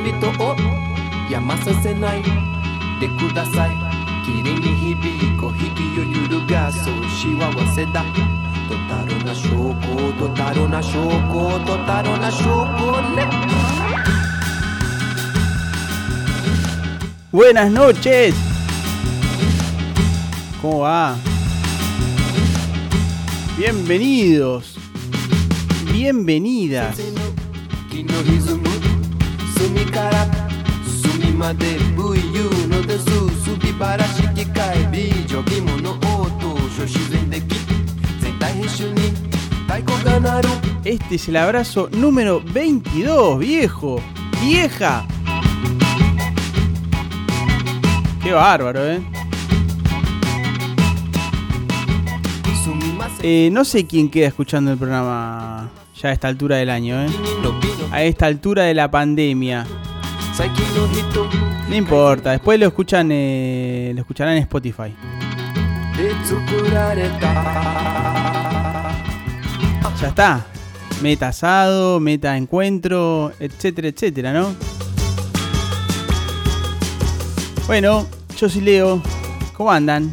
[0.00, 0.56] Zombito o
[1.30, 2.22] Yamasa senai
[3.00, 3.76] De kudasai
[4.24, 8.04] Kiri ni hibiko Hiki yo yuru ga Soshi wa waseda
[8.68, 13.26] Totaro na shoko Totaro na shoko Totaro na shoko ne
[17.32, 18.34] Buenas noches.
[20.62, 21.16] ¿Cómo va?
[23.58, 24.78] Bienvenidos.
[25.92, 26.96] Bienvenidas.
[27.96, 28.69] 木の歪む隅から隅まで VU のデスすびばらし機械
[29.61, 30.23] seni kara
[31.01, 37.59] Sumimaderu yuno no desu Subibarashi kikae bijobi mono oto Shoshizen deki
[38.21, 39.07] Zentai henshu ni
[39.67, 40.49] Taiko ga naru
[40.83, 44.01] Este es el abrazo número 22, viejo.
[44.41, 45.05] ¡Vieja!
[48.23, 48.99] Qué bárbaro, ¿eh?
[53.21, 53.49] ¿eh?
[53.51, 55.69] No sé quién queda escuchando el programa
[56.01, 57.07] ya a esta altura del año, ¿eh?
[57.91, 59.65] A esta altura de la pandemia.
[61.69, 64.93] No importa, después lo escuchan, eh, lo escucharán en Spotify.
[69.99, 70.45] Ya está.
[71.01, 74.55] Meta asado, meta encuentro, etcétera, etcétera, ¿no?
[77.67, 78.07] Bueno,
[78.37, 79.01] yo sí leo.
[79.53, 80.11] ¿Cómo andan?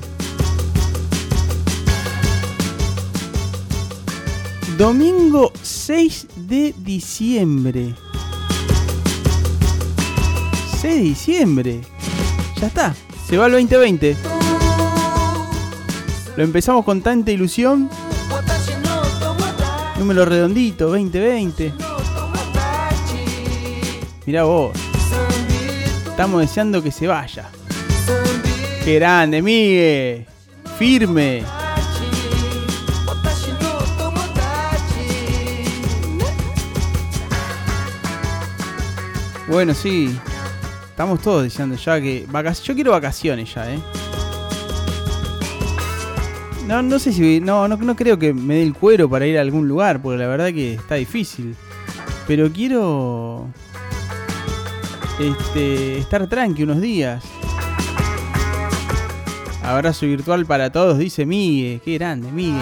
[4.79, 7.97] Domingo 6 de diciembre.
[10.81, 11.81] 6 de diciembre.
[12.61, 12.95] Ya está.
[13.29, 14.17] Se va el 2020.
[16.37, 17.91] Lo empezamos con tanta ilusión.
[19.99, 21.73] Número redondito, 2020.
[24.27, 24.79] Mirá vos.
[26.09, 27.51] Estamos deseando que se vaya.
[28.85, 30.29] ¡Qué grande, Migue!
[30.79, 31.58] ¡Firme!
[39.49, 40.19] Bueno, sí.
[40.91, 42.27] Estamos todos deseando ya que.
[42.29, 43.79] vacac- Yo quiero vacaciones ya, ¿eh?
[46.67, 47.41] No, no sé si.
[47.41, 50.19] No, no, no creo que me dé el cuero para ir a algún lugar, porque
[50.19, 51.55] la verdad que está difícil.
[52.27, 53.47] Pero quiero.
[55.19, 55.99] Este.
[55.99, 57.25] estar tranqui unos días.
[59.63, 61.81] Abrazo virtual para todos, dice Migue.
[61.85, 62.59] Qué grande, Migue.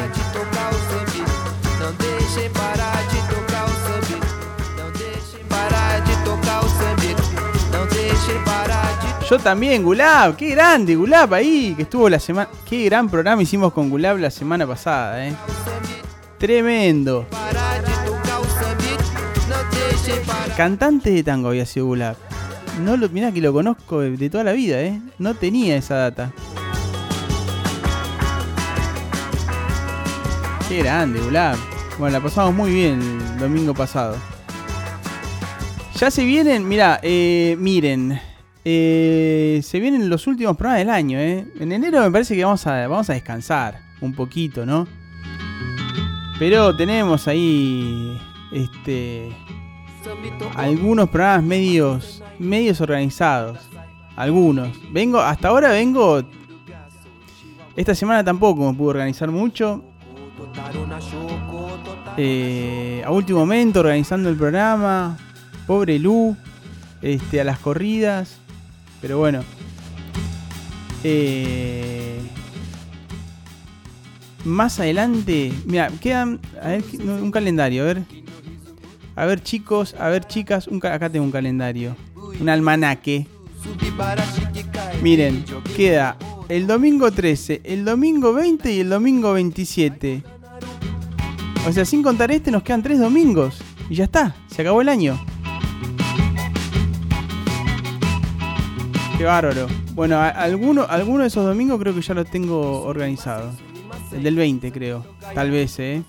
[9.29, 12.49] Yo también, Gulab, qué grande, Gulab ahí, que estuvo la semana.
[12.69, 15.35] Qué gran programa hicimos con Gulab la semana pasada, eh.
[16.39, 17.27] Tremendo.
[20.57, 22.17] Cantante de tango había sido Gulab.
[22.85, 25.01] No lo, mirá que lo conozco de, de toda la vida, eh.
[25.19, 26.33] No tenía esa data.
[30.69, 31.57] Qué grande, Gulab.
[31.99, 33.01] Bueno, la pasamos muy bien
[33.33, 34.17] el domingo pasado.
[35.99, 38.21] Ya se vienen, mira, eh, miren.
[38.69, 41.47] Eh, se vienen los últimos programas del año, ¿eh?
[41.61, 44.89] En enero me parece que vamos a, vamos a descansar un poquito, ¿no?
[46.41, 48.19] Pero tenemos ahí,
[48.51, 49.29] este,
[50.57, 53.61] algunos programas medios, medios organizados.
[54.17, 54.71] Algunos.
[54.91, 56.25] Vengo, hasta ahora vengo.
[57.77, 59.85] Esta semana tampoco me pude organizar mucho.
[62.17, 65.17] Eh, a último momento organizando el programa.
[65.69, 66.37] Pobre Lu.
[67.01, 68.41] Este, a las corridas.
[69.01, 69.43] Pero bueno.
[71.05, 72.19] Eh,
[74.45, 75.53] más adelante.
[75.67, 76.41] Mira, quedan.
[76.63, 78.03] A ver, un calendario, a ver.
[79.15, 80.69] A ver, chicos, a ver, chicas.
[80.69, 81.97] Un, acá tengo un calendario.
[82.41, 83.27] Un almanaque.
[85.03, 85.45] Miren,
[85.77, 86.17] queda
[86.49, 90.23] el domingo 13, el domingo 20 y el domingo 27.
[91.67, 93.59] O sea, sin contar este, nos quedan tres domingos.
[93.89, 95.19] Y ya está, se acabó el año.
[99.17, 99.67] Qué bárbaro.
[99.95, 103.51] Bueno, alguno, de esos domingos creo que ya lo tengo organizado.
[104.13, 105.05] El del 20, creo.
[105.35, 106.03] Tal vez, ¿eh?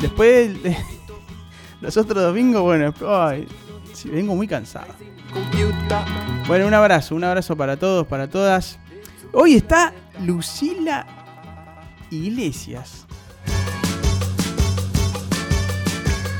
[0.00, 0.76] Después, de-
[1.80, 3.46] los otros domingos, bueno, ay,
[4.04, 4.92] vengo muy cansado.
[6.46, 8.78] Bueno, un abrazo, un abrazo para todos, para todas.
[9.32, 9.92] Hoy está
[10.24, 11.06] Lucila
[12.10, 13.06] Iglesias.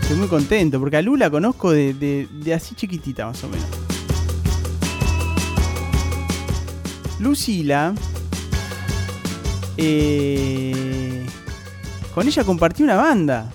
[0.02, 3.79] Estoy muy contento porque a Lu la conozco de así chiquitita más o menos.
[7.20, 7.94] Lucila.
[9.76, 11.26] eh,
[12.14, 13.50] con ella compartí una banda.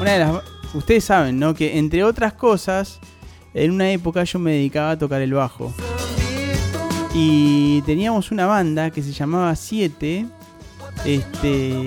[0.00, 0.42] Una de las.
[0.74, 1.54] Ustedes saben, ¿no?
[1.54, 2.98] Que entre otras cosas,
[3.52, 5.72] en una época yo me dedicaba a tocar el bajo.
[7.14, 10.26] Y teníamos una banda que se llamaba 7.
[11.04, 11.86] Este.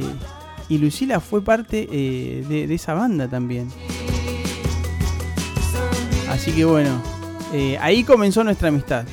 [0.70, 3.70] Y Lucila fue parte eh, de, esa banda también.
[6.30, 7.02] Así que bueno,
[7.54, 9.06] Eh, ahí comenzó nuestra amistad.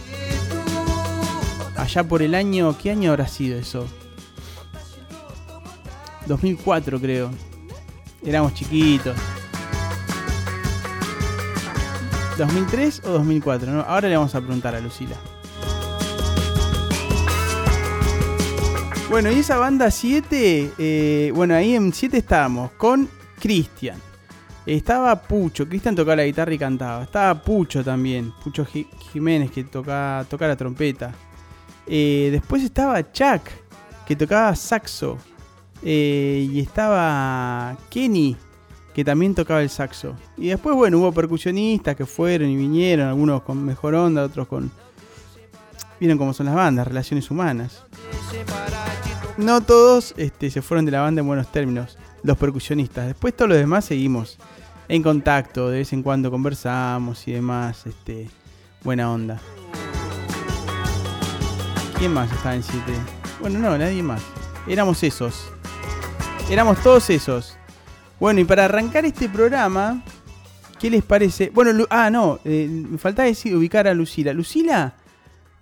[1.76, 3.86] Allá por el año, ¿qué año habrá sido eso?
[6.26, 7.30] 2004 creo.
[8.24, 9.16] Éramos chiquitos.
[12.38, 13.84] ¿2003 o 2004?
[13.86, 15.16] Ahora le vamos a preguntar a Lucila.
[19.10, 24.00] Bueno, y esa banda 7, eh, bueno, ahí en 7 estábamos con Cristian.
[24.66, 27.04] Estaba Pucho, Cristian tocaba la guitarra y cantaba.
[27.04, 28.66] Estaba Pucho también, Pucho
[29.12, 31.12] Jiménez que tocaba, toca la trompeta.
[31.86, 33.42] Eh, después estaba Chuck,
[34.06, 35.18] que tocaba saxo.
[35.82, 38.36] Eh, y estaba Kenny,
[38.94, 40.16] que también tocaba el saxo.
[40.36, 44.70] Y después, bueno, hubo percusionistas que fueron y vinieron, algunos con mejor onda, otros con...
[46.00, 47.84] Vieron cómo son las bandas, relaciones humanas.
[49.36, 53.06] No todos este, se fueron de la banda en buenos términos, los percusionistas.
[53.06, 54.38] Después todos los demás seguimos
[54.88, 57.86] en contacto, de vez en cuando conversamos y demás.
[57.86, 58.28] Este,
[58.82, 59.40] buena onda.
[62.04, 62.92] ¿Quién más estaba en 7?
[63.40, 64.20] Bueno, no, nadie más.
[64.68, 65.50] Éramos esos.
[66.50, 67.56] Éramos todos esos.
[68.20, 70.04] Bueno, y para arrancar este programa,
[70.78, 71.48] ¿qué les parece?
[71.48, 74.34] Bueno, ah, no, eh, me faltaba decir, ubicar a Lucila.
[74.34, 74.96] Lucila,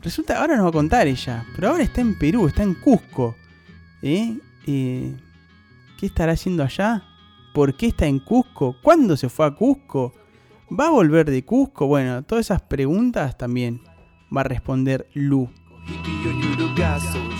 [0.01, 3.37] resulta, ahora nos va a contar ella, pero ahora está en Perú, está en Cusco.
[4.03, 4.37] ¿Eh?
[4.67, 5.17] eh
[5.97, 7.05] qué estará haciendo allá?
[7.55, 8.75] ¿Por qué está en Cusco?
[8.83, 10.13] ¿Cuándo se fue a Cusco?
[10.77, 11.87] ¿Va a volver de Cusco?
[11.87, 13.81] Bueno, todas esas preguntas también
[14.37, 15.49] va a responder Lu.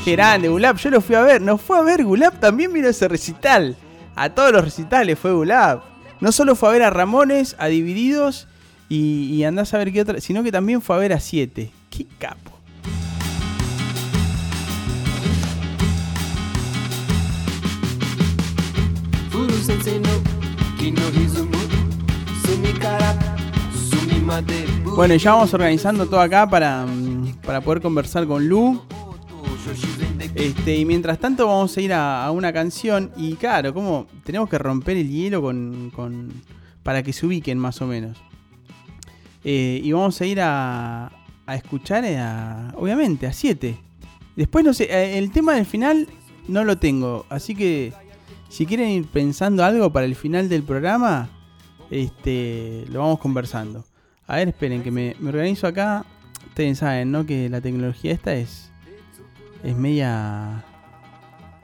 [0.05, 1.41] Qué grande, Gulab, yo lo fui a ver.
[1.41, 3.77] Nos fue a ver Gulab, también vino ese recital.
[4.17, 5.83] A todos los recitales fue Gulab.
[6.21, 8.49] No solo fue a ver a Ramones, a Divididos
[8.89, 11.71] y, andás a ver qué otra, sino que también fue a ver a Siete.
[11.91, 12.51] Qué capo.
[24.97, 26.87] Bueno, ya vamos organizando todo acá para,
[27.45, 28.83] para poder conversar con Lu.
[30.35, 34.59] Este, y mientras tanto vamos a ir a, una canción y claro, como tenemos que
[34.59, 36.33] romper el hielo con,
[36.83, 38.19] para que se ubiquen más o menos.
[39.45, 41.13] Eh, y vamos a ir a,
[41.47, 43.77] a escuchar, a, obviamente, a 7.
[44.37, 46.09] Después no sé, eh, el tema del final
[46.49, 47.93] no lo tengo, así que
[48.49, 51.31] si quieren ir pensando algo para el final del programa,
[51.91, 53.85] este, lo vamos conversando.
[54.27, 56.05] A ver, esperen, que me, me organizo acá.
[56.49, 57.27] Ustedes saben, ¿no?
[57.27, 58.72] Que la tecnología esta es
[59.63, 60.65] es media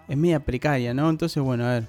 [0.08, 1.10] es media precaria, ¿no?
[1.10, 1.86] Entonces, bueno, a ver.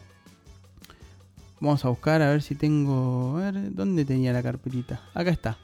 [1.62, 5.02] Vamos a buscar a ver si tengo, a ver, ¿dónde tenía la carpetita?
[5.14, 5.58] Acá está.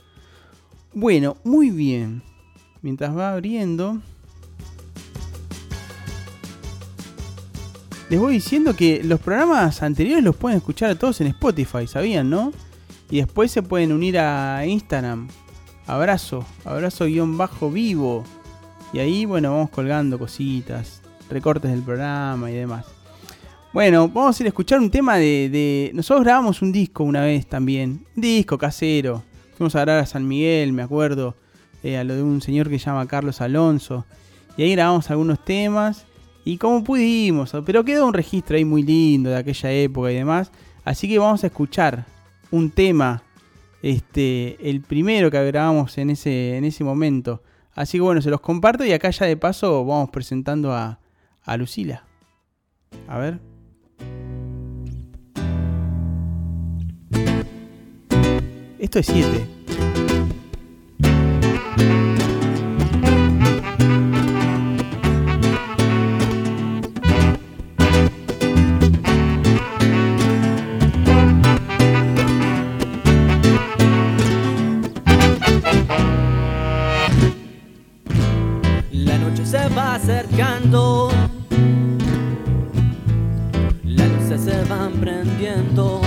[0.94, 2.21] Bueno, muy bien.
[2.81, 4.01] Mientras va abriendo,
[8.09, 12.51] les voy diciendo que los programas anteriores los pueden escuchar todos en Spotify, ¿sabían, no?
[13.09, 15.27] Y después se pueden unir a Instagram.
[15.88, 18.24] Abrazo, abrazo guion bajo vivo.
[18.95, 22.86] Y ahí, bueno, vamos colgando cositas, recortes del programa y demás.
[23.74, 27.45] Bueno, vamos a ir a escuchar un tema de, Nosotros grabamos un disco una vez
[27.45, 28.06] también.
[28.15, 29.21] Un disco casero.
[29.57, 31.36] Fuimos a grabar a San Miguel, me acuerdo.
[31.83, 34.06] Eh, a lo de un señor que se llama Carlos Alonso.
[34.56, 36.06] Y ahí grabamos algunos temas.
[36.45, 37.51] Y como pudimos.
[37.65, 40.51] Pero quedó un registro ahí muy lindo de aquella época y demás.
[40.86, 42.05] Así que vamos a escuchar
[42.50, 43.24] un tema.
[43.81, 47.41] Este, el primero que grabamos en ese, en ese momento.
[47.75, 51.00] Así que bueno, se los comparto y acá ya de paso vamos presentando a,
[51.44, 52.05] a Lucila.
[53.08, 53.39] A ver.
[58.79, 59.55] Esto es 7.
[80.05, 81.09] Acercando,
[83.83, 86.00] las luces se van prendiendo.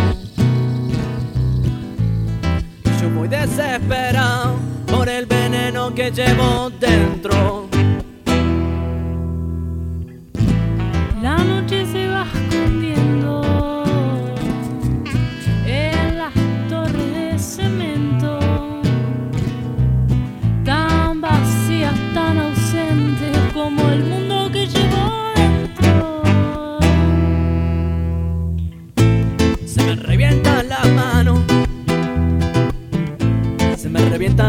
[3.03, 4.55] Yo muy desesperado
[4.87, 7.68] por el veneno que llevo dentro.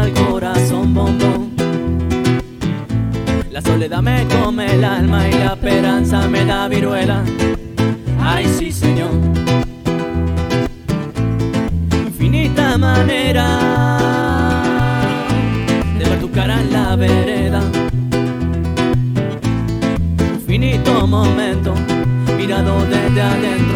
[0.00, 1.50] mata el corazón, bombón.
[3.50, 7.22] La soledad me come el alma y la esperanza me da viruela.
[8.20, 9.10] Ay, sí, señor.
[12.06, 13.46] Infinita manera
[15.98, 17.62] de ver tu cara en la vereda.
[20.34, 21.74] Infinito momento
[22.36, 23.69] mirado desde adentro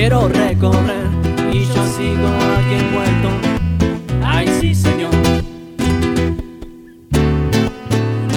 [0.00, 1.08] quiero recorrer
[1.52, 3.28] y yo sigo aquí envuelto.
[4.24, 5.10] Ay, sí, Señor.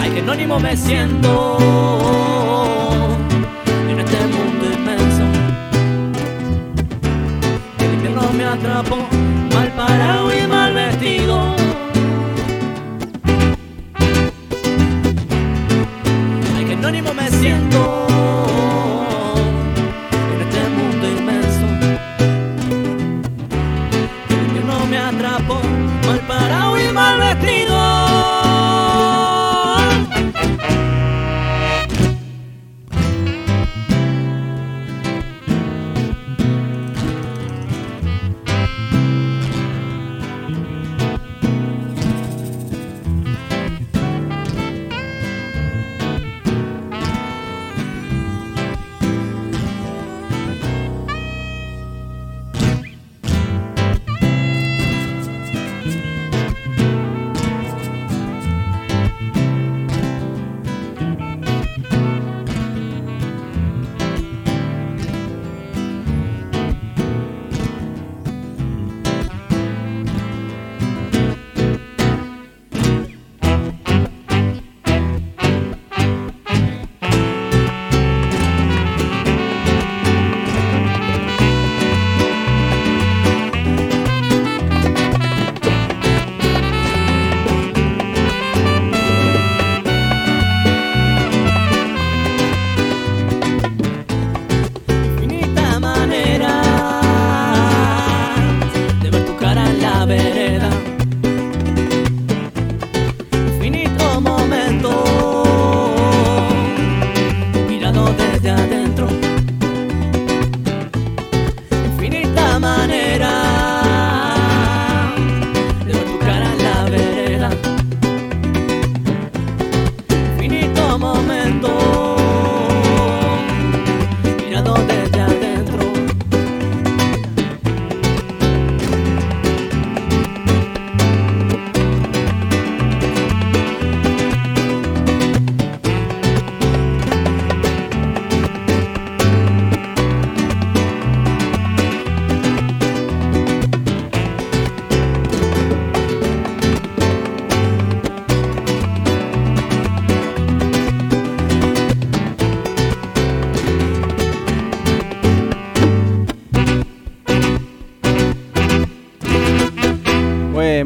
[0.01, 2.62] Ay, que anónimo me siento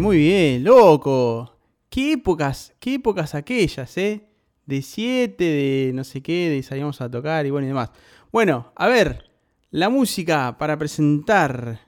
[0.07, 1.53] muy bien, loco.
[1.89, 4.21] Qué épocas, qué épocas aquellas, ¿eh?
[4.65, 7.91] De 7, de no sé qué, de salíamos a tocar y bueno y demás.
[8.31, 9.29] Bueno, a ver,
[9.69, 11.81] la música para presentar.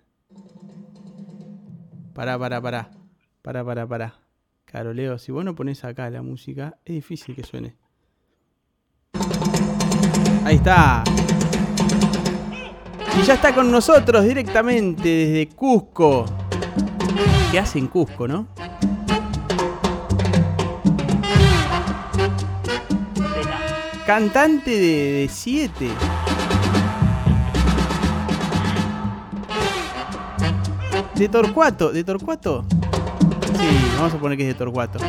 [2.14, 2.92] Pará, pará, pará.
[3.42, 4.20] Pará, pará, pará.
[4.66, 7.78] Caroleo, si vos no pones acá la música, es difícil que suene.
[10.44, 11.06] Ahí está.
[13.18, 16.49] Y ya está con nosotros directamente desde Cusco.
[17.52, 18.48] ¿Qué hace en Cusco, no?
[24.06, 25.90] Cantante de 7.
[31.16, 32.66] De Torcuato, ¿de Torcuato?
[33.60, 35.00] Sí, vamos a poner que es de Torcuato.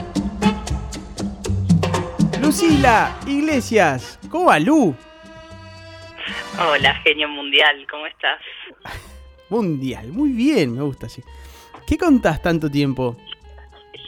[2.43, 4.95] Lucila Iglesias, ¿cómo va Lu?
[6.59, 8.41] Hola, genio mundial, ¿cómo estás?
[9.49, 11.23] Mundial, muy bien, me gusta así.
[11.91, 13.17] ¿Qué contás tanto tiempo?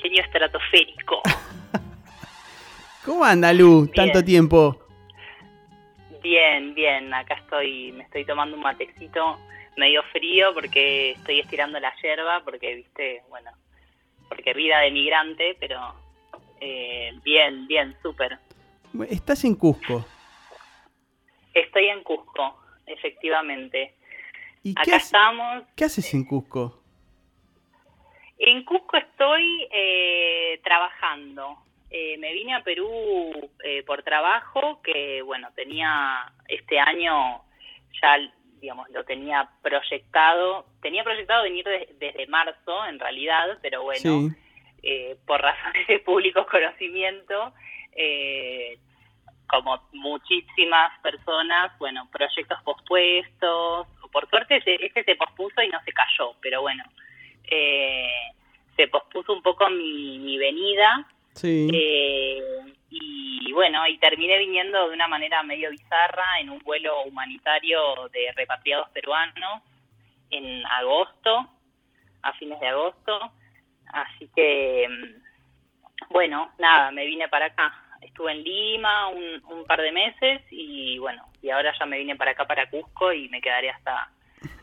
[0.00, 1.20] Genio estratosférico.
[3.04, 3.92] ¿Cómo anda Lu, Bien.
[3.92, 4.78] tanto tiempo?
[6.22, 9.36] Bien, bien, acá estoy, me estoy tomando un matecito
[9.76, 13.50] medio frío porque estoy estirando la yerba, porque, viste, bueno,
[14.28, 15.80] porque vida de migrante, pero
[16.60, 18.38] eh, bien, bien, súper.
[19.10, 20.06] Estás en Cusco.
[21.52, 23.96] Estoy en Cusco, efectivamente.
[24.62, 25.64] ¿Y qué, Acá hace- estamos.
[25.74, 26.80] qué haces en Cusco?
[28.44, 31.58] En Cusco estoy eh, trabajando.
[31.90, 32.90] Eh, me vine a Perú
[33.62, 37.42] eh, por trabajo, que bueno, tenía este año
[38.02, 38.18] ya,
[38.60, 40.66] digamos, lo tenía proyectado.
[40.80, 44.28] Tenía proyectado venir de- desde marzo, en realidad, pero bueno, Sí.
[44.82, 47.52] eh, por razones de público conocimiento,
[47.92, 48.76] eh,
[49.48, 53.86] como muchísimas personas, bueno, proyectos pospuestos.
[54.10, 56.82] Por suerte este se pospuso y no se cayó, pero bueno,
[57.54, 58.32] eh,
[58.76, 61.06] se pospuso un poco mi, mi venida.
[61.34, 61.68] Sí.
[61.72, 62.40] Eh,
[62.88, 68.32] y bueno, y terminé viniendo de una manera medio bizarra en un vuelo humanitario de
[68.34, 69.62] repatriados peruanos
[70.30, 71.46] en agosto,
[72.22, 73.32] a fines de agosto.
[73.92, 77.74] Así que, mm, bueno, nada, me vine para acá.
[78.00, 82.16] Estuve en Lima un, un par de meses y bueno, y ahora ya me vine
[82.16, 84.10] para acá, para Cusco y me quedaré hasta,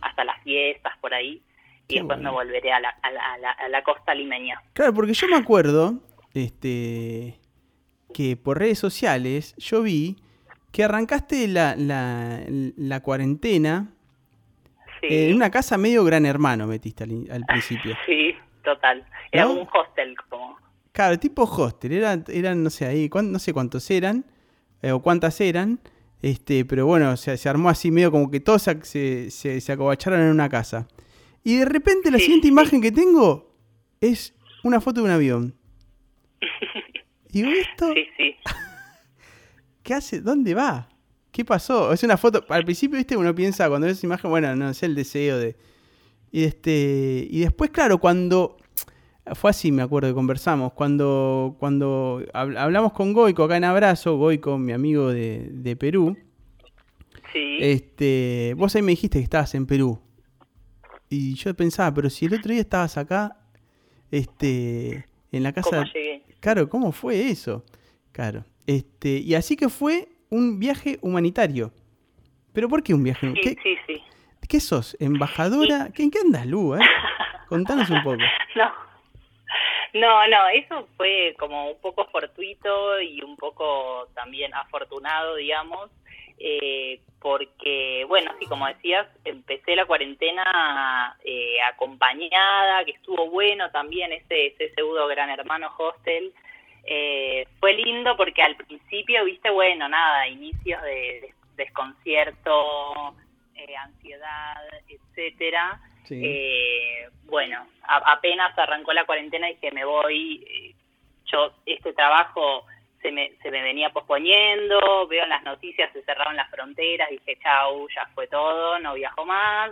[0.01, 1.41] hasta las fiestas por ahí.
[1.89, 2.29] Y Qué después bueno.
[2.29, 4.61] me volveré a la, a la, a la, a la costa limeña.
[4.73, 5.95] Claro, porque yo me acuerdo,
[6.35, 7.39] este,
[8.13, 10.15] que por redes sociales yo vi
[10.71, 12.43] que arrancaste la, la,
[13.01, 13.89] cuarentena
[15.01, 15.07] Sí.
[15.09, 17.95] en una casa medio gran hermano, metiste al, in- al principio.
[18.05, 19.05] Sí, total.
[19.31, 19.53] Era ¿No?
[19.53, 20.57] un hostel como...
[20.91, 24.25] Claro, tipo hostel, eran, eran no sé, ahí, no sé cuántos eran,
[24.81, 25.79] eh, o cuántas eran,
[26.21, 30.19] este, pero bueno, se, se armó así medio como que todos se, se- se acobacharon
[30.19, 30.87] en una casa.
[31.43, 32.51] Y de repente la Sí, siguiente sí.
[32.51, 33.55] imagen que tengo
[34.01, 35.55] es una foto de un avión.
[37.31, 38.35] Digo, ¿esto Sí, sí.
[39.83, 40.21] qué hace?
[40.21, 40.89] ¿Dónde va?
[41.31, 41.93] ¿Qué pasó?
[41.93, 44.87] Es una foto, al principio, viste, uno piensa cuando ves esa imagen, bueno, no sé,
[44.87, 45.55] el deseo de...
[46.31, 48.57] Y, este, y después, claro, cuando...
[49.35, 50.73] Fue así, me acuerdo que conversamos.
[50.73, 56.17] Cuando, cuando hab- hablamos con Goico acá en Abrazo, Goico, mi amigo de, de Perú,
[57.31, 57.57] Sí.
[57.59, 59.99] este, vos ahí me dijiste que estabas en Perú.
[61.09, 63.37] Y yo pensaba, pero si el otro día estabas acá,
[64.11, 65.69] este, en la casa...
[65.69, 66.23] ¿Cómo llegué?
[66.39, 67.63] Claro, ¿cómo fue eso?
[68.11, 68.45] Claro.
[68.67, 71.71] Este, y así que fue un viaje humanitario.
[72.53, 73.31] ¿Pero por qué un viaje?
[73.33, 74.03] Sí, ¿Qué, sí, sí.
[74.47, 74.95] qué sos?
[74.99, 75.89] ¿Embajadora?
[75.93, 76.75] ¿Qué, ¿En qué andas, Lu?
[76.75, 76.79] eh?
[77.47, 78.17] Contanos un poco.
[78.55, 78.71] No.
[79.93, 85.89] No, no, eso fue como un poco fortuito y un poco también afortunado, digamos,
[86.39, 94.11] eh, porque, bueno, sí, como decías, empecé la cuarentena eh, acompañada, que estuvo bueno también
[94.13, 96.33] ese, ese pseudo gran hermano hostel.
[96.85, 103.15] Eh, fue lindo porque al principio, viste, bueno, nada, inicios de des- desconcierto,
[103.55, 104.55] eh, ansiedad,
[104.87, 105.79] etcétera.
[106.05, 106.21] Sí.
[106.23, 110.73] Eh, bueno, a- apenas arrancó la cuarentena y que me voy, eh,
[111.25, 112.65] yo este trabajo
[113.01, 117.37] se me, se me venía posponiendo, veo en las noticias se cerraron las fronteras, dije
[117.41, 119.71] chau, ya fue todo, no viajo más.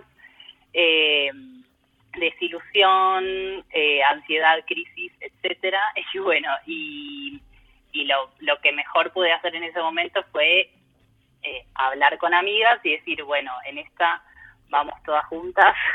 [0.74, 1.32] Eh,
[2.18, 5.82] desilusión, eh, ansiedad, crisis, etcétera.
[6.14, 7.42] Y bueno, y,
[7.92, 10.72] y lo, lo que mejor pude hacer en ese momento fue
[11.44, 14.24] eh, hablar con amigas y decir, bueno, en esta
[14.70, 15.76] vamos todas juntas.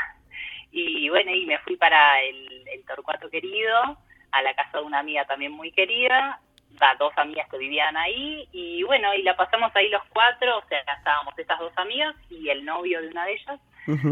[0.75, 3.95] Y bueno, y me fui para el, el Torcuato querido,
[4.31, 6.39] a la casa de una amiga también muy querida,
[6.79, 10.67] a dos amigas que vivían ahí, y bueno, y la pasamos ahí los cuatro, o
[10.67, 13.59] sea, estábamos estas dos amigas y el novio de una de ellas.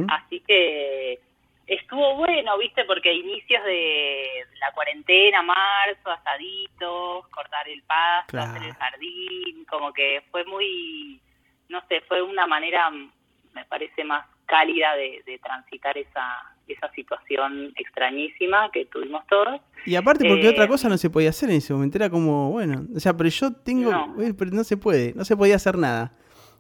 [0.10, 1.20] Así que
[1.68, 2.84] estuvo bueno, ¿viste?
[2.86, 8.52] Porque inicios de la cuarentena, marzo, asaditos, cortar el pasto, Claro.
[8.52, 11.22] hacer el jardín, como que fue muy,
[11.70, 17.74] no sé, fue una manera, me parece, más cálida de, de transitar esa, esa situación
[17.76, 19.60] extrañísima que tuvimos todos.
[19.86, 22.52] Y aparte porque Eh, otra cosa no se podía hacer en ese momento, era como,
[22.52, 24.16] bueno, o sea, pero yo tengo, No.
[24.38, 26.12] pero no se puede, no se podía hacer nada.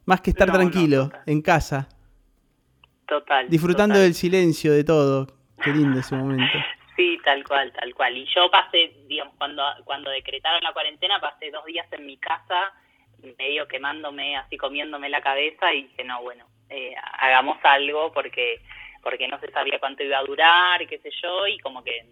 [0.05, 1.21] Más que estar No, no, tranquilo, total.
[1.27, 1.89] en casa,
[3.07, 3.49] Total.
[3.49, 4.03] disfrutando total.
[4.03, 5.27] del silencio, de todo.
[5.63, 6.43] Qué lindo ese momento.
[6.97, 8.15] Sí, tal cual, tal cual.
[8.15, 12.73] Y yo pasé, digamos, cuando, cuando decretaron la cuarentena, pasé dos días en mi casa,
[13.39, 18.61] medio quemándome, así comiéndome la cabeza, y dije, no, bueno, eh, hagamos algo porque
[19.01, 22.05] porque no se sabía cuánto iba a durar, qué sé yo, y como que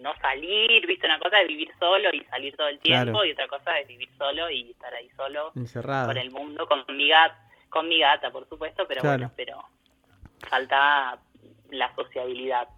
[0.00, 3.24] no salir, viste, una cosa es vivir solo y salir todo el tiempo, Claro.
[3.24, 6.08] y otra cosa es vivir solo y estar ahí solo Encerrado.
[6.08, 9.18] con el mundo, con mi gata, con mi gata, por supuesto, pero Claro.
[9.18, 9.62] bueno, pero
[10.48, 11.18] falta
[11.70, 12.68] la sociabilidad.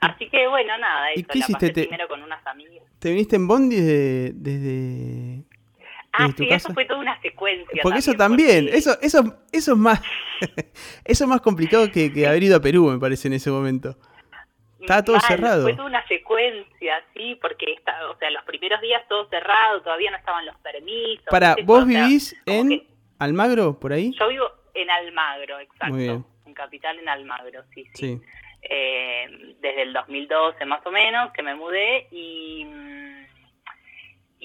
[0.00, 1.52] Así que bueno, nada, ¿Y eso, qué la hiciste?
[1.68, 2.84] pasé Te- primero con unas amigas.
[2.98, 5.43] ¿Te viniste en Bondi desde, desde
[6.16, 6.68] Ah, ¿Desde tu sí, casa?
[6.68, 7.80] eso fue toda una secuencia.
[7.82, 10.00] Porque eso también, porque- eso, eso, eso es más,
[11.04, 13.96] eso es más complicado que, que haber ido a Perú, me parece, en ese momento.
[14.80, 15.62] Estaba todo Mal, cerrado.
[15.62, 20.10] Fue toda una secuencia, sí, porque está, o sea, los primeros días todo cerrado, todavía
[20.10, 21.24] no estaban los permisos.
[21.30, 22.86] Para, vos O sea, vivís en que
[23.18, 24.12] Almagro, por ahí.
[24.18, 25.86] Yo vivo en Almagro, exacto.
[25.94, 26.24] Muy bien.
[26.44, 28.18] En Capital, en Almagro, sí, sí.
[28.18, 28.20] Sí.
[28.62, 32.64] eh, desde el 2012 más o menos que me mudé y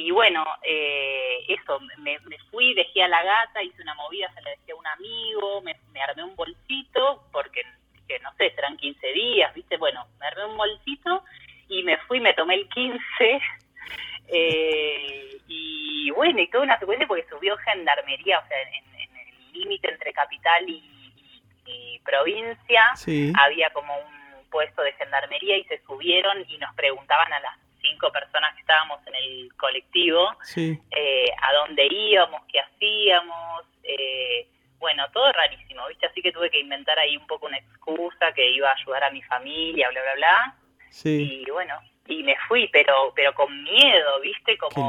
[0.01, 4.41] y bueno eh, eso me, me fui dejé a la gata hice una movida se
[4.41, 7.61] la dejé a un amigo me, me armé un bolsito porque
[8.07, 11.23] que no sé serán 15 días viste bueno me armé un bolsito
[11.67, 13.01] y me fui me tomé el 15
[14.27, 19.51] eh, y bueno y toda una secuencia porque subió gendarmería, o sea, en, en el
[19.53, 23.31] límite entre capital y, y- y provincia, Sí.
[23.39, 27.57] había como un puesto de gendarmería y se subieron y nos preguntaban a las
[27.89, 30.77] cinco personas que estábamos en el colectivo Sí.
[30.91, 34.47] eh, a dónde íbamos, qué hacíamos, eh,
[34.79, 36.05] bueno, todo rarísimo, ¿viste?
[36.05, 39.11] Así que tuve que inventar ahí un poco una excusa que iba a ayudar a
[39.11, 40.55] mi familia, bla, bla, bla,
[40.89, 41.43] Sí.
[41.45, 41.75] y bueno,
[42.07, 44.57] y me fui, pero pero con miedo, ¿viste?
[44.57, 44.81] Como Qué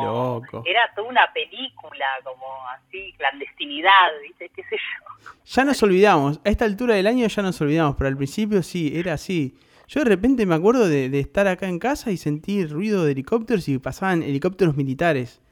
[0.56, 0.62] loco.
[0.66, 4.48] era toda una película, como así, clandestinidad, ¿viste?
[4.54, 5.30] ¿Qué sé yo?
[5.44, 6.40] Ya nos olvidamos.
[6.46, 9.54] A esta altura del año ya nos olvidamos, pero al principio sí, era así.
[9.90, 13.10] Yo de repente me acuerdo de, de estar acá en casa y sentir ruido de
[13.10, 15.42] helicópteros y pasaban helicópteros militares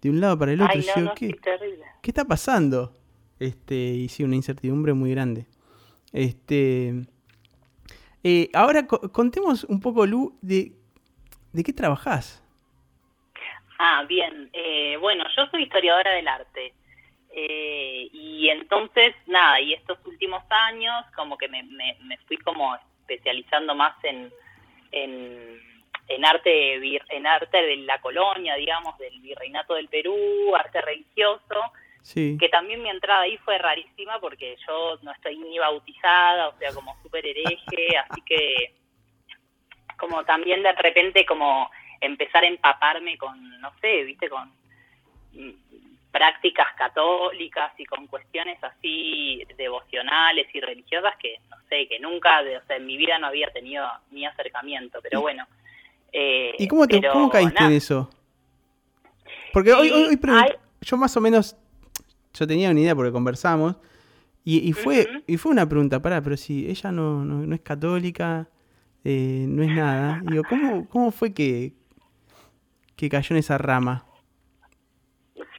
[0.00, 0.72] de un lado para el otro.
[0.78, 1.84] Ay, Y no, yo, no, ¿qué, qué terrible.
[2.00, 2.96] ¿Qué está pasando?
[3.40, 5.46] Este, y sí, una incertidumbre muy grande.
[6.12, 6.94] Este.
[8.22, 10.72] eh, ahora co- contemos un poco, Lu, de,
[11.52, 12.40] de qué trabajás.
[13.80, 14.48] Ah, bien.
[14.52, 16.72] Eh, bueno, yo soy historiadora del arte.
[17.34, 22.76] Eh, y entonces, nada, y estos últimos años como que me, me, me fui como
[23.02, 24.32] especializando más en,
[24.92, 25.60] en,
[26.08, 31.60] en arte en arte de la colonia, digamos, del virreinato del Perú, arte religioso,
[32.02, 32.36] Sí.
[32.40, 36.72] que también mi entrada ahí fue rarísima porque yo no estoy ni bautizada, o sea,
[36.74, 38.74] como súper hereje, así que
[39.96, 44.52] como también de repente como empezar a empaparme con, no sé, viste, con
[46.12, 52.58] prácticas católicas y con cuestiones así devocionales y religiosas que, no sé, que nunca, de-
[52.58, 55.46] o sea, en mi vida no había tenido ni acercamiento, pero ¿Y- bueno.
[56.12, 57.66] eh, ¿Y cómo, te, pero cómo caíste nada.
[57.70, 58.10] en eso?
[59.52, 61.56] Porque hoy, hoy, hay- yo más o menos,
[62.34, 63.76] yo tenía una idea porque conversamos,
[64.44, 67.60] y, y fue y fue una pregunta, pará, pero si ella no, no, no es
[67.62, 68.48] católica,
[69.04, 71.72] eh, no es nada, digo, ¿cómo, cómo fue que,
[72.96, 74.04] que cayó en esa rama?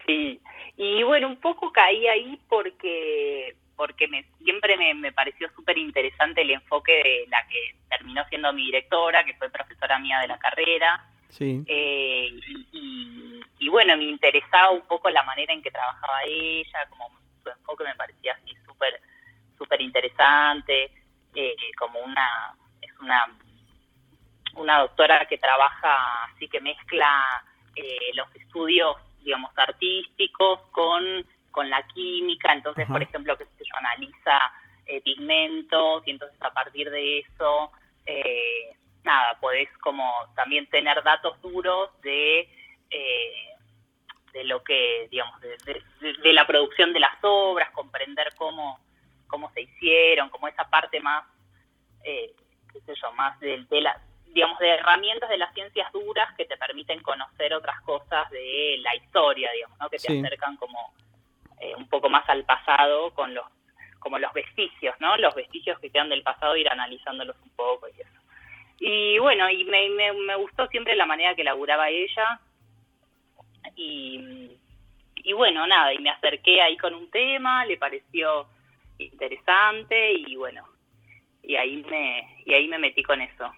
[0.05, 0.39] Sí,
[0.77, 6.41] y bueno, un poco caí ahí porque porque me, siempre me, me pareció súper interesante
[6.41, 10.38] el enfoque de la que terminó siendo mi directora, que fue profesora mía de la
[10.38, 15.71] carrera, Sí, eh, y, y- y bueno, me interesaba un poco la manera en que
[15.71, 17.09] trabajaba ella, como
[17.43, 18.99] su enfoque me parecía así súper
[19.57, 20.91] súper interesante,
[21.33, 23.25] eh, como una es una
[24.55, 27.43] una doctora que trabaja así que mezcla
[27.75, 31.03] eh, los estudios digamos artísticos con
[31.51, 32.93] con la química entonces Ajá.
[32.93, 34.39] por ejemplo que se yo analiza
[34.86, 37.71] eh, pigmentos y entonces a partir de eso
[38.05, 42.49] eh, nada podés como también tener datos duros de
[42.89, 43.33] eh,
[44.33, 48.79] de lo que digamos de, de- de- de la producción de las obras comprender cómo
[49.27, 51.25] cómo se hicieron como esa parte más
[52.03, 52.33] eh,
[52.71, 53.99] qué sé yo más de, de la
[54.33, 58.95] digamos de herramientas de las ciencias duras que te permiten conocer otras cosas de la
[58.95, 59.89] historia digamos ¿no?
[59.89, 60.19] que te Sí.
[60.19, 60.93] acercan como
[61.61, 63.45] eh, un poco más al pasado con los
[63.99, 68.01] como los vestigios no los vestigios que quedan del pasado ir analizándolos un poco y
[68.01, 68.19] eso
[68.79, 72.39] y bueno y me, me, me gustó siempre la manera que laburaba ella
[73.75, 74.49] y,
[75.15, 78.45] y bueno, nada, y me acerqué ahí con un tema, le pareció
[78.97, 80.67] interesante y bueno,
[81.41, 83.51] y ahí me, y ahí me metí con eso.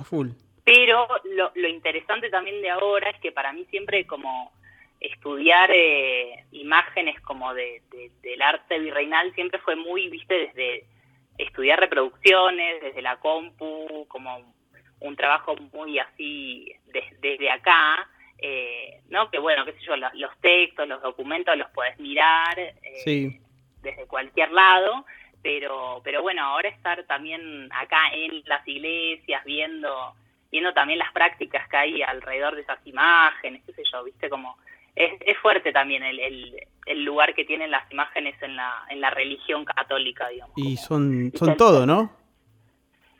[0.00, 0.28] A full.
[0.64, 4.52] Pero lo, lo interesante también de ahora es que para mí siempre como
[5.00, 10.84] estudiar eh, imágenes como de, de- del arte virreinal siempre fue muy, viste, desde
[11.38, 14.52] estudiar reproducciones, desde la compu, como
[15.00, 18.08] un trabajo muy así des- desde acá,
[18.38, 19.30] eh, ¿no?
[19.30, 23.40] Que bueno, qué sé yo, los, los textos, los documentos los puedes mirar eh, Sí,
[23.82, 25.06] desde cualquier lado,
[25.42, 30.14] pero pero bueno, ahora estar también acá en las iglesias viendo
[30.50, 34.56] viendo también las prácticas que hay alrededor de esas imágenes, qué sé yo, viste como
[34.96, 39.00] es, es fuerte también el, el, el lugar que tienen las imágenes en la en
[39.00, 40.54] la religión católica, digamos.
[40.56, 42.16] y son, y son todo, ¿no?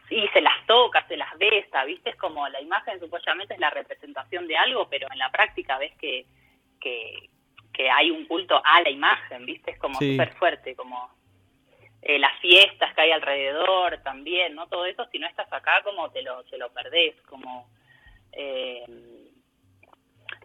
[0.09, 2.11] Sí, se las toca, se las besa, ¿viste?
[2.11, 5.93] Es como la imagen supuestamente es la representación de algo, pero en la práctica ves
[6.01, 6.25] que,
[6.81, 7.29] que,
[7.75, 9.73] que hay un culto a la imagen, ¿viste?
[9.73, 10.13] Es como Sí.
[10.13, 11.11] súper fuerte, como
[12.03, 14.67] eh, las fiestas que hay alrededor también, ¿no?
[14.69, 17.69] Todo eso, si no estás acá, como te lo, te lo perdés, como...
[18.33, 18.85] Eh,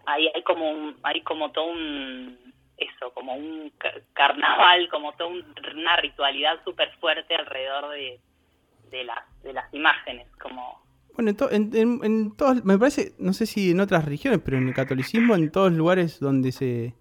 [0.05, 2.37] hay, hay como un, hay como todo un
[2.77, 8.19] eso como un ca- carnaval como toda un- una ritualidad súper fuerte alrededor de,
[8.89, 10.81] de las de las imágenes como
[11.15, 14.41] Bueno, en, to- en, en- en todos, me parece, no sé si en otras religiones,
[14.43, 16.95] pero en el catolicismo, en todos lugares donde se,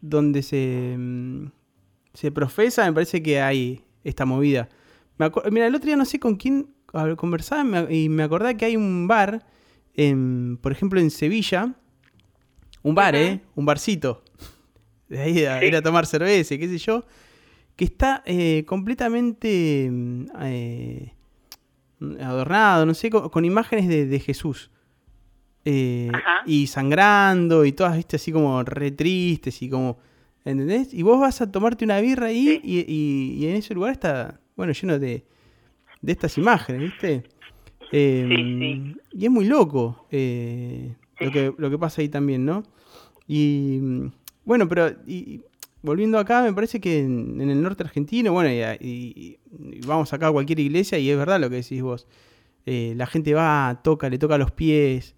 [0.00, 1.46] donde se, mm,
[2.14, 4.68] se profesa, me parece que hay esta movida.
[5.50, 6.68] Mira, el otro día no sé con quién
[7.16, 9.46] conversaba y me acordaba que hay un bar,
[9.94, 11.74] en, por ejemplo, en Sevilla,
[12.82, 13.14] un bar.
[13.14, 13.40] ¿eh?
[13.54, 14.22] Un barcito.
[15.08, 17.04] De ahí a ir a tomar cerveza, qué sé yo.
[17.76, 19.90] Que está eh, completamente
[20.40, 21.12] eh,
[22.20, 24.70] adornado, no sé, con, con imágenes de, de Jesús.
[25.64, 26.10] Eh,
[26.44, 29.98] y sangrando y todas, viste, así como re tristes y como,
[30.44, 30.92] ¿entendés?
[30.94, 32.60] Y vos vas a tomarte una birra ahí Sí.
[32.64, 35.24] y, y- y en ese lugar está, bueno, lleno de,
[36.00, 37.22] de estas imágenes, ¿viste?
[37.92, 38.96] Eh, sí.
[39.12, 42.62] Y es muy loco eh, lo, que, lo que pasa ahí también, ¿no?
[43.28, 43.78] Y
[44.44, 45.42] bueno, pero y-
[45.82, 48.50] volviendo acá, me parece que en, en el norte argentino, bueno,
[48.80, 49.38] y
[49.86, 52.06] vamos acá a cualquier iglesia y es verdad lo que decís vos.
[52.66, 55.14] Eh, la gente va, toca, le toca los pies,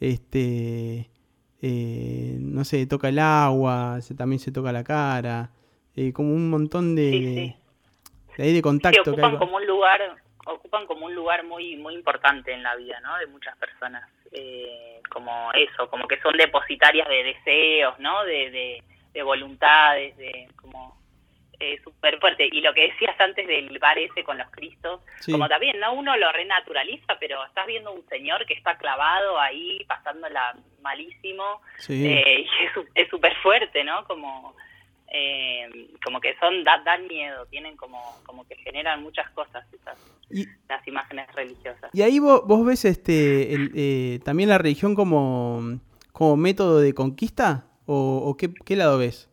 [0.00, 1.08] este,
[1.62, 5.50] eh, no sé, toca el agua, se, también se toca la cara,
[5.96, 7.56] eh, como un montón de, Sí, sí.
[8.36, 9.34] de ahí de Sí, contacto que hay.
[9.34, 10.00] ocupan como un lugar,
[10.46, 13.16] ocupan como un lugar muy muy importante en la vida, ¿no?
[13.18, 18.24] De muchas personas, Eh, como eso, como que son depositarias de deseos, ¿no?
[18.24, 18.82] De, de,
[19.14, 20.97] de voluntades, de como
[21.60, 22.48] eh, súper fuerte.
[22.52, 25.32] Y lo que decías antes del bar ese con los cristos, Sí.
[25.32, 25.92] como también, ¿no?
[25.94, 32.06] Uno lo renaturaliza, pero estás viendo un señor que está clavado ahí, pasándola malísimo, Sí.
[32.06, 34.04] eh, y es súper fuerte, ¿no?
[34.04, 34.54] Como
[35.10, 39.96] eh, como que son da- dan miedo, tienen como como que generan muchas cosas esas
[40.30, 41.90] Y, las imágenes religiosas.
[41.94, 45.80] y ahí vos, vos ves este el, eh, también la religión como,
[46.12, 49.30] como método de conquista o, o qué, qué lado ves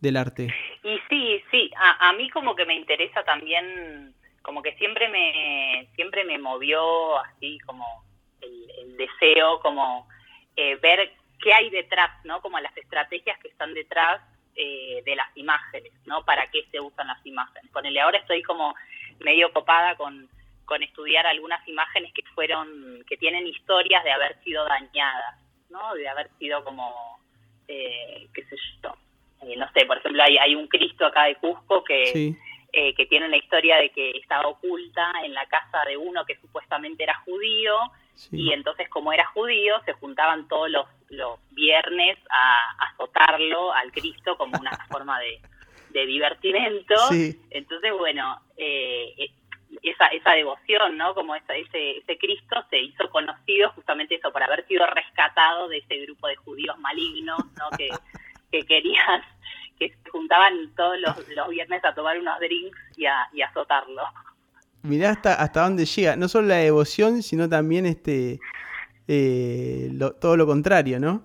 [0.00, 0.48] del arte.
[0.82, 5.88] Y sí, sí, a, a mí como que me interesa también, como que siempre me
[5.94, 7.84] siempre me movió así como
[8.40, 10.06] el, deseo, como
[10.56, 12.40] eh, ver qué hay detrás, ¿no?
[12.40, 14.20] Como las estrategias que están detrás
[14.56, 16.24] eh, de las imágenes, ¿no?
[16.24, 17.70] Para qué se usan las imágenes.
[17.70, 18.74] Ponele, ahora estoy como
[19.20, 20.28] medio copada con,
[20.64, 25.94] con estudiar algunas imágenes que fueron, que tienen historias de haber sido dañadas, ¿no?
[25.94, 27.20] De haber sido como,
[27.68, 28.94] eh, qué sé yo,
[29.42, 32.36] eh, no sé, por ejemplo, hay, hay un Cristo acá de Cusco que, Sí,
[32.72, 36.36] eh, que tiene la historia de que estaba oculta en la casa de uno que
[36.36, 37.74] supuestamente era judío
[38.14, 38.42] sí.
[38.42, 44.36] y entonces como era judío se juntaban todos los, los viernes a azotarlo al Cristo
[44.36, 45.40] como una forma de,
[45.92, 46.94] de divertimento.
[47.08, 47.40] Sí.
[47.50, 49.30] Entonces, bueno, eh, eh,
[49.82, 51.12] esa, esa devoción, ¿no?
[51.14, 55.78] Como esa, ese, ese Cristo se hizo conocido justamente eso, por haber sido rescatado de
[55.78, 57.76] ese grupo de judíos malignos, ¿no?
[57.76, 57.88] Que,
[58.50, 59.22] que querían,
[59.78, 63.46] que se juntaban todos los, los viernes a tomar unos drinks y a, y a
[63.48, 64.02] azotarlo.
[64.82, 68.38] Mirá hasta, hasta dónde llega, no solo la devoción, sino también este
[69.08, 71.22] eh, lo- todo lo contrario, ¿no?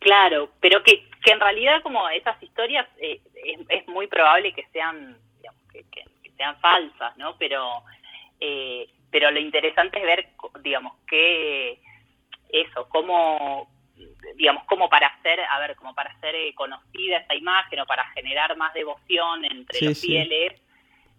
[0.00, 4.66] Claro, pero que, que en realidad como esas historias eh, es, es muy probable que
[4.72, 7.36] sean digamos, que, que- que sean falsas, ¿no?
[7.38, 7.82] Pero
[8.40, 10.28] eh, pero lo interesante es ver,
[10.62, 11.78] digamos, que
[12.48, 13.70] eso, cómo
[14.36, 18.04] digamos, como para hacer, a ver, como para hacer eh, conocida esa imagen o para
[18.12, 20.06] generar más devoción entre Sí, los sí.
[20.08, 20.60] fieles,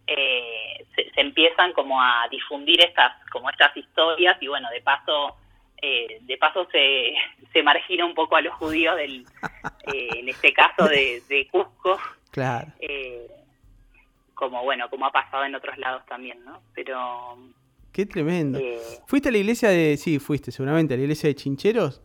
[0.07, 5.35] eh, se, se empiezan como a difundir estas, como estas historias y bueno, de paso,
[5.81, 7.13] eh, de paso se,
[7.53, 9.25] se margina un poco a los judíos del,
[9.93, 11.99] eh, en este caso de, de Cusco,
[12.31, 12.67] Claro.
[12.79, 13.27] eh,
[14.33, 16.61] como bueno, como ha pasado en otros lados también, ¿no?
[16.73, 17.37] Pero
[17.93, 18.59] Qué tremendo.
[19.07, 19.95] ¿Fuiste a la iglesia de...
[19.95, 22.01] Sí, fuiste seguramente, a la iglesia de Chincheros?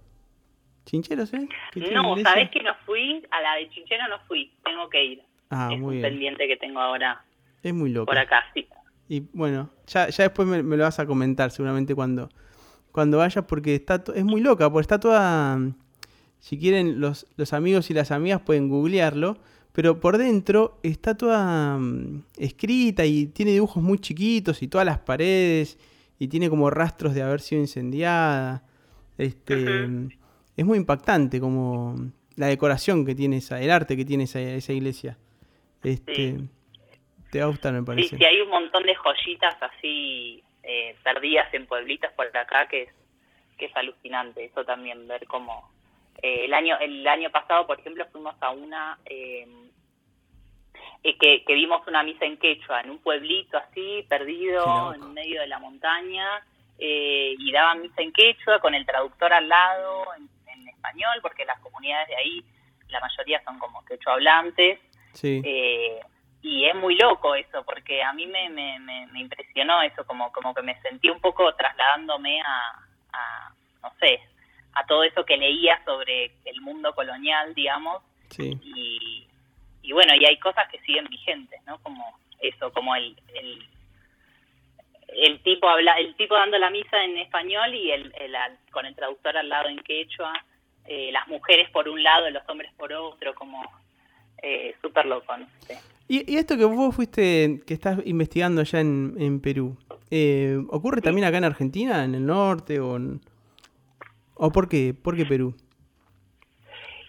[0.87, 1.49] ¿Chincheros, eh?
[1.73, 5.05] ¿Que tiene no, sabés que no fui, a la de Chinchero no fui, tengo que
[5.05, 5.23] ir.
[5.51, 6.03] Ah, es muy un bien.
[6.13, 7.23] pendiente que tengo ahora
[7.63, 8.07] Es muy loco.
[8.07, 8.67] por acá, sí.
[9.09, 12.29] Y bueno, ya, ya después me, me lo vas a comentar seguramente cuando,
[12.93, 15.59] cuando vayas, porque está es muy loca, porque está toda...
[16.39, 19.37] Si quieren, los, los amigos y las amigas pueden googlearlo,
[19.73, 24.99] pero por dentro está toda mm, escrita y tiene dibujos muy chiquitos y todas las
[24.99, 25.79] paredes
[26.19, 28.63] y tiene como rastros de haber sido incendiada.
[29.19, 29.87] Este.
[30.57, 31.95] Es muy impactante como
[32.37, 35.17] la decoración que tiene esa, el arte que tiene esa, esa iglesia.
[35.83, 36.49] Este, Sí.
[37.31, 38.17] Te va a gustar, me parece.
[38.17, 42.89] sí, hay un montón de joyitas así eh, perdidas en pueblitos por acá que es,
[43.57, 44.45] que es alucinante.
[44.45, 45.71] Eso también, ver cómo...
[46.23, 48.99] eh, el año el año pasado, por ejemplo, fuimos a una...
[49.07, 49.47] eh,
[51.05, 55.41] eh, que, que vimos una misa en quechua, en un pueblito así, perdido, en medio
[55.41, 56.27] de la montaña,
[56.79, 60.29] eh, y daban misa en quechua con el traductor al lado, en
[60.81, 62.45] español, porque las comunidades de ahí,
[62.89, 64.81] la mayoría son como quechua hablantes,
[65.13, 65.43] Sí.
[65.45, 66.01] eh,
[66.43, 70.33] y es muy loco eso, porque a mí me, me, me, me impresionó eso, como,
[70.33, 74.21] como que me sentí un poco trasladándome a, a, no sé,
[74.73, 78.57] a todo eso que leía sobre el mundo colonial, digamos, Sí.
[78.63, 79.27] y,
[79.83, 81.79] y bueno, y hay cosas que siguen vigentes, ¿no?
[81.83, 83.69] Como eso, como el, el,
[85.09, 88.87] el tipo habla, el tipo dando la misa en español y el, el al- con
[88.87, 90.33] el traductor al lado en quechua,
[90.93, 93.63] eh, las mujeres por un lado, los hombres por otro, como
[94.43, 95.79] eh, súper loco, no sé.
[96.09, 99.77] Y, y esto que vos fuiste, que estás investigando allá en, en Perú,
[100.11, 103.21] eh, ¿ocurre también acá en Argentina, en el norte o en-
[104.35, 104.93] ¿O por qué?
[104.95, 105.55] ¿Por qué Perú?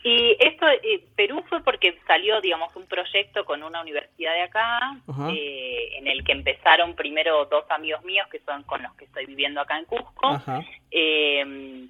[0.04, 4.98] Y esto, eh, Perú fue porque salió, digamos, un proyecto con una universidad de acá,
[5.32, 9.28] eh, en el que empezaron primero dos amigos míos, que son con los que estoy
[9.28, 10.42] viviendo acá en Cusco.
[10.90, 11.88] Eh,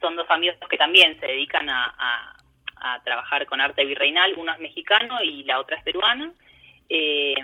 [0.00, 2.36] son dos amigos que también se dedican a, a-
[2.82, 6.32] a trabajar con arte virreinal, uno es mexicano y la otra es peruana.
[6.88, 7.34] Eh,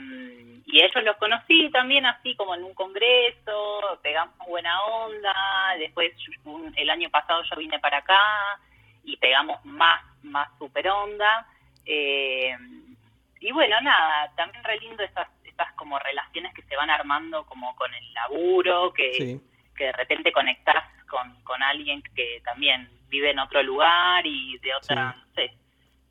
[0.69, 5.35] y ellos los conocí también así como en un congreso, pegamos buena onda,
[5.79, 6.13] después
[6.45, 8.19] un- el año pasado yo vine para acá
[9.05, 11.47] y pegamos más, más super onda.
[11.85, 12.57] Eh,
[13.41, 17.77] y bueno, nada, también re lindo esas, esas como relaciones que se van armando como
[17.77, 19.41] con el laburo, que, Sí.
[19.77, 24.75] que de repente conectás con, con alguien que también vive en otro lugar y de
[24.75, 25.19] otra, Sí.
[25.21, 25.53] no sé,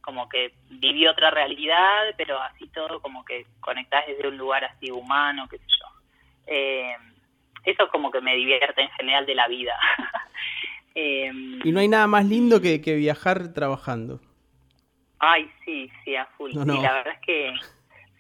[0.02, 4.92] como que vivió otra realidad, pero así todo como que conectás desde un lugar así
[4.92, 5.86] humano, qué sé yo.
[6.48, 6.96] Eh,
[7.66, 9.78] eso como que me divierte en general de la vida.
[10.98, 11.30] Eh,
[11.66, 14.22] Y no hay nada más lindo que, que viajar trabajando.
[15.20, 16.54] Ay, sí, sí, a full.
[16.56, 16.82] No, no.
[16.82, 17.54] la verdad es que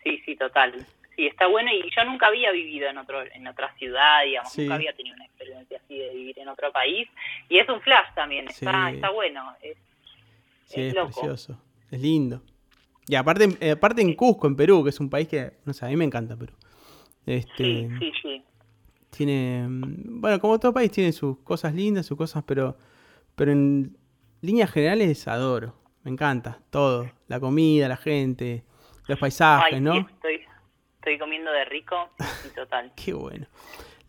[0.03, 0.85] sí, sí, total.
[1.15, 4.61] Sí, está bueno y yo nunca había vivido en otro en otra ciudad, digamos, Sí.
[4.63, 7.07] nunca había tenido una experiencia así de vivir en otro país
[7.47, 8.95] y es un flash también, está Sí.
[8.95, 9.55] está bueno.
[9.61, 9.77] Es,
[10.65, 11.11] Sí, Es es, loco.
[11.11, 11.61] precioso.
[11.91, 12.41] Es lindo.
[13.07, 15.85] Y aparte, eh, aparte en Cusco, en Perú, que es un país que, no sé,
[15.85, 16.53] a mí me encanta Perú.
[17.25, 18.43] Este, sí, sí, sí.
[19.11, 22.75] tiene, bueno, como todo país tiene sus cosas lindas, sus cosas, pero,
[23.35, 23.95] pero en
[24.41, 25.75] líneas generales adoro.
[26.03, 28.63] Me encanta todo, la comida, la gente,
[29.07, 29.93] los paisajes, Ay, ¿no?
[29.93, 30.44] sí, estoy
[31.05, 32.09] estoy comiendo de rico,
[32.41, 32.91] sí, total.
[33.05, 33.45] Qué bueno.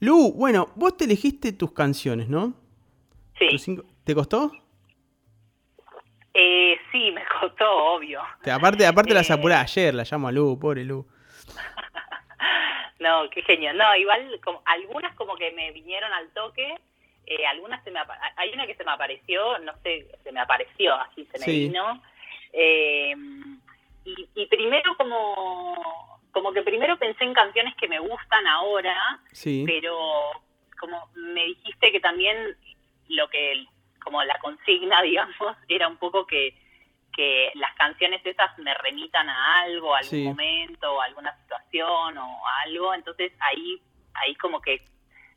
[0.01, 2.55] Lu, bueno, vos te elegiste tus canciones, ¿no?
[3.39, 3.59] Sí.
[3.59, 4.51] Cinco- ¿Te costó?
[6.33, 8.21] Eh, sí, me costó, obvio.
[8.43, 9.33] Te- aparte, aparte las Eh.
[9.35, 11.07] apuré ayer, la llamo a Lu, pobre Lu.
[12.99, 13.75] No, qué genio.
[13.75, 16.75] No, igual como, algunas como que me vinieron al toque,
[17.27, 18.01] eh, algunas se me
[18.37, 21.69] hay una que se me apareció, no sé, se me apareció, así se me Sí.
[21.69, 22.03] vino.
[22.55, 23.15] Eh,
[24.07, 28.95] y, y primero como como que primero pensé en canciones que me gustan ahora,
[29.33, 29.65] Sí.
[29.67, 29.97] pero
[30.79, 32.37] como me dijiste que también
[33.09, 33.65] lo que
[34.05, 36.55] como la consigna, digamos, era un poco que
[37.15, 40.25] que las canciones esas me remitan a algo, a algún Sí.
[40.25, 43.81] momento, a alguna situación o a algo, entonces ahí
[44.13, 44.85] ahí como que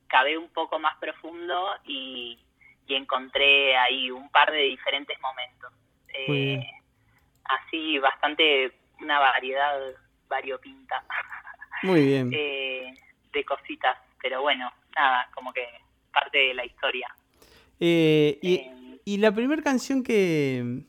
[0.09, 2.37] cabé un poco más profundo y,
[2.87, 5.71] y encontré ahí un par de diferentes momentos.
[6.13, 6.61] Eh,
[7.45, 9.79] así bastante una variedad
[10.29, 11.03] variopinta
[11.83, 12.31] Muy bien.
[12.33, 12.93] eh,
[13.33, 15.67] de cositas, pero bueno, nada, como que
[16.11, 17.07] parte de la historia.
[17.79, 20.83] Eh, y, Eh, y la primera canción que,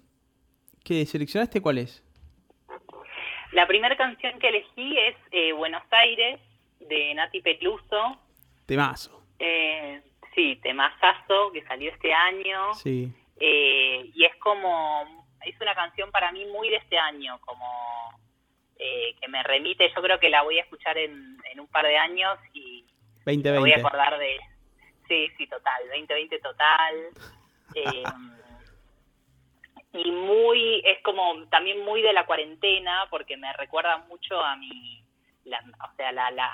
[0.85, 2.05] que seleccionaste, ¿cuál es?
[3.53, 6.41] La primera canción que elegí es eh, Buenos Aires,
[6.81, 8.19] de Nati Peluso.
[8.67, 9.23] Temazo.
[9.39, 10.01] Eh,
[10.35, 12.75] sí, temazazo que salió este año.
[12.75, 13.13] Sí.
[13.41, 17.67] Eh, y es como, es una canción para mí muy de este año, como
[18.83, 21.85] eh, que me remite, yo creo que la voy a escuchar en, en un par
[21.85, 22.85] de años y
[23.27, 23.81] me voy a 2020.
[23.81, 24.37] acordar de,
[25.07, 26.95] sí, sí, total, 2020 total.
[27.77, 28.03] Eh,
[29.93, 35.05] y muy, es como también muy de la cuarentena, porque me recuerda mucho a mi,
[35.45, 36.51] la, o sea, la, la,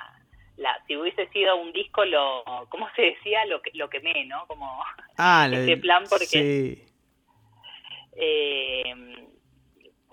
[0.59, 3.47] la, si hubiese sido un disco, lo, ¿cómo se decía?
[3.47, 4.47] Lo, que lo quemé, ¿no?
[4.47, 4.83] Como,
[5.17, 6.85] Ah, ese plan porque- Sí.
[8.17, 8.95] eh,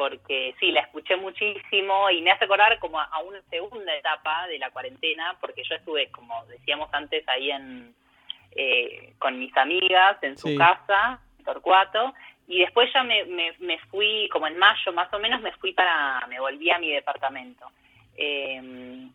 [0.04, 4.60] porque sí, la escuché muchísimo y me hace acordar como a una segunda etapa de
[4.60, 7.96] la cuarentena, porque yo estuve, como decíamos antes, ahí en
[8.52, 10.58] eh, con mis amigas en su Sí.
[10.58, 12.14] casa, Torcuato,
[12.50, 15.72] y después ya me, me, me fui, como en mayo más o menos, me fui
[15.72, 17.66] para, me volví a mi departamento.
[18.18, 18.62] Eh,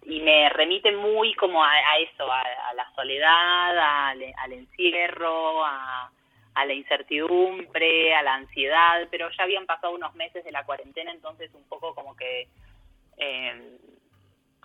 [0.06, 3.78] y me remite muy como a, a eso, a, a la soledad,
[4.08, 6.10] al, al encierro, a,
[6.54, 11.12] a la incertidumbre, a la ansiedad, pero ya habían pasado unos meses de la cuarentena,
[11.12, 12.48] entonces un poco como que
[13.16, 13.78] eh,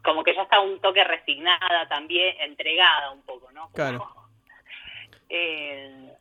[0.04, 3.64] como que ya estaba un toque resignada también, entregada un poco, ¿no?
[3.64, 4.06] Como, Claro.
[5.30, 6.14] eh,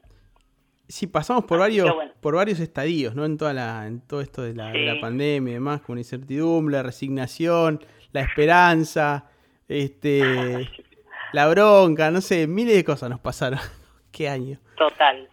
[0.93, 2.13] Sí, pasamos por varios, bueno.
[2.21, 3.25] por varios estadios, ¿no?
[3.25, 6.77] En toda la, en todo esto de la, de la pandemia y demás, con incertidumbre,
[6.77, 7.83] la resignación,
[8.13, 9.25] la esperanza,
[9.69, 10.21] este
[11.33, 13.59] la bronca, no sé, miles de cosas nos pasaron.
[14.13, 14.59] Qué año.
[14.77, 15.31] total.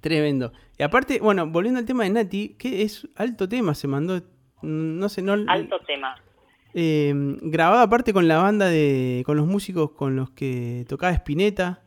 [0.00, 0.52] Tremendo.
[0.78, 4.16] Y aparte, bueno, volviendo al tema de Nati, que es alto tema, se mandó,
[4.62, 6.16] mm, no sé, no Alto tema.
[6.72, 11.82] eh, grabado aparte con la banda de, con los músicos con los que tocaba Spinetta.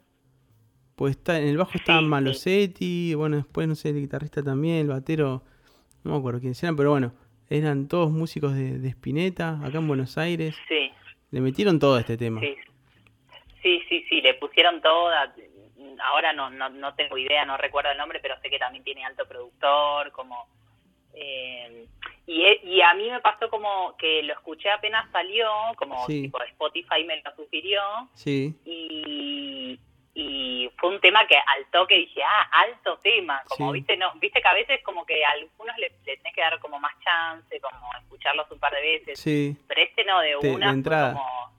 [0.96, 2.10] Pues está, en el bajo estaba Sí, sí.
[2.10, 5.44] Malosetti, bueno, después no sé, el guitarrista también, el batero,
[6.04, 7.14] no me acuerdo quiénes eran, pero bueno,
[7.50, 10.56] eran todos músicos de, de Spinetta, acá en Buenos Aires.
[10.68, 10.92] Sí,
[11.32, 12.42] Le metieron todo a este tema.
[12.42, 12.56] sí.
[13.64, 15.34] Sí, sí, sí, le pusieron toda.
[16.02, 19.06] Ahora no, no, no tengo idea, no recuerdo el nombre, pero sé que también tiene
[19.06, 20.48] alto productor, como...
[21.14, 21.86] eh,
[22.26, 26.24] y, e- y a mí me pasó como que lo escuché apenas salió, como Sí.
[26.24, 27.82] tipo Spotify me lo sugirió,
[28.14, 29.80] Sí, y,
[30.16, 33.80] y fue un tema que al toque dije, ah, alto tema, como Sí.
[33.80, 36.60] viste, no, viste que a veces como que a algunos le, le tenés que dar
[36.60, 39.56] como más chance, como escucharlos un par de veces, sí.
[39.68, 41.14] pero este no, de Te- de una fue entrada.
[41.14, 41.53] como,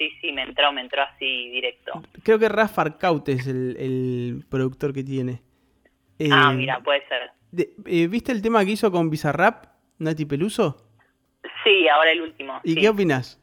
[0.00, 1.92] sí, sí, me entró, me entró así directo.
[2.22, 5.42] Creo que Rafa Arcaut es el, el productor que tiene.
[6.32, 7.30] ah, Eh, mira, puede ser.
[7.52, 9.66] de- eh, ¿Viste el tema que hizo con Bizarrap,
[9.98, 10.86] Nati Peluso?
[11.64, 12.60] Sí, ahora el último.
[12.64, 12.80] ¿Y sí.
[12.80, 13.36] qué opinás?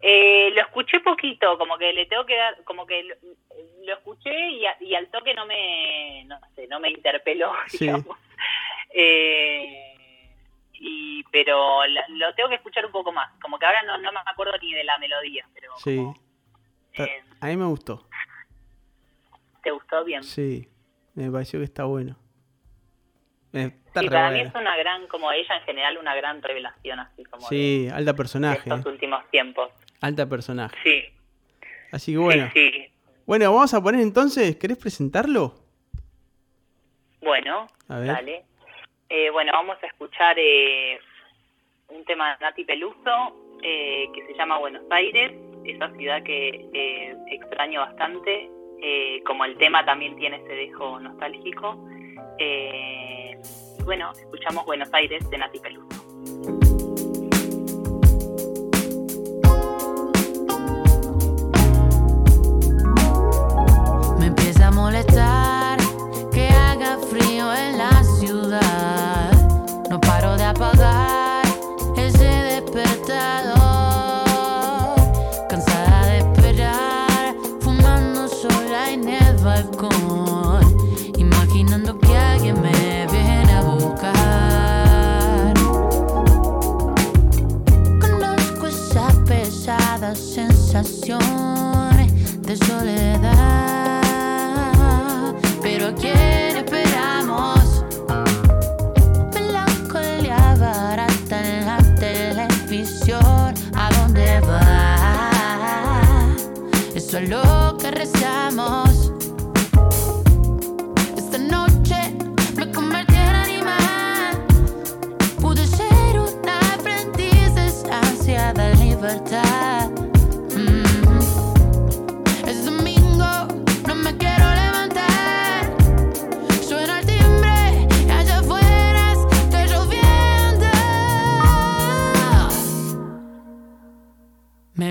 [0.00, 3.14] Eh, lo escuché poquito, como que le tengo que dar, como que lo,
[3.84, 7.84] lo escuché y, a- y al toque no me, no sé, no me interpeló, Sí.
[7.86, 8.16] digamos.
[8.94, 9.97] Eh,
[10.78, 14.18] y, pero lo tengo que escuchar un poco más, como que ahora no, no me
[14.24, 15.96] acuerdo ni de la melodía, pero Sí.
[15.96, 16.14] como,
[16.94, 18.06] eh, A mí me gustó.
[19.62, 20.22] ¿te gustó bien?
[20.22, 20.68] Sí,
[21.14, 22.16] me pareció que está bueno.
[23.52, 27.00] Eh, Está Sí, para mí es una gran, como ella en general, una gran revelación,
[27.00, 28.58] así como Sí, alta de personaje.
[28.70, 29.70] estos últimos tiempos.
[30.00, 30.76] Alta personaje.
[30.84, 31.02] Sí,
[31.90, 32.50] Así que bueno.
[32.52, 32.92] sí, sí.
[33.26, 35.54] Bueno, vamos a poner entonces, ¿querés presentarlo?
[37.20, 38.08] Bueno, A ver.
[38.08, 38.44] dale.
[39.10, 40.98] Eh, bueno, vamos a escuchar eh,
[41.88, 45.32] un tema de Nati Peluso eh, que se llama Buenos Aires,
[45.64, 46.68] esa ciudad que
[47.30, 48.50] extraño bastante,
[48.82, 51.76] eh, como el tema también tiene ese dejo nostálgico.
[52.38, 53.36] Eh,
[53.84, 56.57] bueno, escuchamos Buenos Aires de Nati Peluso.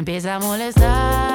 [0.07, 1.26] Empieza a molestar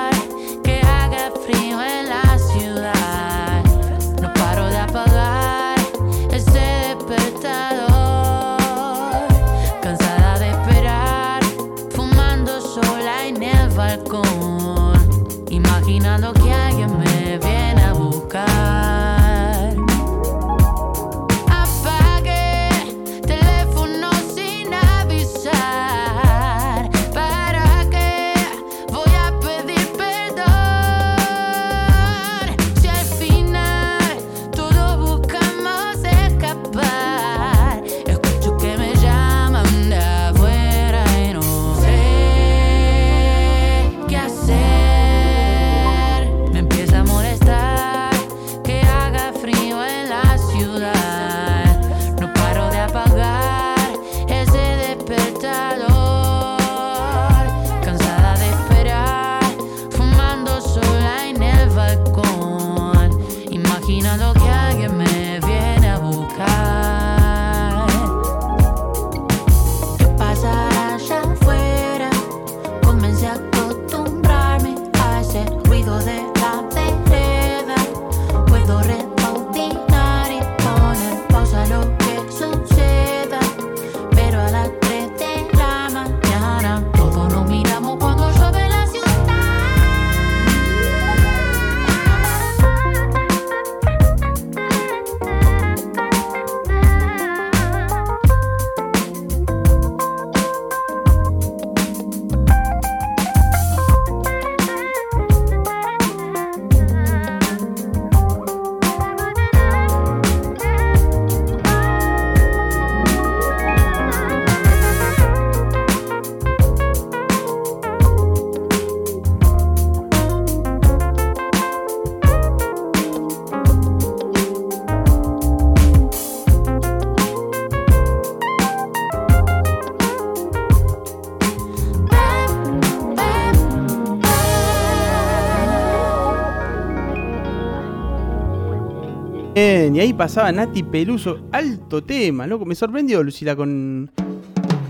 [139.91, 142.64] Y ahí pasaba Nati Peluso, alto tema, loco.
[142.64, 144.11] Me sorprendió Lucila con,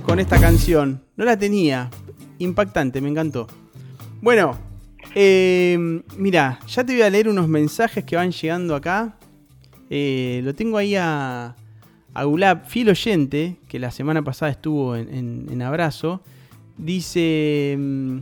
[0.05, 1.03] con esta canción.
[1.17, 1.89] No la tenía.
[2.39, 3.47] Impactante, me encantó.
[4.21, 4.57] Bueno,
[5.15, 9.17] eh, mira, ya te voy a leer unos mensajes que van llegando acá.
[9.91, 11.55] Eh, lo tengo ahí a,
[12.15, 16.23] a Gulab, fiel oyente, que la semana pasada estuvo en, en- en abrazo.
[16.77, 17.77] Dice.
[17.79, 18.19] mm,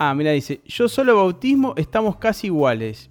[0.00, 0.60] Ah, mira, dice.
[0.64, 3.10] Yo solo bautismo estamos casi iguales.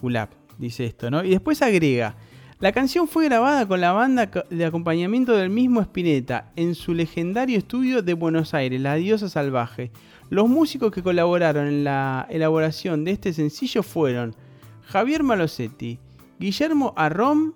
[0.00, 1.24] Gulab, dice esto, ¿no?
[1.24, 2.16] Y después agrega.
[2.60, 7.58] La canción fue grabada con la banda de acompañamiento del mismo Spinetta en su legendario
[7.58, 9.90] estudio de Buenos Aires, La Diosa Salvaje.
[10.30, 14.36] Los músicos que colaboraron en la elaboración de este sencillo fueron
[14.84, 15.98] Javier Malosetti,
[16.38, 17.52] Guillermo Arrom,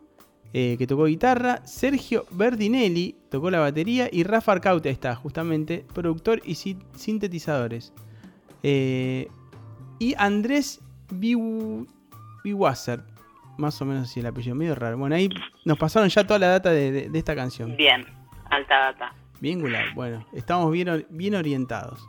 [0.52, 6.42] eh, que tocó guitarra, Sergio Berdinelli, tocó la batería, y Rafa Arcaute, está, justamente, productor
[6.44, 7.92] y si- sintetizadores.
[8.62, 9.28] Eh,
[9.98, 10.80] y Andrés
[11.10, 11.86] Biu-
[12.46, 13.02] Biwasser,
[13.58, 14.96] más o menos así el apellido, medio raro.
[14.96, 15.28] Bueno, ahí
[15.64, 17.76] nos pasaron ya toda la data de, de- de esta canción.
[17.76, 18.04] Bien,
[18.50, 19.14] alta data.
[19.40, 19.94] Bien, Gulag.
[19.94, 22.06] Bueno, estamos bien orientados.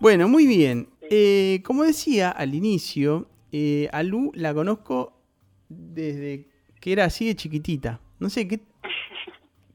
[0.00, 0.88] Bueno, muy bien.
[1.10, 5.20] Eh, como decía al inicio, eh, a Lu la conozco
[5.68, 6.48] desde
[6.80, 8.00] que era así de chiquitita.
[8.18, 8.60] No sé, ¿qué,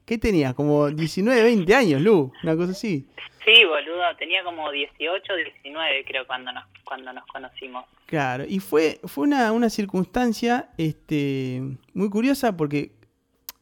[0.04, 0.54] qué tenía?
[0.54, 3.06] Como 19, 20 años, Lu, una cosa así.
[3.44, 7.84] Sí, boludo, tenía como 18, 19 creo cuando nos cuando nos conocimos.
[8.06, 11.62] Claro, y fue, fue una, una circunstancia este,
[11.94, 12.92] muy curiosa porque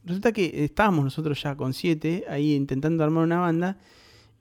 [0.04, 3.78] resulta que estábamos nosotros ya con siete ahí intentando armar una banda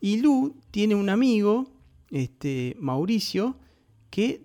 [0.02, 1.68] y Lu tiene un amigo,
[2.10, 3.58] este, Mauricio,
[4.10, 4.42] que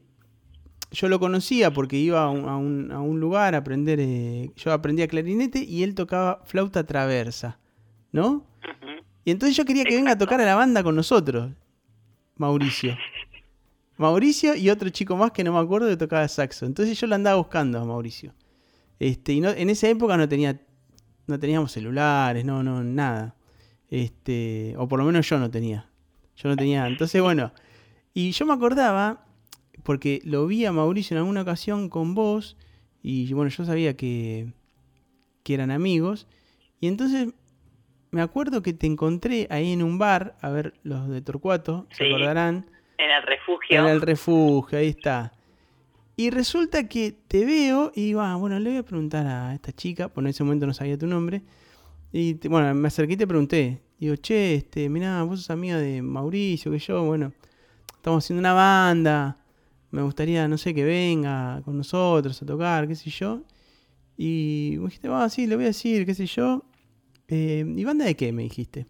[0.94, 4.50] yo lo conocía porque iba a un, a un- a un lugar a aprender, eh,
[4.56, 7.58] yo aprendía clarinete y él tocaba flauta traversa,
[8.12, 8.46] ¿no?
[9.24, 11.50] Y entonces yo quería que venga a tocar a la banda con nosotros,
[12.36, 12.96] Mauricio.
[13.96, 16.66] Mauricio y otro chico más que no me acuerdo que tocaba saxo.
[16.66, 18.32] Entonces yo lo andaba buscando a Mauricio.
[18.98, 20.60] Este, y no, en esa época no tenía
[21.26, 23.34] no teníamos celulares, no, no, nada.
[23.88, 25.88] Este, o por lo menos yo no tenía.
[26.36, 26.86] Yo no tenía.
[26.86, 27.52] Entonces, bueno,
[28.12, 29.23] y yo me acordaba
[29.84, 32.56] porque lo vi a Mauricio en alguna ocasión con vos
[33.02, 34.52] y bueno, yo sabía que
[35.44, 36.26] que eran amigos
[36.80, 37.28] y entonces
[38.10, 42.04] me acuerdo que te encontré ahí en un bar, a ver, los de Torcuato, se
[42.06, 42.66] acordarán,
[42.98, 43.80] En el refugio.
[43.80, 45.32] en el refugio, ahí está.
[46.16, 49.72] Y resulta que te veo y digo, ah, bueno, le voy a preguntar a esta
[49.72, 51.42] chica, por en ese momento no sabía tu nombre.
[52.12, 53.82] Y te- bueno, me acerqué y te pregunté.
[53.98, 57.32] Digo, che, este, mirá, vos sos amiga de Mauricio, que yo, bueno,
[57.96, 59.36] estamos haciendo una banda.
[59.94, 63.42] Me gustaría, no sé, que venga con nosotros a tocar, qué sé yo.
[64.16, 66.64] Y vos dijiste, ah, sí, le voy a decir, qué sé yo.
[67.28, 68.32] Eh, ¿Y banda de qué?
[68.32, 68.88] Me dijiste.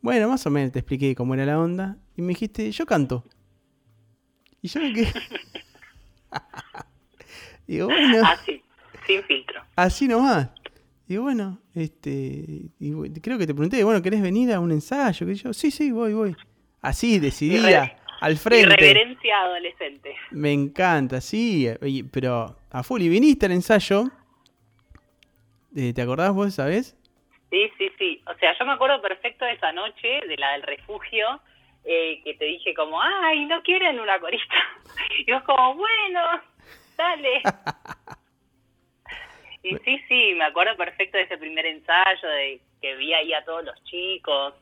[0.00, 1.98] Bueno, más o menos te expliqué cómo era la onda.
[2.16, 3.24] Y me dijiste, yo canto.
[4.62, 5.12] Y yo me quedé.
[7.66, 8.62] Digo, bueno, Así,
[9.08, 9.62] sin filtro.
[9.74, 10.50] así nomás.
[11.08, 12.70] Digo, bueno, este.
[12.78, 15.26] y creo que te pregunté, bueno, ¿querés venir a un ensayo?
[15.26, 15.52] ¿Qué sé yo?
[15.52, 16.36] Sí, sí, voy, voy.
[16.80, 18.74] Así, decidida, al frente.
[18.74, 20.16] Irreverencia adolescente.
[20.30, 21.68] Me encanta, sí.
[22.12, 23.02] pero a full.
[23.02, 24.04] Y viniste al ensayo.
[25.76, 26.96] Eh, ¿Te acordás vos esa vez?
[27.50, 28.22] Sí, sí, sí.
[28.26, 31.40] O sea, yo me acuerdo perfecto de esa noche, de la del refugio,
[31.84, 34.54] eh, que te dije como, ay, ¿no quieren una corista?
[35.26, 36.20] Y vos como, bueno,
[36.96, 37.42] dale.
[39.62, 43.44] Y sí, sí, me acuerdo perfecto de ese primer ensayo, de que vi ahí a
[43.44, 44.54] todos los chicos.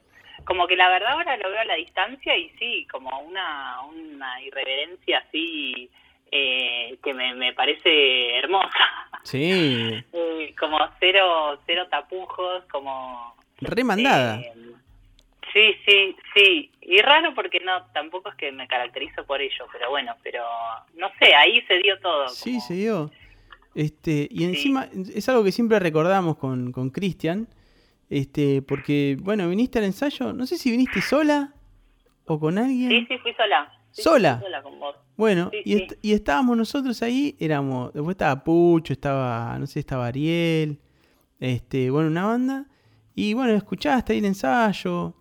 [0.45, 4.41] Como que la verdad ahora lo veo a la distancia y sí, como una, una
[4.43, 5.91] irreverencia así
[6.31, 8.69] eh, que me, me parece hermosa.
[9.25, 10.05] Sí.
[10.13, 13.35] Eh, como cero, cero tapujos, como...
[13.61, 14.41] Remandada.
[14.41, 14.53] eh,
[15.53, 16.71] sí, sí, sí.
[16.83, 20.43] Y raro porque no, tampoco es que me caracterizo por ello, pero bueno, pero
[20.95, 22.29] no sé, ahí se dio todo.
[22.29, 23.11] Sí, como- se dio.
[23.75, 27.47] Este, y encima es algo que siempre recordamos con, con Cristian.
[28.11, 31.55] Este, porque, bueno, viniste al ensayo, no sé si viniste sola
[32.25, 32.91] o con alguien.
[32.91, 33.71] Sí, sí, fui sola.
[33.91, 34.37] Sí, ¿Sola?
[34.39, 34.97] fui sola con vos.
[35.17, 35.83] Bueno, Sí, y, sí.
[35.83, 40.81] est- y estábamos nosotros ahí, éramos, después estaba Pucho, estaba, no sé, estaba Ariel,
[41.41, 42.67] este, bueno, una banda,
[43.15, 45.15] y bueno, escuchaste ahí el ensayo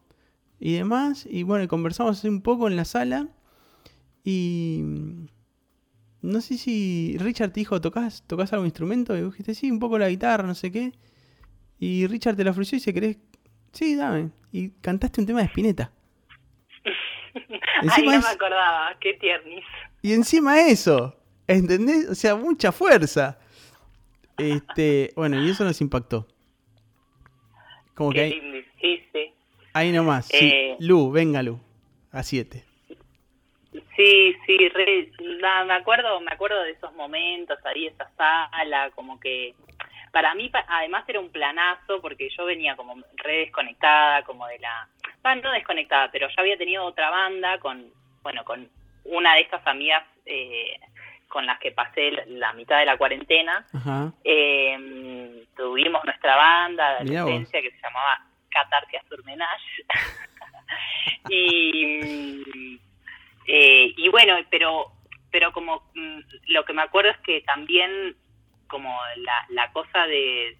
[0.59, 3.27] y demás, y bueno, conversamos un poco en la sala,
[4.23, 4.81] y
[6.21, 9.17] no sé si Richard te dijo, ¿tocás, tocás algún instrumento?
[9.17, 10.93] Y dijiste, sí, un poco la guitarra, no sé qué,
[11.79, 13.17] y Richard te la ofreció y dice, ¿querés?
[13.71, 15.91] Sí, dame, y cantaste un tema de Spinetta.
[17.91, 19.63] Ay, no es- me acordaba, qué tiernis.
[20.01, 21.15] Y encima eso,
[21.47, 22.09] ¿entendés?
[22.09, 23.39] O sea, mucha fuerza.
[24.37, 26.27] Este, bueno, y eso nos impactó.
[27.95, 28.65] Como que Qué ahí, lindis.
[28.79, 29.31] Sí, sí.
[29.73, 30.27] ahí nomás.
[30.27, 30.77] Sí, Eh.
[30.79, 31.59] Lu, venga Lu.
[32.11, 32.63] A 7.
[33.95, 35.11] Sí, sí, re-
[35.65, 39.55] me acuerdo, me acuerdo de esos momentos ahí, esa sala, como que
[40.17, 44.87] para mí además era un planazo porque yo venía como re desconectada, como de la,
[45.23, 47.85] ah, no desconectada, pero yo había tenido otra banda con,
[48.23, 48.67] bueno, con
[49.03, 50.79] una de estas amigas eh,
[51.27, 53.63] con las que pasé la- mitad de la cuarentena.
[54.23, 59.83] Eh, tuvimos nuestra banda de adolescencia que se llamaba Catarsia Surmenage.
[61.29, 62.79] y,
[63.45, 64.91] eh, y bueno, pero
[65.29, 68.15] pero como mm, lo que me acuerdo es que también
[68.67, 70.57] como la, la cosa de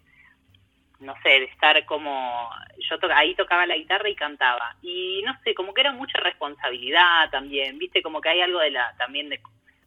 [1.00, 2.50] no sé, de estar como
[2.90, 6.18] yo to- ahí tocaba la guitarra y cantaba y no sé, como que era mucha
[6.18, 9.40] responsabilidad también, viste, como que hay algo de la también de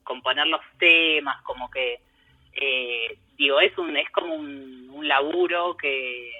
[0.05, 1.99] componer los temas, como que
[2.53, 6.31] eh, digo, es un es como un, un laburo que,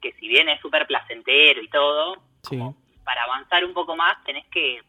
[0.00, 2.58] que si bien es súper placentero y todo, Sí.
[3.04, 4.80] para avanzar un poco más tenés que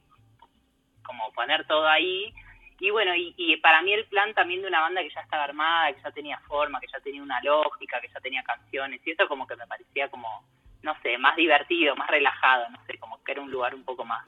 [1.03, 2.33] como poner todo ahí
[2.79, 5.43] y bueno y, y para mí el plan también de una banda que ya estaba
[5.45, 9.11] armada que ya tenía forma que ya tenía una lógica que ya tenía canciones y
[9.11, 10.43] eso como que me parecía como
[10.83, 14.05] no sé más divertido más relajado no sé como que era un lugar un poco
[14.05, 14.25] más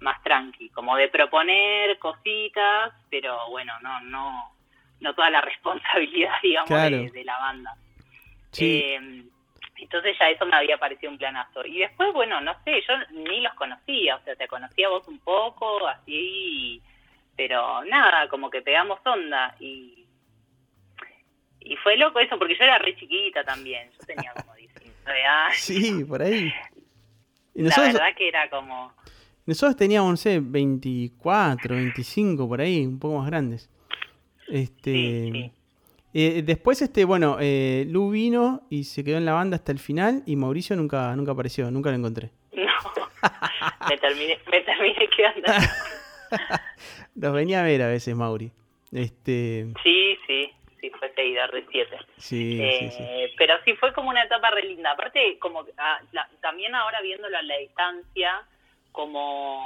[0.00, 4.52] más tranqui como de proponer cositas pero bueno no no
[5.00, 6.96] no toda la responsabilidad digamos Claro.
[6.96, 7.74] de, de la banda
[8.52, 8.82] Sí.
[8.84, 9.24] eh,
[9.76, 11.64] entonces ya eso me había parecido un planazo.
[11.64, 15.18] Y después, bueno, no sé, yo ni los conocía, o sea, te conocía vos un
[15.20, 16.82] poco, así,
[17.40, 20.04] pero nada, como que pegamos onda y
[21.58, 25.56] y fue loco eso, porque yo era re chiquita también, yo tenía como 19 años.
[25.56, 26.52] Sí, por ahí.
[27.54, 28.92] Y La verdad que era como...
[29.46, 33.70] nosotros teníamos, no sé, 24, 25, por ahí, un poco más grandes.
[34.48, 35.52] Este, Sí, sí.
[36.12, 39.78] eh, después, este, bueno, eh, Lu vino y se quedó en la banda hasta el
[39.78, 42.32] final y Mauricio nunca, nunca apareció, nunca lo encontré.
[43.72, 45.52] No, me terminé, me terminé quedando...
[47.16, 48.50] Los venía a ver a veces, Mauri.
[48.92, 50.50] Este, Sí, sí,
[50.80, 51.96] sí, fue seguidor de 7.
[52.16, 53.34] sí, Eh, sí, sí.
[53.38, 54.92] Pero sí fue como una etapa re linda.
[54.92, 58.42] Aparte, como ah, la- también ahora viéndolo a la distancia,
[58.92, 59.62] como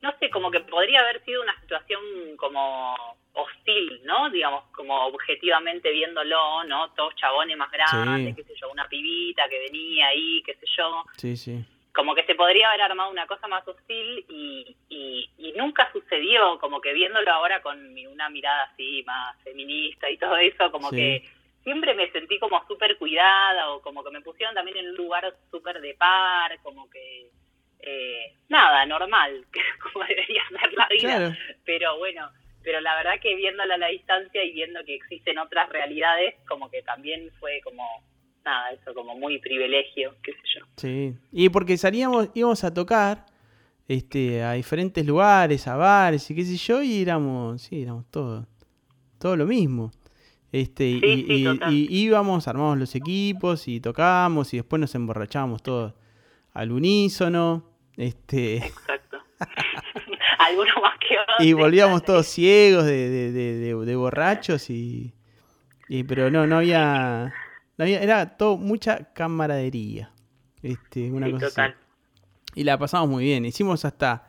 [0.00, 2.00] no sé, como que podría haber sido una situación
[2.36, 2.96] como
[3.34, 4.30] hostil, ¿no?
[4.30, 6.90] Digamos, como objetivamente viéndolo, ¿no?
[6.94, 8.42] Todos chabones más grandes, Sí.
[8.42, 11.64] qué sé yo, una pibita que venía ahí, qué sé yo Sí, sí.
[11.94, 16.58] Como que se podría haber armado una cosa más hostil y, y, y nunca sucedió,
[16.58, 20.88] como que viéndolo ahora con mi- una mirada así más feminista y todo eso, como
[20.90, 20.96] Sí.
[20.96, 21.28] que
[21.62, 25.34] siempre me sentí como súper cuidada o como que me pusieron también en un lugar
[25.50, 27.28] súper de par, como que
[27.80, 29.44] eh, nada, normal,
[29.92, 31.00] como debería ser la vida.
[31.16, 31.34] Claro.
[31.64, 32.30] Pero bueno,
[32.62, 36.70] pero la verdad que viéndola a la distancia y viendo que existen otras realidades, como
[36.70, 37.84] que también fue como,
[38.44, 40.64] nada, eso como muy privilegio, qué sé yo.
[40.76, 41.14] Sí.
[41.32, 43.26] Y porque salíamos, íbamos a tocar
[43.88, 48.46] este, a diferentes lugares, a bares y qué sé yo, y éramos, sí, éramos todo,
[49.18, 49.90] todo lo mismo.
[50.50, 55.62] Este, y, Sí, y- y íbamos, armábamos los equipos y tocábamos y después nos emborrachábamos
[55.62, 55.94] todos
[56.52, 57.64] al unísono.
[57.96, 59.18] Este, Exacto.
[60.38, 61.36] Algunos más que otros.
[61.46, 65.14] y volvíamos todos ciegos de, de, de- de- de borrachos y,
[65.88, 67.32] y- pero no, no había,
[67.78, 70.10] no había, era todo mucha camaradería.
[70.62, 71.54] Este, una Sí, cosa así.
[71.54, 71.76] total.
[72.54, 73.44] Y la pasamos muy bien.
[73.44, 74.26] Hicimos hasta.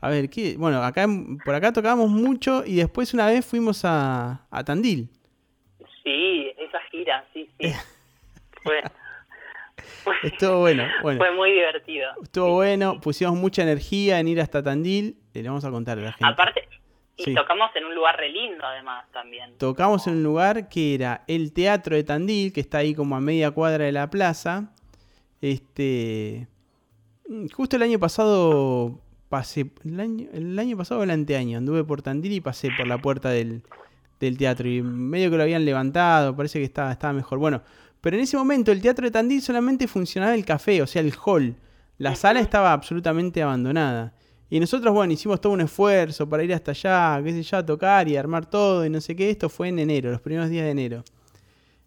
[0.00, 0.56] A ver, ¿qué?
[0.58, 1.06] Bueno, acá
[1.44, 5.08] por acá tocábamos mucho y después una vez fuimos a, a Tandil.
[6.02, 7.72] Sí, esa gira, sí, sí.
[8.62, 8.80] Fue,
[10.04, 10.84] fue, Estuvo bueno.
[11.02, 12.08] Bueno, fue muy divertido.
[12.22, 12.98] estuvo bueno.
[13.00, 15.18] Pusimos mucha energía en ir hasta Tandil.
[15.34, 16.24] Le vamos a contar a la gente.
[16.32, 16.68] Aparte,
[17.16, 17.34] y Sí.
[17.34, 19.56] tocamos en un lugar re lindo además también.
[19.58, 23.20] Tocamos en un lugar que era el Teatro de Tandil, que está ahí como a
[23.20, 24.72] media cuadra de la plaza.
[25.40, 26.48] Este.
[27.52, 28.98] Justo el año pasado
[29.28, 29.70] pasé.
[29.84, 32.98] El año, el año pasado o el anteaño anduve por Tandil y pasé por la
[32.98, 33.62] puerta del,
[34.20, 34.68] del teatro.
[34.68, 37.38] Y medio que lo habían levantado, parece que estaba, estaba mejor.
[37.38, 37.62] Bueno,
[38.00, 41.12] pero en ese momento el teatro de Tandil solamente funcionaba el café, o sea, el
[41.24, 41.54] hall.
[41.98, 44.14] La sala estaba absolutamente abandonada.
[44.50, 47.66] Y nosotros, bueno, hicimos todo un esfuerzo para ir hasta allá, qué sé yo, a
[47.66, 49.30] tocar y armar todo y no sé qué.
[49.30, 51.02] Esto fue en enero, los primeros días de enero.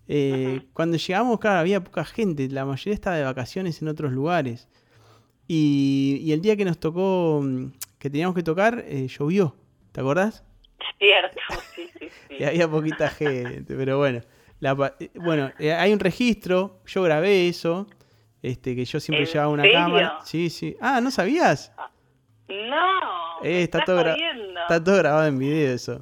[0.07, 4.67] Eh, Cuando llegamos, claro, había poca gente, la mayoría estaba de vacaciones en otros lugares.
[5.47, 7.67] Y, y el día que nos tocó, mm,
[7.99, 9.55] que teníamos que tocar, eh, llovió.
[9.91, 10.43] ¿Te acordás?
[10.97, 11.39] Cierto,
[11.75, 12.35] sí, sí, sí.
[12.39, 14.21] Y había poquita gente, pero bueno.
[14.59, 17.87] La eh, bueno, hay un registro, yo grabé eso,
[18.41, 19.77] este, que yo siempre ¿En llevaba una serio?
[19.79, 20.19] cámara.
[20.25, 20.75] Sí, sí.
[20.81, 21.71] Ah, ¿no sabías?
[22.47, 25.99] No, Eh, está, todo está todo grabado en video eso.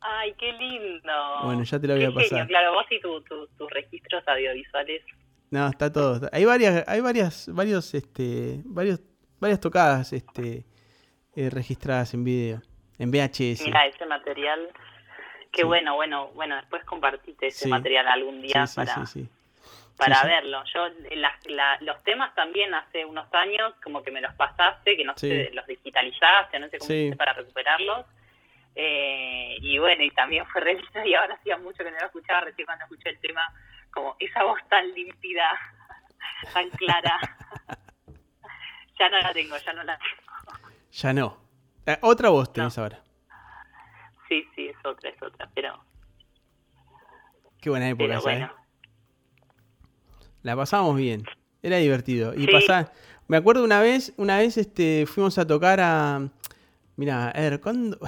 [0.00, 1.12] Ay, qué lindo.
[1.44, 2.46] Bueno, ya te lo voy a genio, pasar.
[2.46, 5.02] Claro, vos y tu- tu- tus registros audiovisuales.
[5.50, 6.28] No, está todo.
[6.32, 9.00] Hay varias, hay varias, varios, este, varios,
[9.40, 10.66] varias tocadas, este,
[11.36, 12.60] eh, registradas en video.
[12.96, 13.64] en VHS.
[13.66, 14.68] Mira, ese material.
[15.50, 15.66] Qué Sí.
[15.66, 17.68] bueno, bueno, bueno, después compartiste ese Sí.
[17.68, 19.28] material algún día Sí, para, sí, sí.
[19.96, 20.26] Para sí.
[20.26, 20.62] verlo.
[20.72, 25.04] Yo, la- la- los temas también hace unos años, como que me los pasaste, que
[25.04, 25.28] no Sí.
[25.28, 27.12] sé, los digitalizaste, no sé cómo Sí.
[27.16, 28.06] para recuperarlos.
[28.76, 32.40] Eh, y bueno, y también fue re y ahora hacía mucho que no lo escuchaba,
[32.40, 33.42] recién cuando escuché el tema,
[33.92, 35.48] como esa voz tan límpida,
[36.52, 37.20] tan clara.
[38.98, 40.68] ya no la tengo, ya no la tengo.
[40.90, 41.38] Ya no.
[41.86, 43.00] Eh, otra voz tenés ahora.
[44.28, 45.84] Sí, sí, es otra, es otra, pero,
[47.60, 48.50] Qué buena época pero ¿eh?
[50.44, 51.24] La pasábamos bien.
[51.62, 52.32] Era divertido.
[52.34, 52.52] Y Sí.
[52.52, 52.92] pasá-
[53.26, 56.28] Me acuerdo una vez, una vez este, fuimos a tocar a.
[56.96, 57.98] Mira, a ver, ¿cuándo?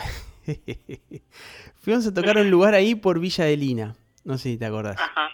[1.80, 3.96] fuimos a tocar a un lugar ahí por Villa de Lina.
[4.24, 4.96] No sé si te acordás.
[5.00, 5.30] Ajá.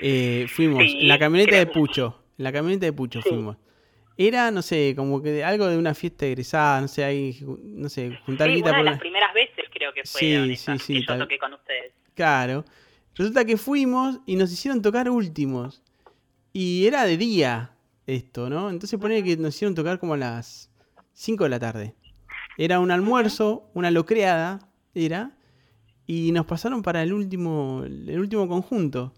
[0.00, 1.66] Eh, fuimos Sí, en la camioneta de.
[1.66, 2.22] Pucho.
[2.38, 3.28] En la camioneta de Pucho Sí.
[3.28, 3.56] fuimos.
[4.16, 7.88] Era, no sé, como que de- algo de una fiesta egresada, no sé, ahí, no
[7.88, 10.78] sé, juntar Sí, guita una de por- las primeras veces creo que fue Sí, sí,
[10.78, 11.92] sí, que yo toqué con ustedes.
[12.14, 12.64] Claro.
[13.18, 15.82] Resulta que fuimos y nos hicieron tocar últimos.
[16.52, 17.72] Y era de día
[18.06, 18.70] esto, ¿no?
[18.70, 20.70] Entonces pone que nos hicieron tocar como a las
[21.14, 21.94] 5 de la tarde.
[22.56, 24.60] Era un almuerzo, una locreada,
[24.94, 25.36] era.
[26.06, 29.12] Y nos pasaron para el último, el último conjunto.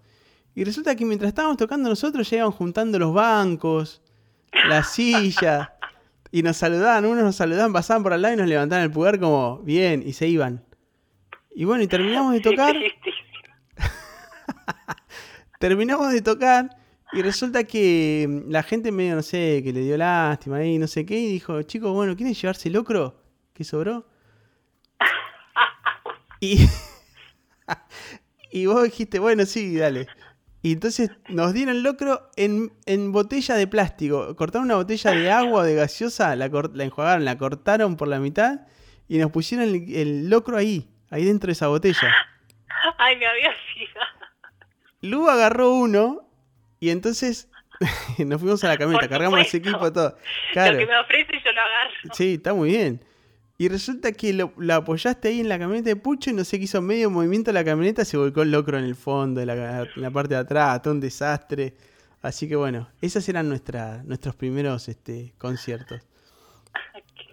[0.54, 4.00] Y resulta que mientras estábamos tocando nosotros, iban juntando los bancos,
[4.66, 5.68] las sillas.
[6.32, 9.20] Y nos saludaban, unos nos saludaban, pasaban por al lado y nos levantaban el pulgar
[9.20, 10.64] como, bien, y se iban.
[11.54, 12.74] Y bueno, y terminamos de tocar.
[15.58, 16.76] Terminamos de tocar
[17.12, 20.86] y resulta que mm, la gente medio, no sé, que le dio lástima ahí, no
[20.86, 23.22] sé qué, y dijo, chicos, bueno, ¿quieren llevarse el locro?
[23.54, 24.06] ¿Qué sobró?
[26.42, 26.66] Y,
[28.50, 30.06] y vos dijiste, bueno, sí, dale.
[30.62, 34.34] Y entonces nos dieron el locro en, en botella de plástico.
[34.36, 38.60] Cortaron una botella de agua o de gaseosa, la, enjuagaron, la cortaron por la mitad
[39.06, 42.10] y nos pusieron el, el locro ahí, ahí dentro de esa botella.
[42.96, 44.19] Ay, me había olvidado.
[45.02, 46.28] Lu agarró uno
[46.78, 47.48] y entonces
[48.18, 50.10] nos fuimos a la camioneta, cargamos ese equipo todo.
[50.10, 52.14] Lo Claro, que me ofrece yo lo agarro.
[52.14, 53.04] sí, está muy bien.
[53.58, 56.58] Y resulta que lo, lo apoyaste ahí en la camioneta de Pucho y no sé
[56.58, 59.82] qué hizo medio movimiento la camioneta, se volcó el locro en el fondo, en la,
[59.82, 61.74] en la parte de atrás, todo un desastre.
[62.22, 66.00] Así que bueno, esos eran nuestra, nuestros primeros este, conciertos.
[67.16, 67.26] qué,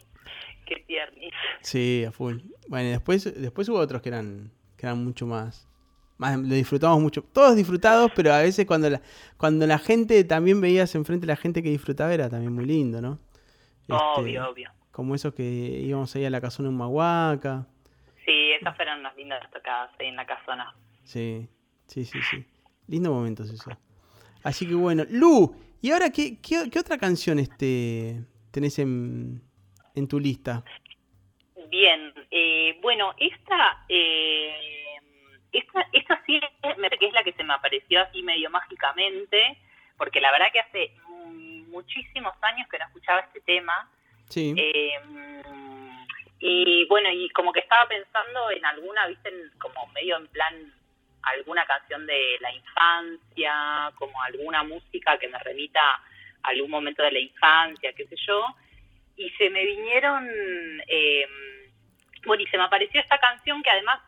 [0.66, 1.34] qué tiernis.
[1.62, 2.40] Sí, a full.
[2.68, 5.66] Bueno, y después, después hubo otros que eran, que eran mucho más,
[6.18, 6.38] más.
[6.38, 7.24] Lo disfrutamos mucho.
[7.24, 9.02] Todos disfrutados, pero a veces cuando la,
[9.38, 13.02] cuando la gente también veías enfrente a la gente que disfrutaba era también muy lindo,
[13.02, 13.20] ¿no?
[13.82, 14.72] Este, Obvio, obvio.
[14.92, 17.68] Como esos que íbamos ahí a la casona en Mahuaca.
[18.26, 20.76] Sí, esas fueron unas lindas tocadas ahí en la casona.
[21.04, 21.48] Sí,
[21.86, 22.46] sí, sí, sí.
[22.88, 23.72] Lindo momentos eso.
[24.44, 29.42] Así que bueno, Lu, ¿y ahora qué, qué, qué otra canción este, tenés en,
[29.96, 30.64] en tu lista?
[31.70, 34.52] Bien, eh, bueno, esta, eh,
[35.52, 39.58] esta, esta sí es me- que es la que se me apareció así medio mágicamente,
[39.98, 40.92] porque la verdad que hace
[41.68, 43.90] muchísimos años que no escuchaba este tema.
[44.30, 44.54] Sí.
[44.58, 45.44] Eh,
[46.40, 50.74] y bueno, y como que estaba pensando en alguna, viste, en- como medio en plan,
[51.24, 56.02] alguna canción de la infancia, como alguna música que me remita a
[56.50, 58.46] algún momento de la infancia, qué sé yo.
[59.16, 60.28] Y se me vinieron,
[60.88, 61.28] eh,
[62.26, 64.00] bueno, y se me apareció esta canción que además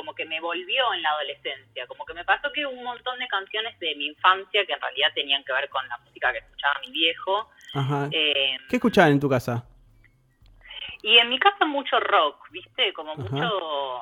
[0.00, 3.28] como que me volvió en la adolescencia, como que me pasó que un montón de
[3.28, 6.80] canciones de mi infancia que en realidad tenían que ver con la música que escuchaba
[6.86, 8.08] mi viejo, Ajá.
[8.10, 9.66] eh, ¿Qué escuchaban en tu casa?
[11.02, 12.92] y en mi casa mucho rock, ¿viste?
[12.94, 13.22] Como Ajá.
[13.22, 14.00] mucho,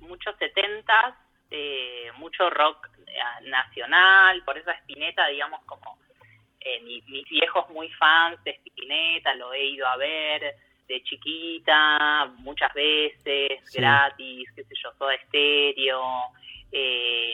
[0.00, 1.14] muchos setentas,
[1.50, 3.18] eh, mucho rock eh,
[3.48, 5.98] nacional, por eso Spinetta, digamos, como
[6.60, 10.56] eh, mi- mis viejos muy fans de Spinetta, lo he ido a ver
[10.88, 13.78] de chiquita, muchas veces, Sí.
[13.78, 16.02] gratis, qué sé yo, Soda Estéreo,
[16.72, 17.32] eh,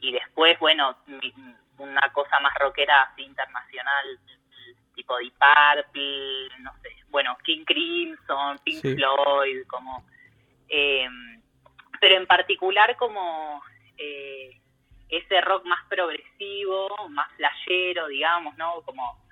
[0.00, 1.32] y después, bueno, mi-
[1.78, 4.18] una cosa más rockera así internacional,
[4.94, 8.94] tipo Deep Purple, no sé, bueno, King Crimson, Pink Sí.
[8.96, 10.04] Floyd, como,
[10.68, 11.08] eh,
[12.00, 13.62] pero en particular como
[13.98, 14.50] eh,
[15.08, 18.82] ese rock más progresivo, más flashero, digamos, ¿no?
[18.82, 19.25] Como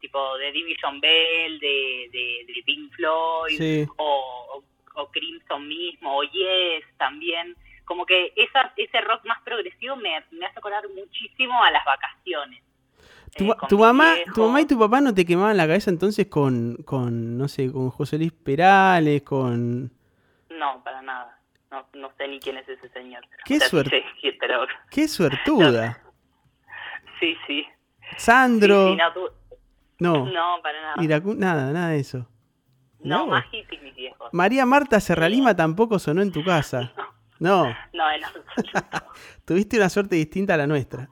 [0.00, 3.86] tipo de Division Bell, de, de, de Pink Floyd, Sí.
[3.96, 4.62] o,
[4.94, 7.56] o, o Crimson mismo, o Yes también.
[7.84, 12.62] Como que esa, ese rock más progresivo me, me hace acordar muchísimo a las vacaciones.
[13.36, 14.32] ¿Tu, Eh, tu mamá, viejo.
[14.34, 17.70] tu mamá y tu papá no te quemaban la cabeza entonces con, con no sé,
[17.72, 19.90] con José Luis Perales, con...
[20.50, 21.38] No, para nada.
[21.70, 23.22] No, no sé ni quién es ese señor.
[23.44, 24.04] Qué O sea, sí suerte.
[24.40, 26.02] pero ¡Qué suertuda!
[27.20, 27.66] sí, sí.
[28.16, 28.86] Sandro...
[28.88, 29.30] Sí, sí, no, tú-
[29.98, 31.20] no, no, para nada.
[31.36, 32.28] Nada, nada de eso.
[33.00, 33.26] No, No.
[33.28, 34.28] más hippies mis viejos.
[34.32, 36.92] María Marta Serralima tampoco sonó en tu casa.
[37.40, 38.50] No, No, en absoluto.
[39.44, 41.08] tuviste una suerte distinta a la nuestra.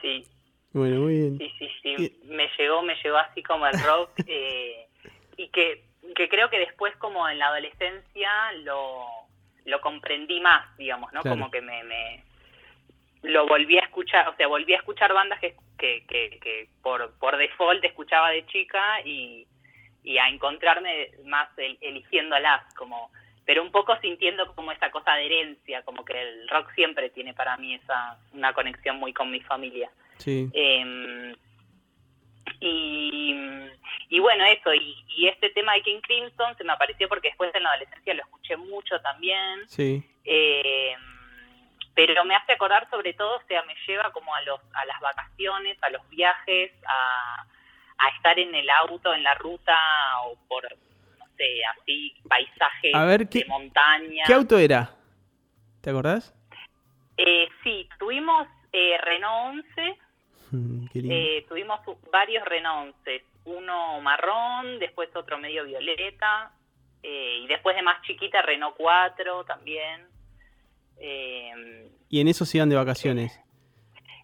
[0.00, 0.26] Sí,
[0.72, 1.36] Bueno, muy bien.
[1.38, 2.20] sí, sí, sí.
[2.24, 4.08] Me llegó, me llegó así como el rock.
[4.26, 4.88] eh,
[5.36, 5.84] y que,
[6.14, 8.30] que creo que después, como en la adolescencia,
[8.64, 9.04] lo,
[9.66, 11.20] lo comprendí más, digamos, ¿no?
[11.20, 11.36] Claro.
[11.36, 12.24] Como que me, me
[13.26, 17.12] lo volví a escuchar, o sea, volví a escuchar bandas que, que, que, que por,
[17.18, 19.46] por default escuchaba de chica y,
[20.04, 23.10] y a encontrarme más el- eligiéndolas, como
[23.44, 27.32] pero un poco sintiendo como esa cosa de herencia, como que el rock siempre tiene
[27.32, 29.88] para mí esa una conexión muy con mi familia.
[30.18, 30.48] Sí.
[30.52, 31.36] Eh,
[32.60, 33.34] y,
[34.08, 37.54] y bueno, eso, y, y este tema de King Crimson se me apareció porque después
[37.54, 40.02] en la adolescencia lo escuché mucho también, Sí.
[40.24, 40.94] eh,
[41.96, 45.00] pero me hace acordar sobre todo, o sea, me lleva como a, los, a las
[45.00, 47.42] vacaciones, a los viajes, a,
[47.98, 49.74] a estar en el auto, en la ruta,
[50.26, 50.62] o por,
[51.18, 54.22] no sé, así, paisajes A ver, ¿qué- de montaña.
[54.26, 54.90] ¿Qué auto era?
[55.82, 56.32] ¿Te acordás?
[57.16, 59.98] Eh, sí, tuvimos eh, Renault 11,
[60.52, 60.86] Mm.
[60.94, 61.80] Eh, tuvimos
[62.12, 66.52] varios renonces, uno marrón, después otro medio violeta,
[67.02, 70.06] eh, y después de más chiquita Renault 4 también.
[70.98, 73.38] Eh, y en eso se iban de vacaciones.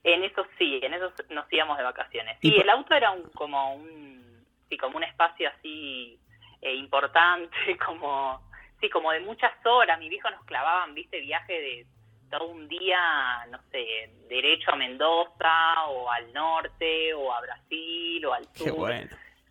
[0.04, 2.38] en eso sí, en eso nos íbamos de vacaciones.
[2.42, 6.18] Pa- el auto era un, como un sí, como un espacio así
[6.60, 7.56] eh, importante,
[7.86, 8.40] como
[8.80, 9.98] sí, como de muchas horas.
[9.98, 11.86] Mi viejo nos clavaban, viste, viaje de
[12.30, 18.32] todo un día, no sé, derecho a Mendoza o al norte o a Brasil o
[18.32, 19.10] al sur Qué bueno.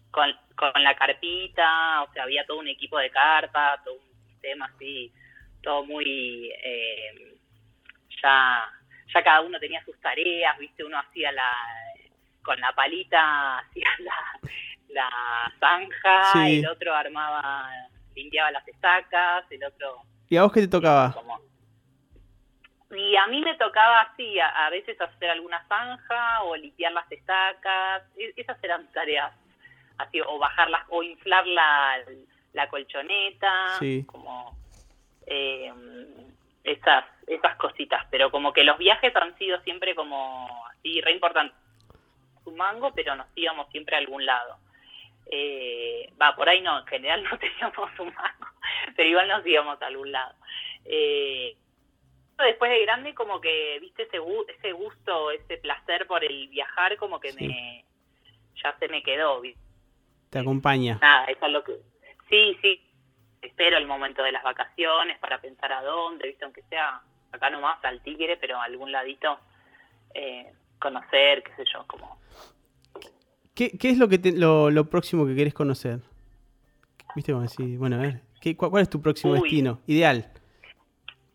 [0.09, 4.65] con, con la carpita, o sea, había todo un equipo de carpa, todo un sistema
[4.73, 5.13] así,
[5.61, 7.37] todo muy, eh,
[8.21, 8.69] ya,
[9.13, 11.51] ya cada uno tenía sus tareas, viste, uno hacía la,
[12.43, 14.49] con la palita, hacía la,
[14.89, 16.59] la zanja, Sí.
[16.59, 17.69] el otro armaba,
[18.15, 21.11] limpiaba las estacas, el otro ¿Y a vos qué te tocaba?
[21.13, 21.39] como
[22.93, 27.09] y a mí me tocaba así, a, a veces hacer alguna zanja o limpiar las
[27.09, 29.31] estacas, e- esas eran tareas
[29.97, 31.99] así, o bajarlas, o inflar la,
[32.51, 34.03] la colchoneta, Sí.
[34.05, 34.57] como
[35.27, 35.73] eh,
[36.63, 41.57] esas, esas cositas, pero como que los viajes han sido siempre como así, re importantes,
[42.45, 44.57] un mango, pero nos íbamos siempre a algún lado.
[45.33, 48.47] Eh, va, por ahí no, en general no teníamos un mango,
[48.95, 50.35] pero igual nos íbamos a algún lado.
[50.85, 51.55] Eh,
[52.37, 54.17] después de grande como que viste ese
[54.47, 57.47] ese gusto ese placer por el viajar como que Sí.
[57.47, 57.85] me
[58.63, 59.61] ya se me quedó ¿viste?
[60.31, 60.97] Te acompaña.
[60.99, 61.73] nada eso es lo que
[62.29, 62.81] sí sí
[63.41, 67.83] espero el momento de las vacaciones para pensar a dónde viste aunque sea acá nomás
[67.83, 69.39] al tigre pero a algún ladito
[70.13, 72.19] eh, conocer qué sé yo como
[73.53, 75.99] ¿Qué, qué es lo, que te- lo, lo próximo que querés conocer?
[77.15, 77.33] ¿Viste?
[77.33, 79.41] Como decir, bueno, a ver, ¿qué, cuál, cuál es tu próximo Uy.
[79.41, 79.81] destino?
[79.87, 80.31] Ideal.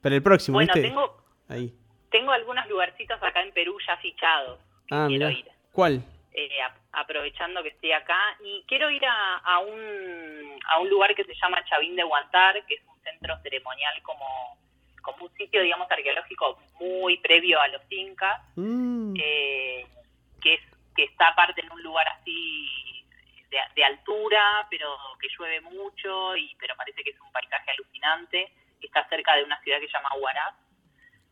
[0.00, 0.88] Pero el próximo, bueno ¿viste?
[0.88, 1.74] tengo Ahí.
[2.10, 4.58] tengo algunos lugarcitos acá en Perú ya fichados
[4.90, 5.30] Ah, quiero mira.
[5.38, 6.02] ir ¿Cuál?
[6.38, 8.36] Eh, a- aprovechando que estoy acá.
[8.44, 12.64] Y quiero ir a, a un a un lugar que se llama Chavín de Guantar
[12.66, 14.58] que es un centro ceremonial como
[15.02, 19.86] como un sitio digamos arqueológico muy previo a los incas Mm, eh,
[20.42, 20.60] que es
[20.96, 23.04] que está aparte en un lugar así
[23.50, 24.88] de, de altura pero
[25.20, 28.52] que llueve mucho y pero parece que es un paisaje alucinante.
[28.82, 30.54] Está cerca de una ciudad que se llama Huaraz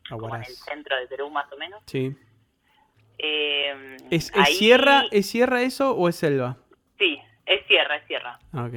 [0.09, 1.83] como en el centro de Perú más o menos.
[1.87, 2.15] Sí.
[3.19, 6.57] Eh, ¿Es, es ahí- sierra, ¿Es sierra eso o es selva?
[6.99, 8.39] Sí, es sierra, es sierra.
[8.53, 8.69] Ah.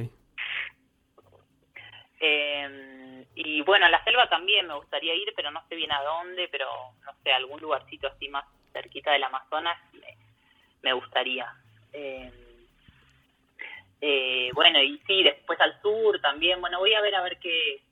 [2.20, 6.02] Eh, y bueno, a la selva también me gustaría ir, pero no sé bien a
[6.02, 6.66] dónde, pero
[7.04, 10.16] no sé, algún lugarcito así más cerquita del Amazonas me,
[10.82, 11.52] me gustaría.
[11.92, 12.32] Eh,
[14.00, 16.60] eh, bueno, y sí, después al sur también.
[16.60, 17.82] Bueno, voy a ver a ver qué.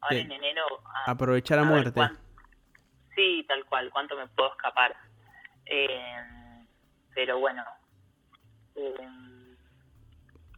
[0.00, 0.64] Ahora en enero.
[0.86, 2.00] a- Aprovechar a muerte.
[3.14, 4.94] sí, tal cual, cuánto me puedo escapar.
[5.66, 6.66] Eh,
[7.14, 7.62] pero bueno.
[8.76, 8.94] Eh,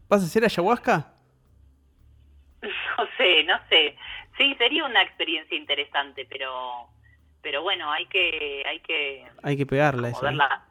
[0.09, 1.13] ¿Vas a hacer ayahuasca?
[2.63, 3.97] No sé, no sé.
[4.39, 6.89] Sí, sería una experiencia interesante, pero
[7.43, 10.09] pero bueno, hay que hay que Hay que pegarla.
[10.09, 10.15] ¿eh?
[10.21, 10.65] verla.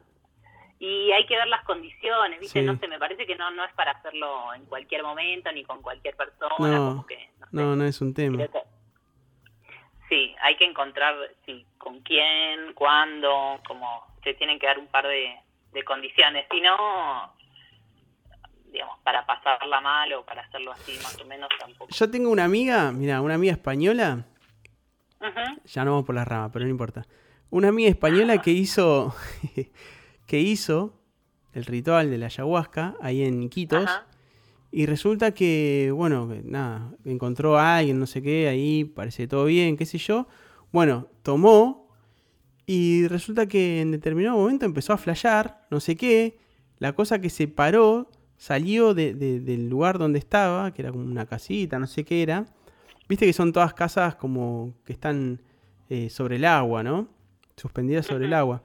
[0.78, 2.60] Y hay que ver las condiciones, ¿viste?
[2.60, 2.66] Sí.
[2.66, 5.80] No sé, me parece que no no es para hacerlo en cualquier momento ni con
[5.80, 7.52] cualquier persona, No, como que no sé.
[7.52, 8.46] No, no es un tema.
[8.46, 8.60] Que-
[10.08, 11.14] Sí, hay que encontrar
[11.46, 15.36] sí, con quién, cuándo, como se tienen que dar un par de,
[15.72, 16.46] de condiciones.
[16.50, 17.32] Si no,
[18.72, 21.86] digamos, para pasarla mal o para hacerlo así más o menos tampoco.
[21.92, 24.26] Yo tengo una amiga, mira, una amiga española.
[25.64, 27.06] Ya no vamos por las ramas, pero no importa.
[27.50, 29.14] Una amiga española que hizo
[30.26, 31.00] que hizo
[31.52, 34.06] el ritual de la ayahuasca ahí en Iquitos Ajá.
[34.72, 39.76] Y resulta que, bueno, nada, encontró a alguien, no sé qué, ahí, parece todo bien,
[39.76, 40.26] qué sé yo.
[40.72, 41.85] Bueno, tomó
[42.66, 46.38] y resulta que en determinado momento empezó a flashear, no sé qué.
[46.78, 51.04] La cosa que se paró, salió de- de- del lugar donde estaba, que era como
[51.04, 52.46] una casita, no sé qué era.
[53.08, 55.40] Viste que son todas casas como que están
[55.88, 57.08] eh, sobre el agua, ¿no?
[57.56, 58.62] Suspendidas sobre el agua.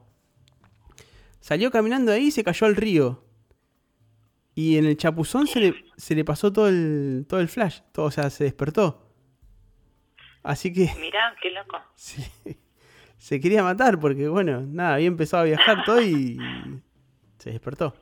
[1.40, 3.24] Salió caminando ahí y se cayó al río.
[4.56, 8.08] Y en el chapuzón se le, se le pasó todo el, todo el flash, todo,
[8.08, 9.08] o sea, se despertó.
[10.44, 11.78] Así que Mirá, qué loco.
[11.96, 12.30] se,
[13.22, 16.40] se quería matar porque, bueno, nada, había empezado a viajar todo y
[17.38, 17.94] se despertó.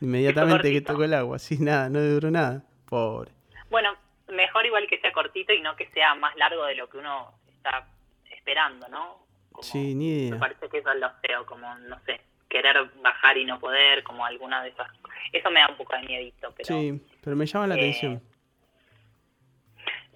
[0.00, 1.40] Inmediatamente que tocó el agua.
[1.40, 2.62] Sí, nada, no duró nada.
[2.88, 3.32] Pobre.
[3.70, 3.96] Bueno,
[4.28, 7.34] mejor igual que sea cortito y no que sea más largo de lo que uno
[7.48, 7.88] está
[8.30, 9.26] esperando, ¿no?
[9.50, 10.34] Como- Sí, ni idea.
[10.34, 14.04] Me parece que eso es lo feo, como, no sé, querer bajar y no poder,
[14.04, 14.86] como alguna de esas
[15.32, 16.68] Eso me da un poco de miedito, pero...
[16.68, 18.22] Sí, pero me llama la eh, atención.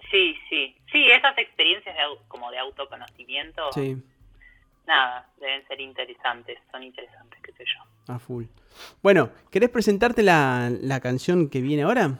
[0.08, 3.96] Sí, sí, sí, esas experiencias de, como de autoconocimiento, Sí,
[4.86, 8.12] nada, deben ser interesantes, son interesantes, qué sé yo.
[8.14, 8.44] a full.
[9.02, 12.18] Bueno, ¿querés presentarte la, la canción que viene ahora?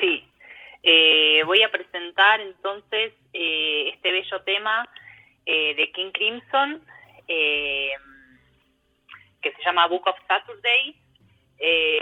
[0.00, 0.28] Sí,
[0.82, 4.88] eh, voy a presentar entonces eh, este bello tema
[5.46, 6.82] eh, de King Crimson,
[7.28, 7.90] eh,
[9.40, 10.96] que se llama Book of Saturday,
[11.58, 11.98] eh,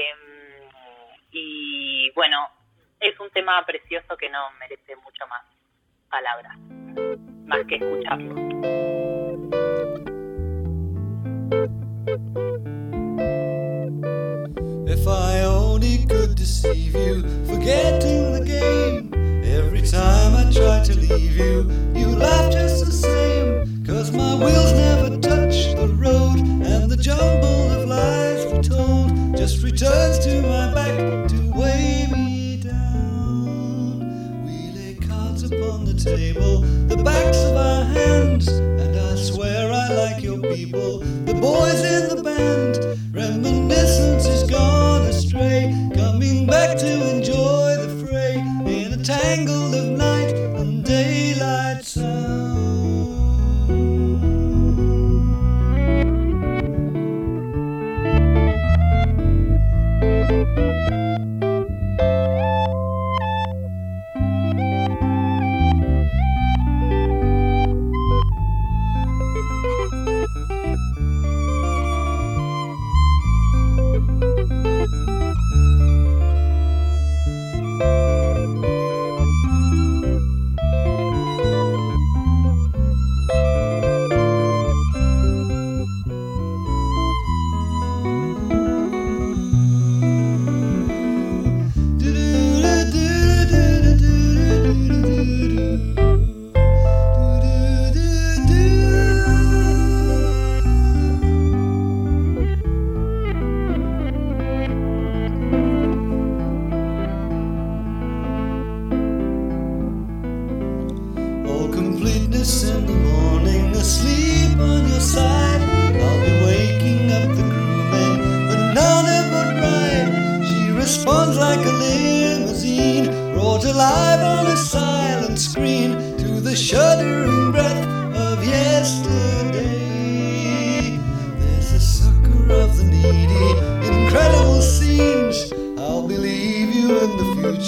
[1.31, 2.49] y bueno,
[3.01, 5.45] es un tema precioso que no merece mucho más
[6.09, 6.57] palabras,
[7.47, 8.84] más que escucharlo.
[14.87, 19.45] If I only could deceive you, forgetting the game.
[19.45, 23.85] Every time I try to leave you, you laugh just the same.
[23.85, 30.19] Cause my wheels never touch the road, and the jumble of lies retold just returns
[30.25, 31.44] to my back to
[35.57, 40.99] upon the table, the backs of our hands, and I swear I like your people,
[40.99, 42.79] the boys in the band.
[43.15, 48.35] Reminiscence is gone astray, coming back to enjoy the fray
[48.67, 49.94] in a tangle of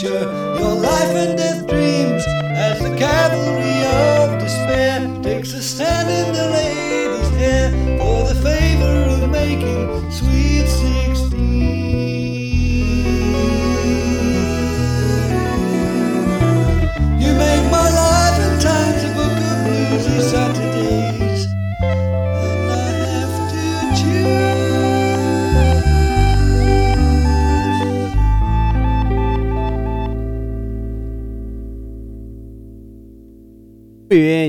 [0.07, 0.36] future,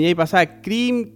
[0.07, 1.11] y ahí pasaba Kim.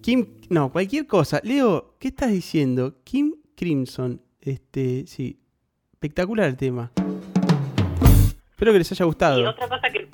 [0.00, 0.26] Kim.
[0.48, 1.40] No, cualquier cosa.
[1.42, 2.94] Leo, ¿qué estás diciendo?
[3.04, 4.22] Kim Crimson.
[4.40, 5.38] Este, sí.
[5.92, 6.92] Espectacular el tema.
[8.50, 9.50] Espero que les haya Y gustado.
[9.50, 10.08] otra cosa que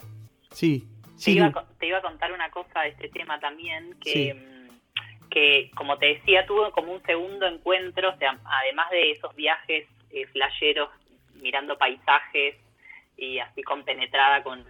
[0.52, 0.86] Sí.
[1.02, 4.11] te, Sí, iba a, te iba a contar una cosa de este tema también, que,
[4.12, 4.32] Sí.
[4.32, 9.34] mm, que como te decía, tuve como un segundo encuentro, o sea, además de esos
[9.34, 10.88] viajes eh, flasheros,
[11.42, 12.54] mirando paisajes
[13.18, 14.64] y así compenetrada con,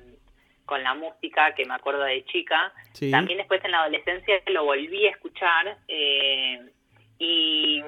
[0.68, 3.10] con la música que me acuerdo de chica, Sí.
[3.10, 6.60] también después en la adolescencia lo volví a escuchar eh,
[7.18, 7.82] y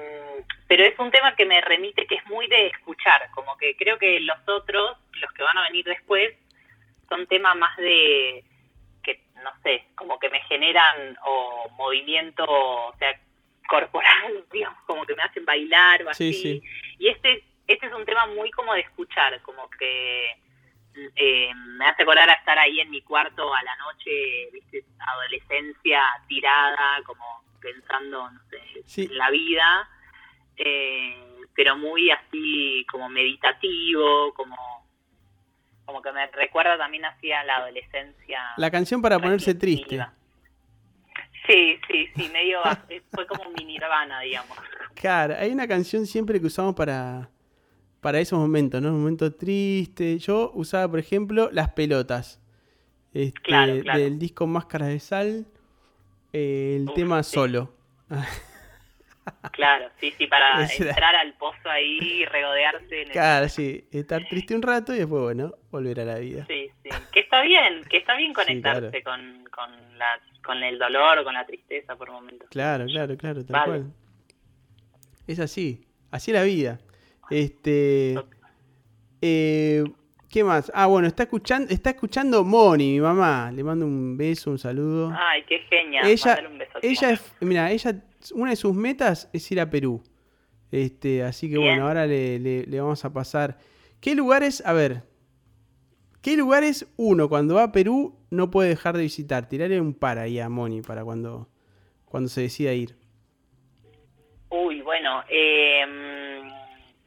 [0.67, 3.97] pero es un tema que me remite que es muy de escuchar, como que creo
[3.97, 6.33] que los otros, los que van a venir después,
[7.07, 8.43] son temas más de
[9.03, 13.19] que no sé, como que me generan o movimiento, o sea,
[13.69, 16.33] corporal, digamos, como que me hacen bailar o Sí, así.
[16.41, 16.63] sí.
[16.99, 20.35] Y este este es un tema muy como de escuchar, como que
[21.15, 26.01] eh, me hace acordar a estar ahí en mi cuarto a la noche, viste, adolescencia
[26.27, 27.23] tirada, como
[27.61, 29.03] pensando, no sé, Sí.
[29.05, 29.89] en la vida,
[30.57, 31.15] eh,
[31.55, 34.55] pero muy así como meditativo, como
[35.85, 38.39] como que me recuerda también así a la adolescencia.
[38.55, 39.99] La canción para ponerse triste.
[41.47, 42.59] Sí, sí, sí, medio,
[43.11, 44.57] fue como mi nirvana, digamos.
[44.95, 47.27] Claro, hay una canción siempre que usamos para,
[48.01, 48.89] para esos momentos, ¿no?
[48.89, 50.17] Un momento triste.
[50.19, 52.39] Yo usaba, por ejemplo, Las Pelotas.
[53.13, 53.99] Este, Claro, claro.
[53.99, 55.45] Del disco Máscaras de Sal.
[56.33, 57.33] eh, el Uf, tema sí.
[57.35, 57.73] solo.
[59.51, 63.11] Claro, sí, sí, para entrar al pozo ahí y regodearse en el...
[63.11, 63.85] Claro, sí.
[63.91, 66.45] Estar triste un rato y después, bueno, volver a la vida.
[66.47, 69.21] Sí, sí, que está bien, que está bien conectarse claro.
[69.21, 72.49] con, con, la, con el dolor o con la tristeza por momentos.
[72.49, 73.65] Claro, claro, claro, tal Vale.
[73.65, 73.93] cual.
[75.27, 75.85] Es así.
[76.09, 76.79] Así es la vida.
[77.31, 78.15] Este.
[79.21, 79.83] eh,
[80.29, 80.71] ¿Qué más?
[80.73, 83.51] Ah, bueno, está escuchando, está escuchando Moni, mi mamá.
[83.51, 85.11] Le mando un beso, un saludo.
[85.17, 86.05] Ay, qué genial.
[86.07, 88.01] ella, un beso ella es, mira, ella,
[88.33, 90.01] una de sus metas es ir a Perú.
[90.71, 91.71] Este, así que Bien.
[91.71, 93.57] bueno, ahora le, le- le vamos a pasar.
[93.99, 95.03] ¿Qué lugares, a ver,
[96.21, 99.49] qué lugares uno cuando va a Perú no puede dejar de visitar?
[99.49, 101.49] Tirarle un par ahí a Moni para cuando,
[102.05, 102.95] cuando se decida ir.
[104.49, 106.30] Uy, bueno, eh,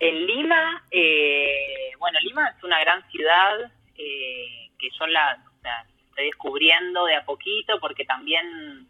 [0.08, 5.84] en Lima, eh, bueno, Lima es una gran ciudad eh, que yo la o sea,
[6.08, 8.86] estoy descubriendo de a poquito porque también,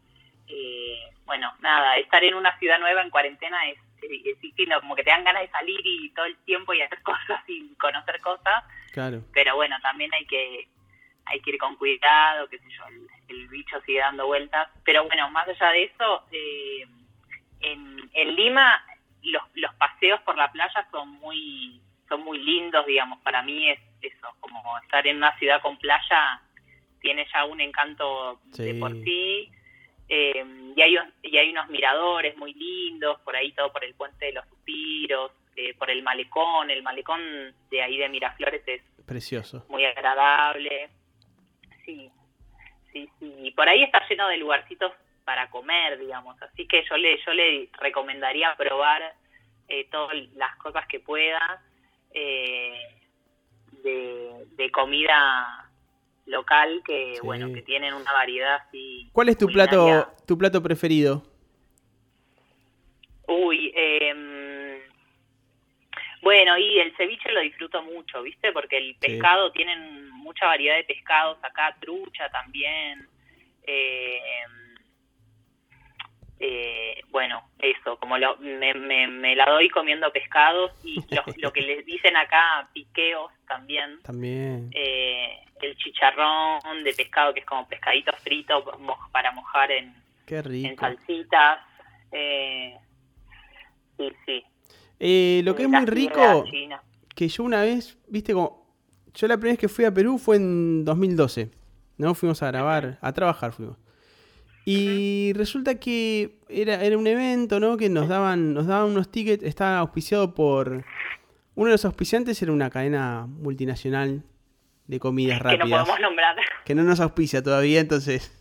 [0.48, 5.04] eh, bueno, nada, estar en una ciudad nueva en cuarentena es, es distinto, como que
[5.04, 8.64] te dan ganas de salir y todo el tiempo y hacer cosas y conocer cosas,
[8.92, 9.22] Claro.
[9.32, 10.68] pero bueno, también hay que
[11.26, 15.04] hay que ir con cuidado, qué sé yo, el, el bicho sigue dando vueltas, pero
[15.04, 16.86] bueno, más allá de eso, eh,
[17.60, 18.84] en, en Lima
[19.25, 23.81] los, los paseos por la playa son muy son muy lindos, digamos, para mí es
[24.03, 26.43] eso, como estar en una ciudad con playa
[27.01, 29.51] tiene ya un encanto de por sí,
[30.09, 30.45] eh,
[30.77, 34.33] y, hay, y hay unos miradores muy lindos, por ahí todo por el puente de
[34.33, 37.20] los suspiros, eh, por el malecón, el malecón
[37.70, 39.64] de ahí de Miraflores es Precioso.
[39.68, 40.89] muy agradable.
[41.85, 42.11] Sí,
[42.93, 43.35] sí, sí.
[43.39, 44.93] Y por ahí está lleno de lugarcitos
[45.25, 46.41] para comer, digamos.
[46.43, 49.14] Así que yo le, yo le recomendaría probar
[49.68, 51.62] eh, todas las cosas que pueda
[52.12, 52.79] eh,
[53.83, 55.70] de, de comida
[56.27, 57.21] local que, Sí.
[57.22, 59.09] bueno, que tienen una variedad así.
[59.13, 60.05] ¿Cuál es tu culinaria.
[60.05, 61.22] plato, tu plato preferido?
[63.26, 64.80] Uy, em,
[66.22, 68.53] bueno, y el ceviche lo disfruto mucho, ¿viste?
[68.53, 73.07] Porque el pescado, tienen mucha variedad de pescados acá, trucha también.
[73.67, 74.21] eh,
[76.40, 81.52] eh, bueno, eso, como lo, me, me, me la doy comiendo pescados y lo, lo
[81.52, 84.00] que les dicen acá, piqueos también.
[84.02, 84.70] También.
[84.72, 88.64] eh, el chicharrón de pescado, que es como pescadito frito
[89.12, 89.94] para mojar en,
[90.26, 91.61] Qué en salsitas.
[92.12, 92.76] Eh,
[93.96, 94.44] sí, sí.
[95.00, 96.44] Eh, lo que es muy rico,
[97.14, 98.64] que yo una vez, viste, como.
[99.14, 101.50] Yo la primera vez que fui a Perú fue en 2012.
[101.96, 102.14] ¿No?
[102.14, 103.76] Fuimos a grabar, a trabajar fuimos.
[104.64, 107.76] Y resulta que era, era un evento, ¿no?
[107.76, 110.84] Que nos daban, nos daban unos tickets, estaba auspiciado por.
[111.54, 114.24] Uno de los auspiciantes era una cadena multinacional
[114.86, 115.80] de comidas Que no rápidas.
[115.80, 116.36] podemos nombrar.
[116.64, 118.32] que no nos auspicia todavía, entonces.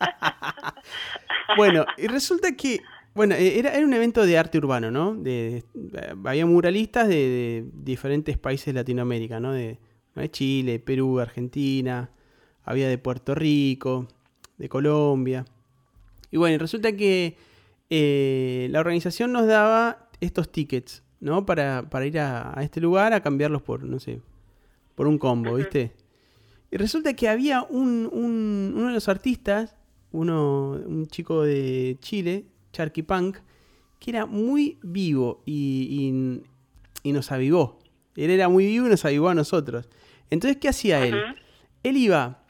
[1.56, 2.80] bueno, y resulta que,
[3.14, 5.14] bueno, eh, era, era un evento de arte urbano, ¿no?
[5.14, 9.52] De, de- había muralistas de, de diferentes países de Latinoamérica, ¿no?
[9.52, 9.78] De,
[10.14, 12.10] de Chile, Perú, Argentina,
[12.64, 14.06] había de Puerto Rico,
[14.58, 15.44] de Colombia.
[16.30, 17.36] Y bueno, y resulta que
[17.90, 21.44] eh, la organización nos daba estos tickets, ¿no?
[21.46, 24.20] Para, para ir a, a este lugar a cambiarlos por, no sé,
[24.94, 25.92] por un combo, ¿viste?
[26.70, 29.74] Y resulta que había un, un- uno de los artistas,
[30.12, 33.38] uno, un chico de Chile, Charky Punk,
[33.98, 36.42] que era muy vivo y,
[37.02, 37.78] y- y nos avivó.
[38.14, 39.88] Él era muy vivo y nos avivó a nosotros.
[40.30, 41.14] Entonces, ¿qué hacía él?
[41.82, 42.44] Él iba,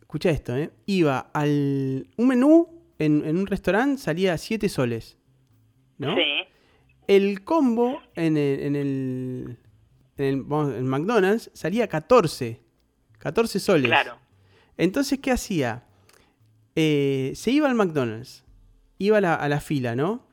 [0.00, 0.70] escucha esto, ¿eh?
[0.86, 2.06] Iba al.
[2.16, 2.68] Un menú
[2.98, 5.16] en, en un restaurante salía 7 soles.
[5.98, 6.14] ¿no?
[6.16, 6.22] Sí.
[7.06, 9.58] El combo en el, en el,
[10.16, 12.60] en el- vamos, en McDonald's salía 14.
[13.18, 13.86] 14 soles.
[13.86, 14.16] Claro.
[14.76, 15.84] Entonces, ¿qué hacía?
[16.74, 18.44] Eh, se iba al McDonald's,
[18.98, 20.26] iba a la, a la fila, ¿no?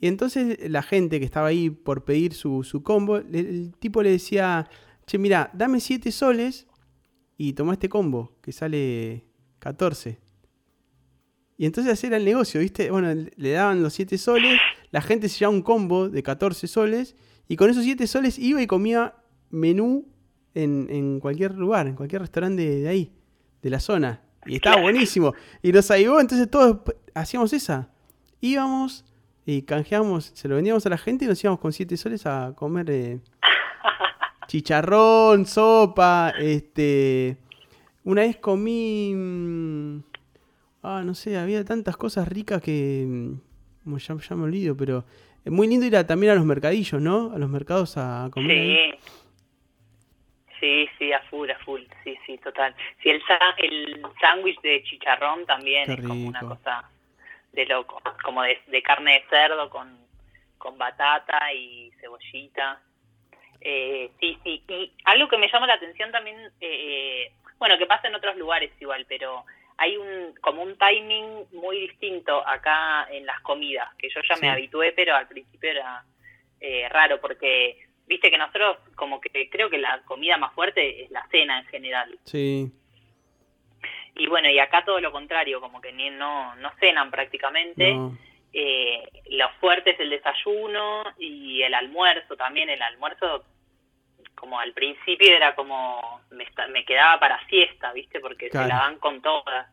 [0.00, 4.02] Y entonces la gente que estaba ahí por pedir su, su combo, le- el tipo
[4.02, 4.68] le decía,
[5.06, 6.66] che, mira, dame 7 soles
[7.38, 9.24] y toma este combo, que sale
[9.60, 10.18] 14.
[11.56, 12.90] Y entonces así era el negocio, ¿viste?
[12.90, 14.60] Bueno, le daban los 7 soles,
[14.90, 17.14] la gente se llevaba un combo de 14 soles,
[17.46, 19.14] y con esos 7 soles iba y comía
[19.50, 20.08] menú
[20.54, 23.12] en, en cualquier lugar, en cualquier restaurante de, de ahí,
[23.62, 24.22] de la zona.
[24.46, 25.32] Y estaba buenísimo.
[25.62, 26.78] Y nos ayudó, entonces todos
[27.14, 27.88] hacíamos esa.
[28.40, 29.04] Íbamos
[29.46, 32.52] y canjeábamos, se lo vendíamos a la gente y nos íbamos con 7 soles a
[32.56, 33.20] comer eh,
[34.48, 37.38] chicharrón, sopa, este...
[38.02, 39.14] Una vez comí...
[39.14, 40.13] mm,
[40.84, 43.04] Ah, no sé, había tantas cosas ricas que...
[43.06, 43.34] mm,
[43.84, 45.04] como ya, ya me olvido, pero...
[45.44, 47.32] Es muy lindo ir a- también a los mercadillos, ¿no?
[47.34, 48.50] A los mercados a comer.
[48.58, 48.90] ahí.
[48.92, 48.98] Sí.
[50.60, 52.74] Sí, sí, a full, a full, sí, sí, total.
[53.02, 53.20] Sí, el
[53.58, 56.90] el sándwich de chicharrón también es como una cosa
[57.52, 59.94] de loco, como de, de carne de cerdo con,
[60.56, 62.80] con batata y cebollita.
[63.60, 68.08] Eh, sí, sí, y algo que me llama la atención también, eh, bueno, que pasa
[68.08, 69.44] en otros lugares igual, pero
[69.76, 74.40] hay un como un timing muy distinto acá en las comidas, que yo ya Sí.
[74.42, 76.04] me habitué, pero al principio era
[76.60, 81.10] eh, raro porque viste que nosotros como que creo que la comida más fuerte es
[81.10, 82.70] la cena en general Sí,
[84.14, 88.16] y bueno y acá todo lo contrario como que ni no no cenan prácticamente no.
[88.52, 93.44] eh, lo fuerte es el desayuno y el almuerzo también el almuerzo
[94.34, 98.66] como al principio era como me, me quedaba para siesta viste porque Claro.
[98.66, 99.68] se la dan con todas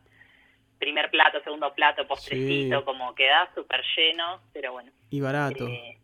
[0.78, 2.84] primer plato segundo plato postrecito Sí.
[2.84, 5.66] como queda súper lleno pero bueno Y barato.
[5.68, 5.98] eh,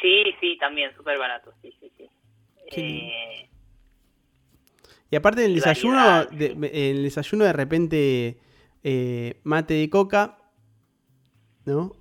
[0.00, 2.08] sí, sí, también, súper barato, sí, sí, sí.
[2.72, 3.48] Eh,
[5.10, 8.36] Y aparte del y desayuno, de- me- el desayuno de repente
[8.82, 10.38] eh, mate de coca,
[11.64, 11.92] ¿no?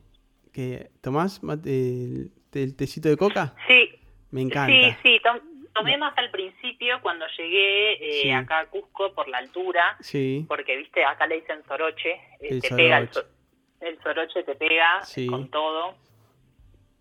[0.51, 3.89] Que tomás mate, el, el tecito de coca, sí,
[4.31, 4.97] me encanta.
[5.03, 5.39] sí, sí, tom-
[5.76, 8.31] tomé más al principio cuando llegué eh, Sí.
[8.31, 12.61] acá a Cusco por la altura, Sí, porque, viste, acá le dicen soroche, eh, El
[12.61, 13.26] te pega el, so-
[13.81, 15.27] el soroche, te pega Sí.
[15.27, 15.95] con todo,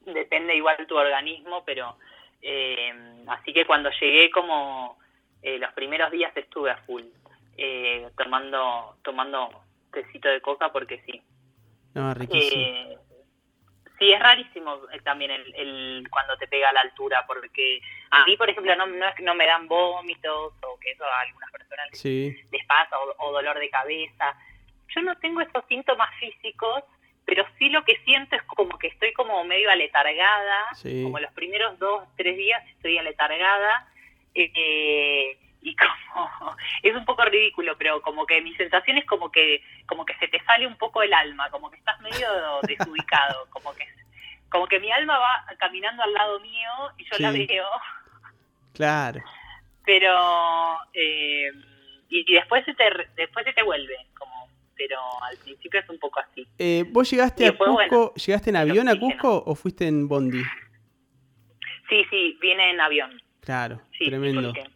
[0.07, 1.97] depende igual tu organismo, pero
[2.43, 2.93] eh,
[3.29, 4.99] así que cuando llegué como
[5.43, 7.05] eh, los primeros días estuve a full,
[7.57, 11.23] eh, tomando, tomando tecito de coca porque sí.
[11.95, 12.65] no, riquísimo.
[13.99, 17.81] Sí, es rarísimo eh, también el, el cuando te pega a la altura, porque
[18.11, 21.05] a mí, por ejemplo, no, no, es que no me dan vómitos o que eso
[21.05, 24.35] a algunas personas les, Sí, les pasa o, o dolor de cabeza.
[24.89, 26.83] Yo no tengo esos síntomas físicos,
[27.25, 31.05] pero sí lo que siento es como que estoy como medio aletargada, Sí.
[31.05, 33.89] como los primeros dos, tres días estoy aletargada.
[34.35, 35.39] eh,
[35.71, 40.05] y como es un poco ridículo pero como que mi sensación es como que como
[40.05, 42.29] que se te sale un poco el alma como que estás medio
[42.63, 43.87] desubicado como que
[44.51, 47.67] como que mi alma va caminando al lado mío y yo la veo
[48.75, 49.23] claro.
[49.85, 51.51] pero eh,
[52.11, 52.85] y, y después se te
[53.17, 57.47] después se te vuelve como pero al principio es un poco así Eh, ¿Vos llegaste
[57.47, 58.99] a Cusco, bueno, llegaste en avión a.
[58.99, 60.43] Cusco o fuiste en Bondi?
[61.89, 64.53] sí sí viene en avión Claro, sí, sí, tremendo.
[64.53, 64.74] porque-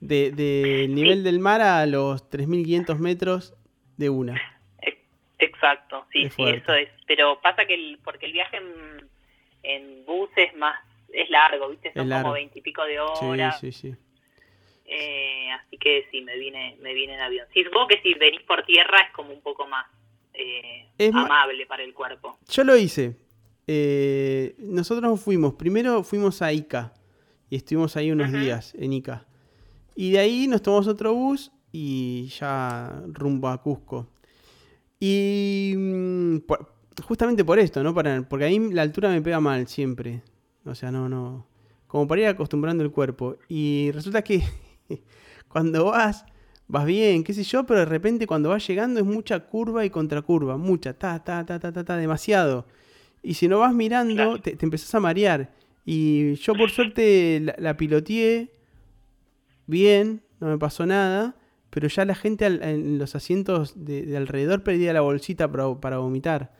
[0.00, 3.54] De, del nivel del mar a los 3.500 metros
[3.96, 4.40] de una.
[4.82, 4.98] Ex-
[5.38, 6.88] Exacto, sí, Es sí, eso es.
[7.06, 9.08] Pero pasa que el, porque el viaje en,
[9.62, 10.78] en bus es más,
[11.12, 11.92] es largo, ¿viste?
[11.94, 12.24] Son largo.
[12.24, 13.58] como veintipico de Sí, horas.
[13.60, 13.94] sí, sí.
[14.84, 17.46] eh, así que sí, me vine, me vine en avión.
[17.52, 19.86] Sí, supongo que si venís por tierra es como un poco más
[20.34, 22.38] eh, Es amable para el cuerpo.
[22.48, 23.16] Yo lo hice.
[23.66, 26.92] Eh, nosotros fuimos, primero fuimos a Ica
[27.50, 29.26] y estuvimos ahí unos días en Ica.
[29.96, 34.06] Y de ahí nos tomamos otro bus y ya rumbo a Cusco.
[35.00, 37.94] Y mm, por- justamente por esto, ¿no?
[37.94, 40.22] Para, porque a mí la altura me pega mal siempre.
[40.64, 41.46] O sea, no, no.
[41.86, 43.36] Como para ir acostumbrando el cuerpo.
[43.48, 44.42] Y resulta que
[45.48, 46.24] cuando vas,
[46.68, 49.90] vas bien, qué sé yo, pero de repente cuando vas llegando es mucha curva y
[49.90, 50.56] contracurva.
[50.56, 52.66] Mucha, ta, ta, ta, ta, ta, ta, demasiado.
[53.22, 55.52] Y si no vas mirando, te, te empezás a marear.
[55.84, 58.50] Y yo por suerte la, la piloteé
[59.66, 61.36] bien, no me pasó nada,
[61.70, 65.74] pero ya la gente al- en los asientos de, de alrededor perdía la bolsita para,
[65.80, 66.52] para vomitar.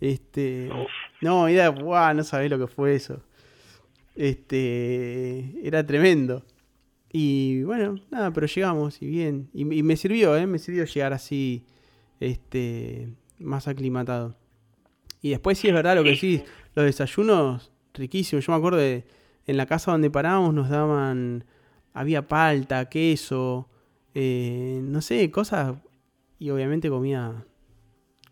[0.00, 0.70] Este,
[1.20, 3.22] no, era, guau, no sabés lo que fue eso.
[4.14, 6.44] Este, era tremendo.
[7.12, 9.48] Y bueno, nada, pero llegamos y bien.
[9.52, 10.46] Y, y me sirvió, ¿eh?
[10.46, 11.64] Me sirvió llegar así,
[12.20, 13.08] este,
[13.38, 14.36] más aclimatado.
[15.20, 18.46] Y después sí es verdad lo que Sí, decís, los desayunos riquísimos.
[18.46, 19.04] Yo me acuerdo de
[19.46, 21.44] en la casa donde parábamos nos daban,
[21.94, 23.68] había palta, queso,
[24.14, 25.76] eh, no sé, cosas.
[26.38, 27.44] Y obviamente comía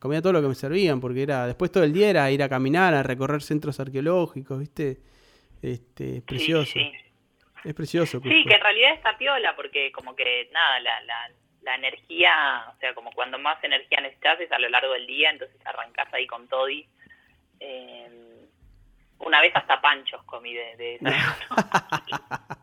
[0.00, 2.48] comía todo lo que me servían, porque era después todo el día era ir a
[2.48, 4.98] caminar, a recorrer centros arqueológicos, ¿viste?
[5.62, 6.72] Este, es precioso.
[6.72, 6.90] Sí,
[7.64, 8.18] Es precioso.
[8.18, 8.28] sí.
[8.28, 8.48] Sí, Cusco.
[8.48, 11.30] que en realidad está piola, porque como que, nada, la, la,
[11.62, 15.30] la energía, o sea, como cuando más energía necesitas es a lo largo del día,
[15.30, 16.88] entonces arrancás ahí con todi.
[17.60, 18.46] Eh,
[19.18, 20.98] una vez hasta panchos comí de, de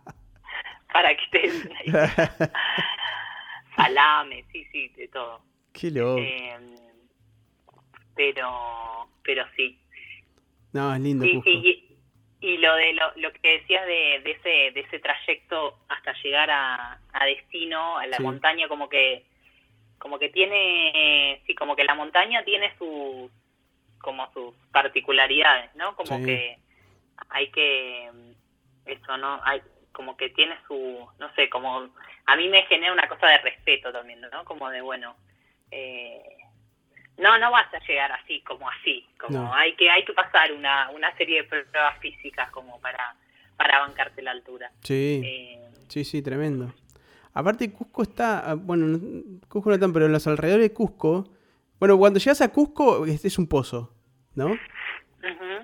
[0.97, 2.51] Para que te den una idea.
[3.75, 5.41] Salame, sí, sí, de todo.
[5.71, 6.17] Qué loco.
[6.19, 6.57] Eh,
[8.15, 9.79] pero, pero sí.
[10.73, 11.49] no, es lindo Sí, Cusco.
[11.51, 11.97] sí,
[12.41, 16.13] y, y lo de lo, lo que decías de, de ese de ese trayecto hasta
[16.23, 18.23] llegar a, a destino, a la Sí.
[18.23, 19.23] montaña, como que
[19.99, 23.29] como que tiene, sí, como que la montaña tiene sus
[23.99, 25.95] como sus particularidades, ¿no?
[25.95, 26.25] Como Sí.
[26.25, 26.57] que
[27.29, 28.09] hay que
[28.87, 29.39] eso, ¿no?
[29.43, 29.61] Hay
[29.97, 31.89] como que tiene su, no sé, como
[32.27, 34.45] a mí me genera una cosa de respeto también, ¿no?
[34.45, 35.15] Como de bueno,
[35.71, 36.21] eh,
[37.17, 39.53] no, no vas a llegar así, como así, como No.
[39.55, 43.15] hay que hay que pasar una, una serie de pruebas físicas como para
[43.57, 44.71] para bancarte la altura.
[44.83, 46.71] Sí, Eh, sí, sí, tremendo.
[47.33, 51.27] Aparte Cusco está, ah, bueno, no- Cusco no tan, pero en los alrededores de Cusco,
[51.79, 53.95] bueno, cuando llegas a Cusco es, es un pozo,
[54.35, 54.55] ¿no?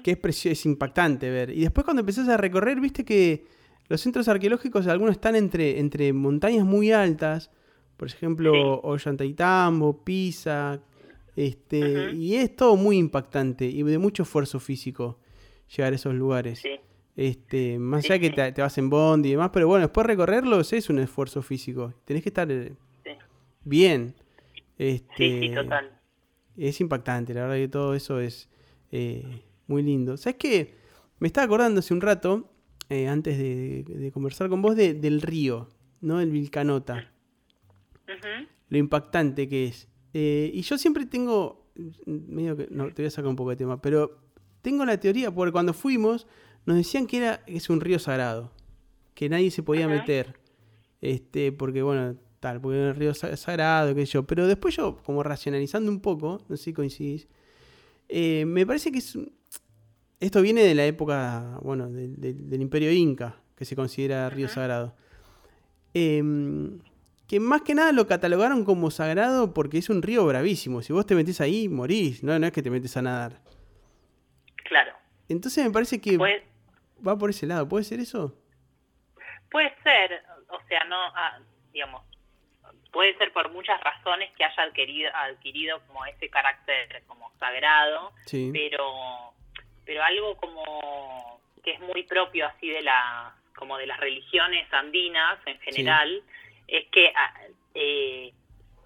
[0.04, 1.52] que es, es impactante ver.
[1.52, 3.46] Y después cuando empezás a recorrer, viste que
[3.94, 7.52] los centros arqueológicos, algunos están entre, entre montañas muy altas,
[7.98, 10.82] por ejemplo, Ollantaytambo, Pisa,
[11.36, 15.20] este, y es todo muy impactante y de mucho esfuerzo físico
[15.76, 16.60] llegar a esos lugares.
[16.62, 16.80] sí,
[17.16, 20.08] Este, más Sí, allá que te, te vas en bondi y demás, pero bueno, después
[20.08, 21.94] recorrerlos es un esfuerzo físico.
[22.06, 23.12] Tenés que estar eh, sí,
[23.64, 24.16] bien.
[24.78, 25.92] Este, sí, sí, total.
[26.58, 28.50] es impactante, la verdad que todo eso es
[28.92, 30.18] eh, muy lindo.
[30.18, 30.76] ¿Sabes qué?
[31.20, 32.53] Me estaba acordando hace un rato,
[32.90, 35.70] eh, antes de, de conversar con vos, de- del río,
[36.02, 36.20] ¿no?
[36.20, 37.12] El Vilcanota,
[38.70, 39.88] lo impactante que es.
[40.14, 41.72] Eh, y yo siempre tengo,
[42.06, 44.20] medio que, no, te voy a sacar un poco de tema, pero
[44.62, 46.28] tengo la teoría, porque cuando fuimos
[46.66, 48.52] nos decían que era es un río sagrado,
[49.14, 50.40] que nadie se podía meter,
[51.02, 54.24] este, porque bueno, tal, porque era un río sa- sagrado, qué sé yo.
[54.24, 57.28] Pero después yo, como racionalizando un poco, no sé si coincidís,
[58.10, 59.32] eh, me parece que es un-
[60.24, 64.96] esto viene de la época, bueno, del, Imperio Inca, que se considera río sagrado.
[65.94, 66.80] Em,
[67.28, 70.82] que más que nada lo catalogaron como sagrado porque es un río bravísimo.
[70.82, 73.42] Si vos te metés ahí, morís, no, no es que te metes a nadar.
[74.68, 74.94] Claro.
[75.30, 76.44] Entonces me parece que Puede,
[77.06, 77.68] va por ese lado.
[77.68, 78.38] ¿Puede ser eso?
[79.52, 81.38] puede ser, o sea, no, ah,
[81.72, 82.02] digamos,
[82.92, 88.50] puede ser por muchas razones que haya adquirido, adquirido como ese carácter como sagrado, Sí.
[88.52, 88.84] pero
[89.86, 95.40] pero algo como que es muy propio así de la como de las religiones andinas
[95.46, 96.22] en general
[96.68, 97.34] es que ah,
[97.76, 98.34] eh,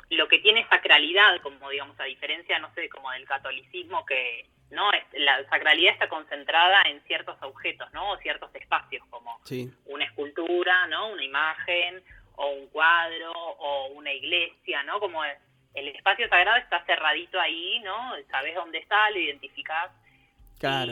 [0.10, 4.92] lo que tiene sacralidad como digamos a diferencia no sé como del catolicismo que no
[5.14, 9.72] la sacralidad está concentrada en ciertos objetos no o ciertos espacios como Sí.
[9.86, 11.08] una escultura, ¿no?
[11.10, 12.04] Una imagen
[12.36, 15.00] o un cuadro o una iglesia, ¿no?
[15.00, 15.32] Como el,
[15.74, 18.12] el espacio sagrado está cerradito ahí, ¿no?
[18.30, 19.90] Sabes dónde está, lo identificás.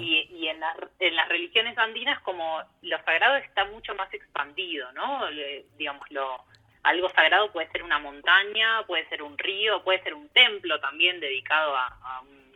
[0.04, 5.30] Y, en, las, en las religiones andinas como lo sagrado está mucho más expandido, ¿no?
[5.30, 6.44] Le- digamos, lo,
[6.84, 11.20] algo sagrado puede ser una montaña, puede ser un río, puede ser un templo también
[11.20, 12.54] dedicado a, a, un-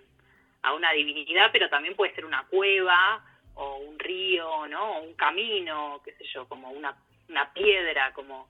[0.61, 3.25] a una divinidad, pero también puede ser una cueva
[3.55, 4.97] o un río, ¿no?
[4.97, 6.95] O un camino, qué sé yo, como una,
[7.27, 8.49] una piedra, como...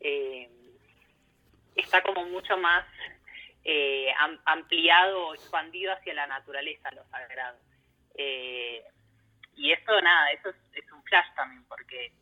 [0.00, 0.48] eh,
[1.74, 2.86] está como mucho más
[3.64, 7.58] eh, am- ampliado expandido hacia la naturaleza, lo sagrado.
[8.18, 8.82] Eh,
[9.56, 12.12] y eso, nada, eso es, es un flash también, porque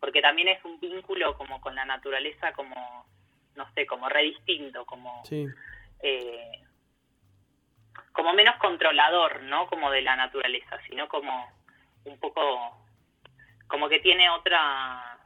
[0.00, 3.06] porque también es un vínculo como con la naturaleza, como,
[3.54, 5.46] no sé, como re distinto, como, Sí.
[6.02, 6.60] eh,
[8.12, 9.66] como menos controlador, ¿no?
[9.66, 11.50] Como de la naturaleza, sino como
[12.04, 12.86] un poco,
[13.66, 15.18] como que tiene otra,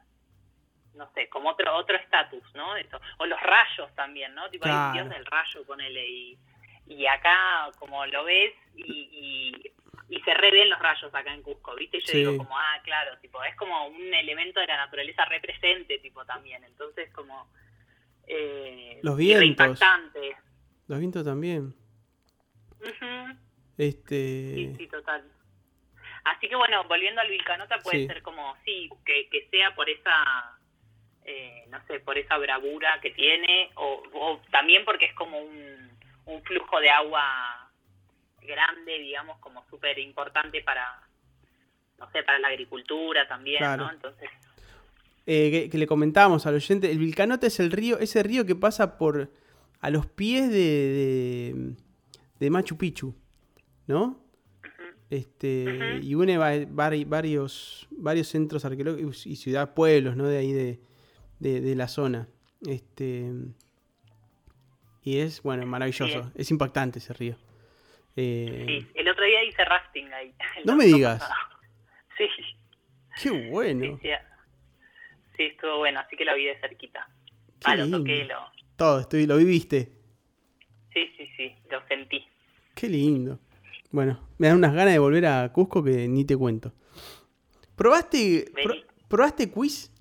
[0.95, 2.77] no sé, como otro otro estatus, ¿no?
[2.77, 3.01] Eso.
[3.19, 4.49] O los rayos también, ¿no?
[4.49, 4.93] Tipo, hay Claro.
[4.93, 6.39] dios del rayo, ponele, y,
[6.87, 9.73] y acá como lo ves y, y,
[10.09, 11.99] y se re ven los rayos acá en Cusco, ¿viste?
[11.99, 12.19] Y yo Sí.
[12.19, 16.65] digo como, ah, claro, tipo, es como un elemento de la naturaleza represente, tipo, también.
[16.65, 17.51] Entonces, como...
[18.27, 19.45] Eh, Los vientos.
[19.47, 20.37] impactante.
[20.87, 21.75] Los vientos también.
[23.77, 24.55] Este.
[24.55, 25.25] Sí, sí, total.
[26.25, 28.07] Así que bueno, volviendo al Vilcanota puede Sí.
[28.07, 30.59] ser como, sí, que, que sea por esa,
[31.25, 35.91] eh, no sé, por esa bravura que tiene, o, o también porque es como un,
[36.27, 37.68] un flujo de agua
[38.49, 40.85] grande, digamos, como súper importante para,
[42.01, 43.85] no sé, para la agricultura también, Claro.
[43.87, 43.93] ¿no?
[43.93, 44.29] Entonces,
[45.27, 48.57] eh, que, que le comentábamos al oyente, el Vilcanota es el río, ese río que
[48.57, 49.31] pasa por
[49.81, 51.75] a los pies de, de,
[52.41, 53.15] de Machu Picchu,
[53.87, 54.25] ¿no?
[55.11, 60.27] Este, y une va- vari- varios, varios centros arqueológicos y ciudad, pueblos, ¿no?
[60.27, 60.81] De ahí de,
[61.39, 62.29] de- de la zona.
[62.67, 63.31] Este,
[65.03, 66.31] y es, bueno, maravilloso.
[66.35, 67.37] Es impactante ese río.
[68.21, 70.35] Eh, Sí, el otro día hice rafting ahí.
[70.65, 71.21] No me digas.
[71.21, 71.35] pasado.
[72.19, 72.27] Sí,
[73.23, 73.99] Qué bueno.
[74.03, 74.09] sí,
[75.37, 77.09] sí, estuvo bueno, así que lo vi de cerquita.
[77.61, 78.39] Qué Ah, lo toqué, lo...
[78.77, 79.93] Todo, estoy, lo viviste.
[80.93, 82.25] Sí, sí, sí, lo sentí.
[82.75, 83.39] Qué lindo.
[83.93, 86.73] Bueno, me dan unas ganas de volver a Cusco que ni te cuento.
[87.77, 88.75] ¿Probaste, pro-.
[89.09, 89.93] ¿probaste quiz?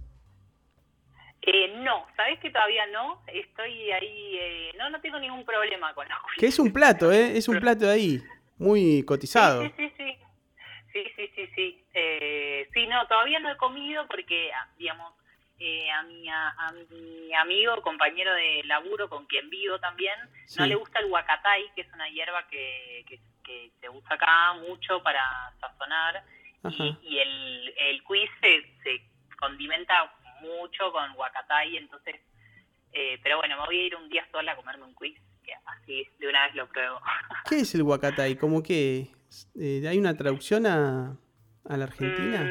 [1.49, 3.23] Eh, no, ¿sabes que todavía no?
[3.25, 7.37] Estoy ahí, eh, no, no tengo ningún problema con los Que es un plato, ¿eh?
[7.37, 8.21] Es un plato de ahí.
[8.57, 9.63] Muy cotizado.
[9.63, 10.17] Sí, sí, sí.
[10.91, 11.85] Sí, sí, sí, sí.
[11.93, 15.13] Eh, sí, no, todavía no he comido porque, ah, digamos,
[15.59, 20.15] eh, a, mi, a, a mi amigo, compañero de laburo con quien vivo también,
[20.57, 24.53] no le gusta el huacatay, que es una hierba que, que, que se usa acá
[24.67, 25.21] mucho para
[25.61, 26.23] sazonar.
[26.63, 26.83] Ajá.
[26.83, 29.01] Y, y el, el quiz se, se
[29.39, 30.11] condimenta
[30.41, 32.15] mucho con huacatay, entonces...
[32.93, 35.53] Eh, pero bueno, me voy a ir un día sola a comerme un quiz, que
[35.65, 36.99] así de una vez lo pruebo.
[37.49, 38.35] ¿Qué es el huacatay?
[38.37, 39.07] ¿Cómo que
[39.59, 41.15] eh, hay una traducción a,
[41.69, 42.43] a la Argentina?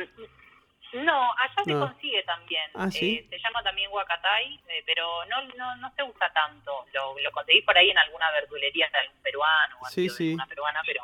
[0.92, 1.80] Mm, No, allá se No.
[1.80, 2.70] consigue también.
[2.74, 3.14] Ah, ¿sí?
[3.16, 6.84] Eh, se llama también huacatay, eh, pero no, no, no se usa tanto.
[6.94, 10.28] Lo, lo conseguís por ahí en alguna verdulería de algún peruano o Sí, sí.
[10.28, 11.02] alguna peruana, pero...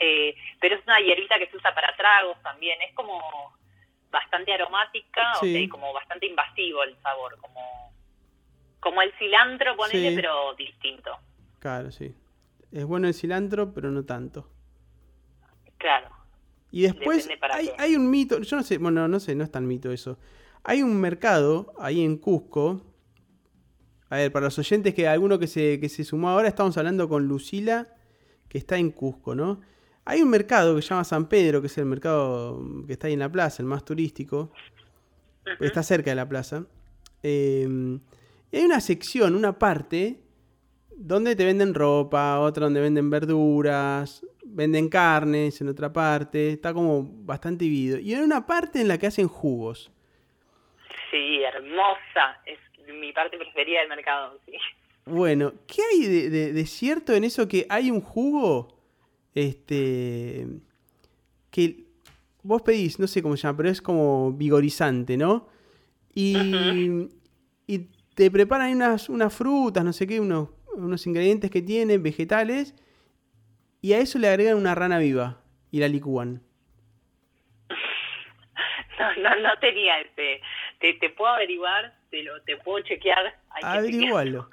[0.00, 2.80] eh, pero es una hierbita que se usa para tragos también.
[2.82, 3.56] Es como
[4.12, 5.68] bastante aromática, Sí.
[5.68, 7.60] como bastante invasivo el sabor, como
[8.78, 10.16] como el cilantro, ponele, Sí.
[10.16, 11.10] pero distinto.
[11.60, 12.12] Claro, sí.
[12.72, 14.48] Es bueno el cilantro, pero no tanto.
[15.78, 16.08] Claro.
[16.72, 19.66] Y después hay, hay un mito, yo no sé, bueno, no sé, no es tan
[19.68, 20.18] mito eso.
[20.64, 22.82] Hay un mercado ahí en Cusco.
[24.10, 27.08] A ver, para los oyentes que alguno que se, que se sumó ahora, estamos hablando
[27.08, 27.88] con Lucila,
[28.48, 29.60] que está en Cusco, ¿no?
[30.04, 33.12] Hay un mercado que se llama San Pedro, que es el mercado que está ahí
[33.12, 34.50] en la plaza, el más turístico.
[35.60, 36.64] Está cerca de la plaza.
[37.22, 37.66] Eh,
[38.50, 40.18] y hay una sección, una parte,
[40.96, 46.50] donde te venden ropa, otra donde venden verduras, venden carnes en otra parte.
[46.50, 47.98] Está como bastante dividido.
[47.98, 49.90] Y hay una parte en la que hacen jugos.
[51.10, 52.40] Sí, hermosa.
[52.44, 52.58] Es
[52.94, 54.52] mi parte preferida del mercado, sí.
[55.06, 58.68] Bueno, ¿qué hay de, de- de cierto en eso que hay un jugo?
[59.34, 60.46] Este.
[61.50, 61.84] Que
[62.42, 65.48] vos pedís, no sé cómo se llama, pero es como vigorizante, ¿no?
[66.14, 67.08] Y,
[67.66, 67.78] y
[68.14, 72.74] te preparan ahí unas, unas frutas, no sé qué, unos, unos ingredientes que tiene, vegetales,
[73.80, 76.42] y a eso le agregan una rana viva y la licúan.
[78.98, 80.40] No, no, no tenía ese.
[80.78, 83.34] Te, te puedo averiguar, te, lo, te puedo chequear.
[83.62, 84.42] Averigualo.
[84.42, 84.50] chequearlo.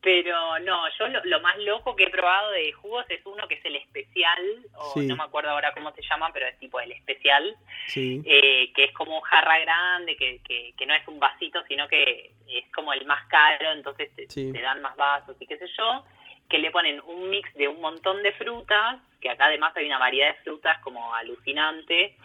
[0.00, 3.54] Pero no, yo lo, lo más loco que he probado de jugos es uno que
[3.56, 4.40] es el especial,
[4.76, 5.06] o Sí.
[5.06, 7.56] no me acuerdo ahora cómo se llama, pero es tipo el especial,
[7.88, 8.22] Sí.
[8.24, 12.30] eh, que es como jarra grande, que, que, que no es un vasito, sino que
[12.46, 14.52] es como el más caro, entonces te, Sí.
[14.52, 16.04] te dan más vasos y qué sé yo,
[16.48, 19.98] que le ponen un mix de un montón de frutas, que acá además hay una
[19.98, 22.16] variedad de frutas como alucinante,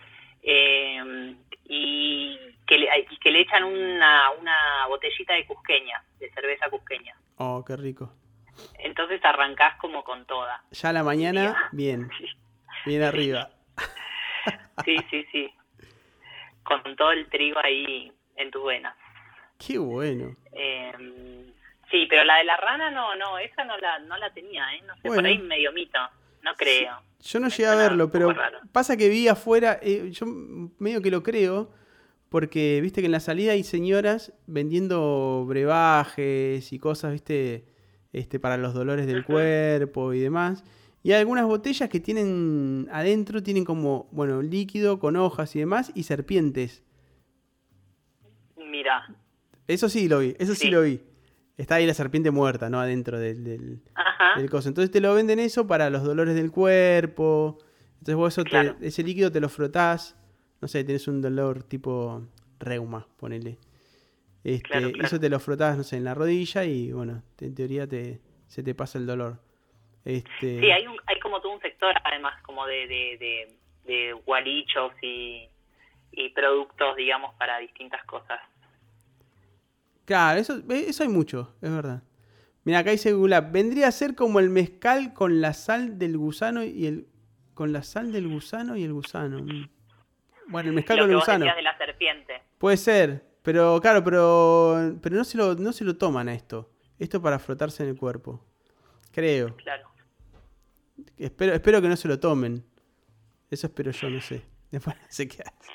[0.43, 1.35] eh,
[1.65, 2.37] y
[2.67, 7.15] que le, y que le echan una, una botellita de cusqueña, de cerveza cusqueña.
[7.45, 8.13] Oh, qué rico.
[8.79, 10.63] Entonces arrancás como con toda.
[10.71, 12.09] Ya a la mañana, bien.
[12.85, 13.49] Bien arriba.
[14.83, 15.53] Sí, sí, sí.
[16.63, 18.95] Con todo el trigo ahí en tus venas.
[19.57, 20.35] Qué bueno.
[20.51, 20.91] Eh,
[21.91, 24.81] sí, pero la de la rana no, no, esa no la, no la tenía, ¿eh?
[24.81, 25.21] No sé, Bueno.
[25.21, 25.99] por ahí medio mito,
[26.41, 26.99] no creo.
[27.21, 28.33] Yo no Me llegué a verlo, pero
[28.73, 30.25] pasa que vi afuera, eh, yo
[30.79, 31.71] medio que lo creo,
[32.33, 37.63] porque viste que en la salida hay señoras vendiendo brebajes y cosas, viste,
[38.11, 40.63] este, para los dolores del cuerpo y demás.
[41.03, 45.91] Y hay algunas botellas que tienen adentro, tienen como, bueno, líquido con hojas y demás,
[45.93, 46.81] y serpientes.
[48.57, 49.15] Mira,
[49.67, 50.69] Eso sí lo vi, eso sí, Sí.
[50.71, 51.01] lo vi.
[51.55, 52.79] Está ahí la serpiente muerta, ¿no?
[52.79, 54.69] Adentro del, del, ajá, del coso.
[54.69, 57.59] Entonces te lo venden eso para los dolores del cuerpo.
[57.99, 60.15] Entonces vos eso te- ese líquido te lo frotás.
[60.63, 62.25] No sé, tenés un dolor tipo
[62.57, 63.57] reuma, ponele.
[64.45, 65.07] Este, Claro, y claro.
[65.07, 68.63] Eso te lo frotás, no sé, en la rodilla y bueno, en teoría te, se
[68.63, 69.41] te pasa el dolor.
[70.05, 73.55] Este, sí, hay, un, hay como todo un sector además como de, de, de,
[73.93, 75.49] de gualichos y,
[76.13, 78.39] y productos, digamos, para distintas cosas.
[80.05, 82.03] Claro, eso, eh, eso hay mucho, es verdad.
[82.63, 86.63] Mira, acá dice Gulab, vendría a ser como el mezcal con la sal del gusano
[86.63, 87.07] y el
[87.53, 89.43] con la sal del gusano y el gusano.
[89.43, 89.72] Mm.
[90.47, 91.39] Bueno, el mezcal Lo con que el gusano.
[91.45, 92.41] decías de la serpiente.
[92.57, 96.69] Puede ser, pero claro, pero pero no se lo no se lo toman a esto.
[96.99, 98.43] Esto para frotarse en el cuerpo.
[99.11, 99.55] Creo.
[99.57, 99.89] Claro.
[101.17, 102.63] Espero, espero que no se lo tomen.
[103.49, 104.43] Eso espero yo, no sé.
[104.71, 105.71] Después no sé qué hace.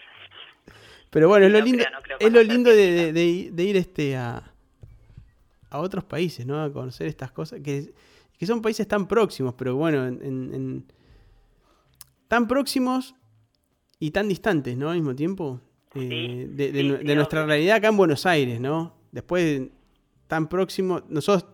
[1.10, 3.62] Pero bueno, es lo No lindo, creo, no creo es lo lindo de, de- de
[3.64, 4.52] ir- este a,
[5.70, 6.62] a otros países, ¿no?
[6.62, 7.60] A conocer estas cosas.
[7.60, 7.92] Que,
[8.38, 10.92] que son países tan próximos, pero bueno, en, en- en-
[12.28, 13.14] tan próximos
[13.98, 14.90] y tan distantes, ¿no?
[14.90, 15.60] Al mismo tiempo.
[15.94, 18.94] Eh, Sí, de de sí, sí, nuestra realidad acá en Buenos Aires, ¿no?
[19.10, 19.62] Después,
[20.26, 21.02] tan próximo.
[21.08, 21.50] Nosotros,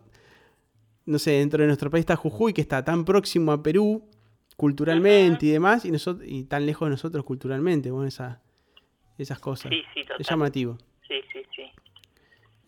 [1.06, 4.08] no sé, dentro de nuestro país está Jujuy, que está tan próximo a Perú
[4.56, 8.40] culturalmente y demás, y, nosotros, y tan lejos de nosotros culturalmente, bueno, esa,
[9.18, 9.70] esas cosas.
[9.70, 10.16] Sí, sí, total.
[10.20, 10.78] es llamativo.
[11.08, 11.70] Sí, sí, sí.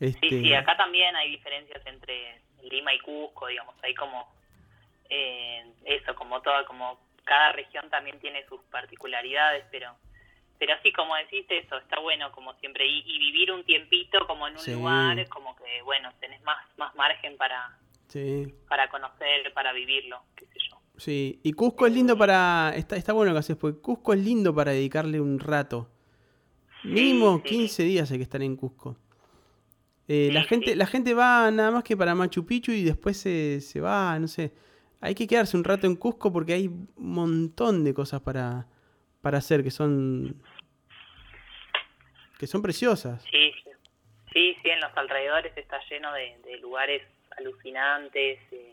[0.00, 2.40] Este, Sí, sí, acá también hay diferencias entre
[2.70, 4.28] Lima y Cusco, digamos, hay como
[5.10, 9.94] eh, eso, como toda, como cada región también tiene sus particularidades, pero
[10.58, 14.48] pero sí, como deciste eso, está bueno como siempre, y, y vivir un tiempito como
[14.48, 14.72] en un Sí.
[14.72, 17.76] lugar, como que, bueno, tenés más, más margen para,
[18.08, 20.78] sí, para conocer, para vivirlo, qué sé yo.
[20.96, 21.40] sí.
[21.42, 22.72] Y Cusco es lindo para.
[22.74, 25.90] Está, está bueno lo que haces, porque Cusco es lindo para dedicarle un rato.
[26.84, 27.50] Mínimo sí.
[27.50, 28.96] 15 días hay que estar en Cusco.
[30.08, 33.60] Eh, la, gente, la gente va nada más que para Machu Picchu y después se,
[33.60, 34.52] se va, no sé.
[35.00, 38.66] Hay que quedarse un rato en Cusco porque hay un montón de cosas para,
[39.20, 40.40] para hacer que son.
[42.38, 43.22] que son preciosas.
[43.30, 43.52] Sí,
[44.32, 47.02] sí, sí, en los alrededores está lleno de, de lugares
[47.38, 48.72] alucinantes, eh,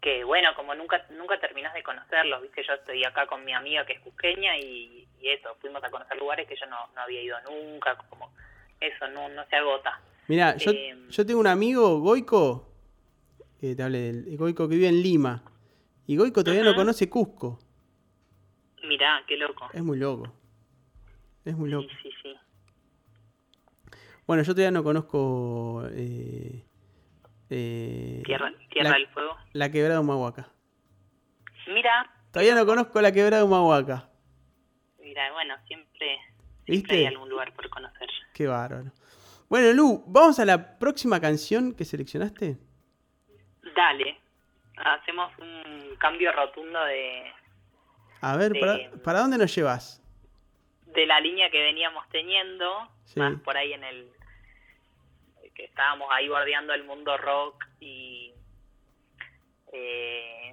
[0.00, 3.84] que bueno, como nunca nunca terminás de conocerlos, viste, yo estoy acá con mi amiga
[3.84, 7.20] que es cusqueña y, y eso, fuimos a conocer lugares que yo no, no había
[7.22, 8.30] ido nunca, como
[8.80, 10.00] eso, no, no se agota.
[10.28, 12.69] Mira, yo, Eh, yo tengo un amigo, Goico,
[13.60, 15.44] que te hablé del Goico que vive en Lima.
[16.06, 17.58] Y Goico todavía no conoce Cusco.
[18.88, 19.68] Mirá, qué loco.
[19.72, 20.32] Es muy loco.
[21.44, 21.86] Es muy loco.
[22.02, 22.34] Sí, sí, sí.
[24.26, 26.64] Bueno, yo todavía no conozco eh,
[27.50, 29.36] eh, Tierra, Tierra la, del Fuego.
[29.52, 30.48] la quebrada de Humahuaca.
[31.72, 34.08] Mira, Todavía no conozco la quebrada de Humahuaca.
[35.00, 36.16] mira, bueno, siempre,
[36.66, 36.72] ¿Viste?
[36.74, 38.08] siempre hay algún lugar por conocer.
[38.32, 38.92] Qué bárbaro.
[39.48, 42.56] Bueno, Lu, vamos a la próxima canción que seleccionaste.
[43.74, 44.18] Dale,
[44.76, 47.32] hacemos un cambio rotundo de,
[48.22, 49.96] A ver, ¿para, Eh, para dónde nos llevas?
[50.86, 53.20] de la línea que veníamos teniendo, Sí.
[53.20, 54.10] más por ahí en el
[55.54, 58.32] que estábamos ahí bordeando el mundo rock y
[59.72, 60.52] eh,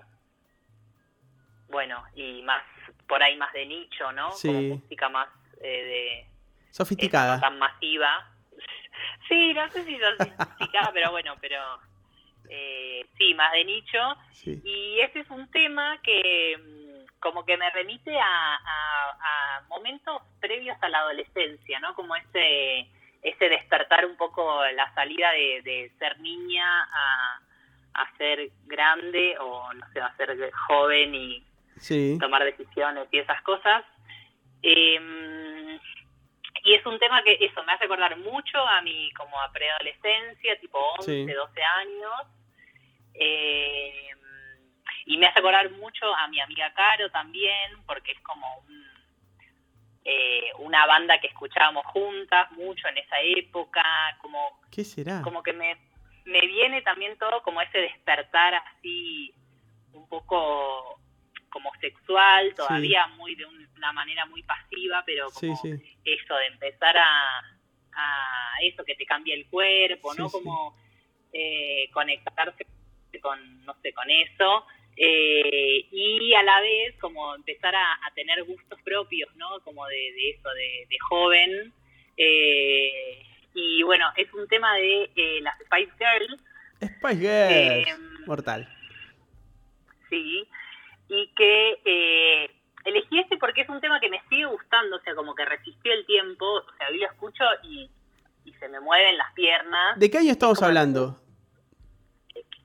[1.70, 2.62] bueno y más
[3.08, 4.32] por ahí más de nicho, ¿no?
[4.32, 4.48] Sí.
[4.48, 5.28] Como música más
[5.62, 6.28] eh, de
[6.72, 7.36] Sofisticada.
[7.36, 8.32] no tan masiva.
[9.28, 11.60] Sí, no sé si sofisticada, pero bueno, pero
[12.50, 14.00] eh, sí, más de nicho.
[14.32, 14.62] Sí.
[14.64, 20.22] Y ese es un tema que mm, como que me remite a, a- a momentos
[20.40, 21.94] previos a la adolescencia, ¿no?
[21.96, 22.88] Como ese,
[23.24, 27.40] ese despertar un poco la salida de, de ser niña a,
[27.96, 31.44] a ser grande o, no sé, a ser joven y
[31.80, 32.18] Sí.
[32.20, 33.84] tomar decisiones y esas cosas.
[34.64, 35.80] Eh,
[36.64, 40.60] y es un tema que eso me hace acordar mucho a mi como a preadolescencia,
[40.60, 41.26] tipo 11, Sí.
[41.32, 42.12] 12 años.
[43.20, 44.10] Eh,
[45.06, 48.86] y me hace acordar mucho a mi amiga Caro también, porque es como un,
[50.04, 53.84] eh, una banda que escuchábamos juntas mucho en esa época,
[54.22, 55.22] como ¿Qué será?
[55.22, 55.78] como que me,
[56.26, 59.34] me viene también todo como ese despertar así
[59.94, 61.00] un poco
[61.50, 66.00] como sexual, todavía muy de un- una manera muy pasiva, pero como sí.
[66.04, 67.40] eso de empezar a,
[67.94, 70.30] a eso que te cambia el cuerpo, ¿no?
[70.30, 70.76] Como
[71.34, 72.66] eh, conectarse
[73.20, 74.66] con, no sé, con eso.
[74.98, 79.60] eh, y a la vez como empezar a, a tener gustos propios, ¿no?
[79.62, 81.74] Como de, de eso, de, de joven.
[82.18, 83.24] eh,
[83.54, 86.42] y bueno, es un tema de eh, las Spice Girls,
[86.80, 87.88] Spice Girls.
[87.88, 87.96] Eh,
[88.28, 88.68] Mortal.
[90.10, 90.48] sí,
[91.10, 92.52] y que eh,
[92.86, 95.92] elegí este porque es un tema que me sigue gustando, o sea, como que resistió
[95.94, 97.90] el tiempo, o sea, hoy lo escucho y,
[98.46, 99.98] y se me mueven las piernas.
[100.00, 101.20] ¿De qué año estamos hablando?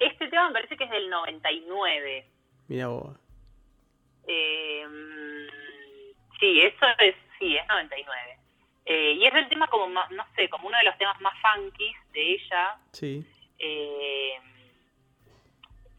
[0.05, 2.27] Este tema me parece que es del 99.
[2.69, 3.17] Mira vos.
[4.27, 4.87] Eh,
[6.41, 8.39] sí, eso es, sí, es 99.
[8.85, 11.35] Eh, y es el tema como, más, no sé, como uno de los temas más
[11.41, 12.77] funky de ella.
[12.93, 13.25] Sí.
[13.59, 14.41] Eh,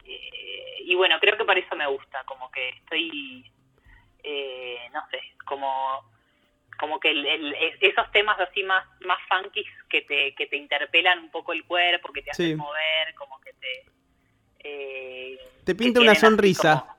[0.06, 3.50] eh, y bueno, creo que por eso me gusta, como que estoy,
[4.24, 6.12] eh, no sé, como
[6.84, 10.57] como que el- el- es- esos temas así más más funky que te que te
[10.57, 12.55] interpelan un poco el cuerpo, que te hacen Sí.
[12.55, 13.85] mover, como que te
[14.65, 16.81] eh, Te pinta una sonrisa.
[16.81, 16.93] como-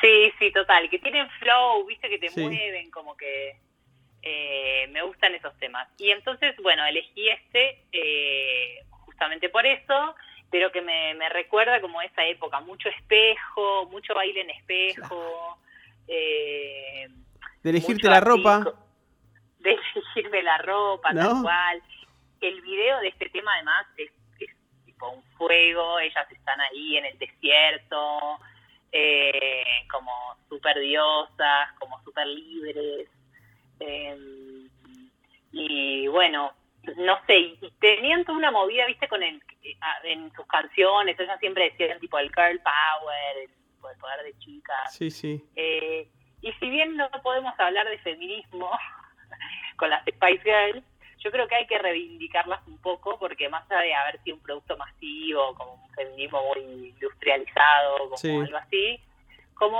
[0.00, 2.40] Sí, sí, total, que tienen flow, viste, que te Sí.
[2.40, 3.56] mueven, como que
[4.22, 5.86] eh, me gustan esos temas.
[5.98, 10.14] Y entonces, bueno, elegí este eh, justamente por eso.
[10.52, 15.58] pero que me, me recuerda como esa época, mucho espejo, mucho baile en espejo.
[16.08, 17.08] eh,
[17.62, 18.64] De elegirte la ropa.
[19.58, 21.20] De elegirme la ropa, ¿No?
[21.20, 21.82] tal cual.
[22.40, 24.10] El video de este tema además es,
[24.40, 24.50] es
[24.86, 28.38] tipo un fuego, ellas están ahí en el desierto,
[28.92, 30.10] eh, como
[30.48, 33.08] súper diosas, como súper libres.
[33.80, 34.16] eh,
[35.52, 36.52] y bueno,
[36.96, 39.42] no sé, y tenían toda una movida, viste, con el,
[40.04, 43.50] en sus canciones, ellas siempre decían tipo el girl power, el,
[43.90, 44.94] el poder de chicas.
[44.94, 45.44] Sí, sí.
[45.56, 46.08] Eh,
[46.42, 48.70] y si bien no podemos hablar de feminismo
[49.76, 50.84] con las Spice Girls,
[51.18, 54.42] yo creo que hay que reivindicarlas un poco porque más allá de haber sido un
[54.42, 58.30] producto masivo, como un feminismo muy industrializado, como Sí.
[58.34, 59.00] algo así,
[59.54, 59.78] como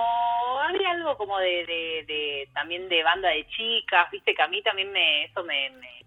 [0.60, 4.60] había algo como de, de, de- también de banda de chicas, viste que a mí
[4.62, 6.04] también me eso me, me,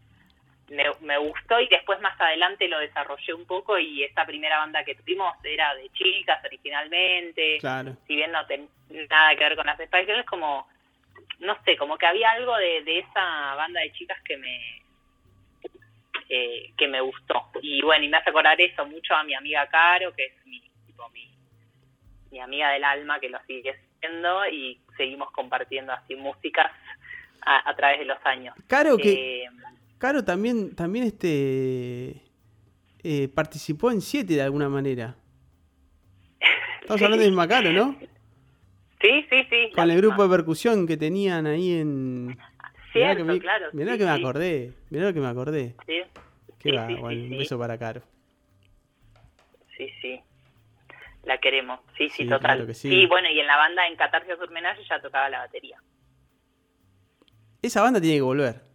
[0.69, 4.83] me, me gustó y después más adelante lo desarrollé un poco y esta primera banda
[4.83, 7.95] que tuvimos era de chicas originalmente Claro.
[8.07, 8.67] si bien no tenía
[9.09, 10.67] nada que ver con las Spice Girls, como,
[11.39, 14.81] no sé, como que había algo de, de esa banda de chicas que me
[16.29, 17.49] eh, que me gustó.
[17.61, 20.61] Y bueno, y me hace acordar eso mucho a mi amiga Caro, que es mi,
[20.85, 21.29] tipo, mi,
[22.31, 26.71] mi amiga del alma, que lo sigue siendo, y seguimos compartiendo así músicas
[27.41, 28.55] a, a través de los años.
[28.67, 29.49] Caro que Eh,
[30.03, 32.21] Caro también también este
[33.03, 35.15] eh, participó en 7 de alguna manera.
[36.81, 37.95] Estamos sí, hablando de misma Caro, ¿no?
[39.01, 39.71] Sí, sí, sí.
[39.73, 42.43] Con el grupo de percusión que tenían ahí en Mirá
[42.91, 43.67] Cierto, que me, claro.
[43.71, 45.75] mirá sí, que me acordé, mirá lo que me acordé.
[45.85, 46.01] Sí,
[46.59, 48.01] Qué Sí, va, bueno, un beso para Caro.
[49.77, 50.19] Sí, sí.
[51.23, 51.79] La queremos.
[51.97, 52.41] Sí, sí, total.
[52.41, 53.05] claro que sí.
[53.05, 55.77] bueno, y en la banda en Catarsis Urmenaje ya tocaba la batería.
[57.61, 58.72] Esa banda tiene que volver.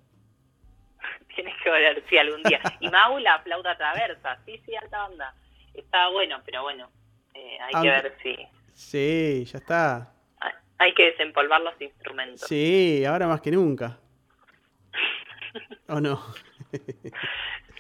[1.39, 2.61] Tienes que volver, sí, algún día.
[2.81, 4.37] Y Mau, la flauta traversa.
[4.45, 5.33] Sí, sí, alta banda.
[5.73, 6.91] Estaba bueno, pero bueno,
[7.33, 8.37] eh, hay que ver si...
[8.75, 10.13] Sí, ya está.
[10.79, 12.41] hay- que desempolvar los instrumentos.
[12.49, 13.99] Sí, ahora más que nunca.
[15.89, 16.21] ¿O no?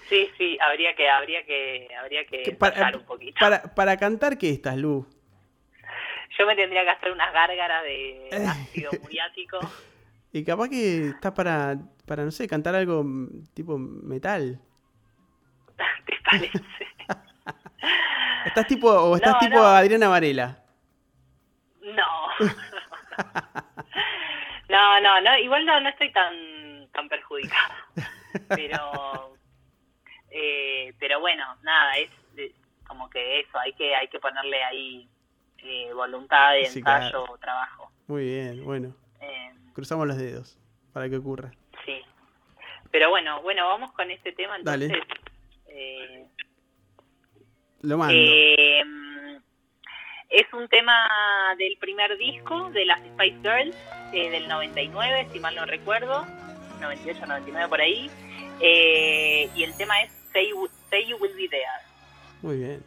[0.08, 3.36] Sí, sí, habría que, habría que, habría que para- un poquito.
[3.40, 5.04] Para, para cantar, ¿qué estás, Lu?
[6.38, 9.58] Yo me tendría que hacer unas gárgaras de ácido muriático.
[10.38, 14.60] Y capaz que estás para, para, no sé, cantar algo mm, tipo metal.
[16.06, 16.60] ¿Te parece?
[18.46, 19.66] ¿Estás tipo, o estás No, tipo no.
[19.66, 20.62] Adriana Varela?
[21.82, 22.06] No.
[24.68, 26.34] No, no, no, igual no, no estoy tan
[26.92, 27.74] tan perjudicada.
[28.48, 29.32] Pero
[30.30, 32.52] eh, pero bueno, nada, es eh,
[32.86, 35.08] como que eso, hay que hay que ponerle ahí
[35.58, 37.38] eh, voluntad, de Sí, ensayo, claro.
[37.38, 37.90] trabajo.
[38.08, 38.94] Muy bien, bueno.
[39.20, 40.58] Eh, Cruzamos los dedos
[40.92, 41.50] para que ocurra.
[41.84, 42.00] sí.
[42.90, 44.86] Pero bueno, bueno, vamos con este tema Dale.
[44.86, 45.08] entonces.
[45.66, 46.26] Eh,
[47.82, 48.14] Lo mando.
[48.16, 48.80] Eh,
[50.30, 50.96] es un tema
[51.58, 53.76] del primer disco de las Spice Girls,
[54.10, 56.24] del 99, si mal no recuerdo,
[56.80, 58.10] 98, 99 por ahí.
[58.60, 61.64] Y el tema es Say, You- Say You Will Be There.
[62.42, 62.82] Muy bien.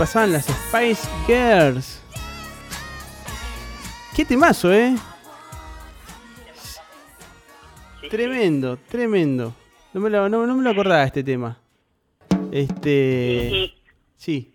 [0.00, 2.02] Pasaban las Spice Girls.
[4.16, 4.94] Qué temazo, ¿eh?
[6.46, 6.80] Sí,
[8.00, 8.08] sí.
[8.08, 9.54] Tremendo, tremendo.
[9.92, 11.58] No me lo, no, no me lo acordaba este tema.
[12.50, 12.90] Este.
[13.52, 13.76] Y-
[14.16, 14.54] Sí.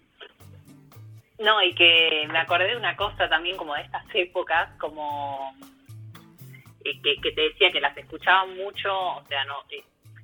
[1.39, 5.53] No, y que me acordé de una cosa también como de estas épocas, como
[6.83, 9.83] eh, que, que te decía que las escuchaban mucho, o sea, no, eh,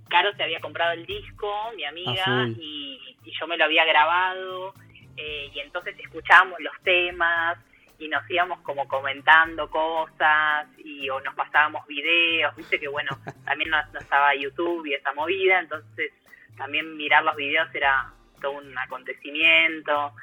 [0.10, 2.54] Caro se había comprado el disco, mi amiga, A full.
[2.60, 4.74] y, y yo me lo había grabado,
[5.18, 7.58] eh, y entonces escuchábamos los temas
[8.00, 13.12] y nos íbamos como comentando cosas y o nos pasábamos videos, viste que bueno,
[13.46, 16.12] también no, no estaba YouTube y esa movida, entonces
[16.58, 18.12] también mirar los videos era
[18.42, 20.14] todo un acontecimiento.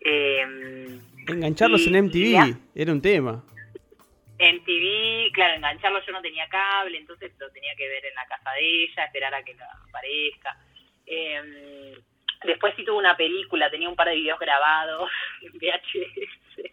[0.00, 0.98] Eh,
[1.28, 2.58] Engancharlos Y- en MTV ya.
[2.74, 3.42] era un tema.
[4.38, 8.24] en TV, claro, engancharlo yo no tenía cable, entonces lo tenía que ver en la
[8.26, 10.56] casa de ella, esperar a que la aparezca.
[11.06, 11.98] Eh,
[12.44, 15.10] después sí tuve una película, tenía un par de videos grabados
[15.42, 16.72] en VHS.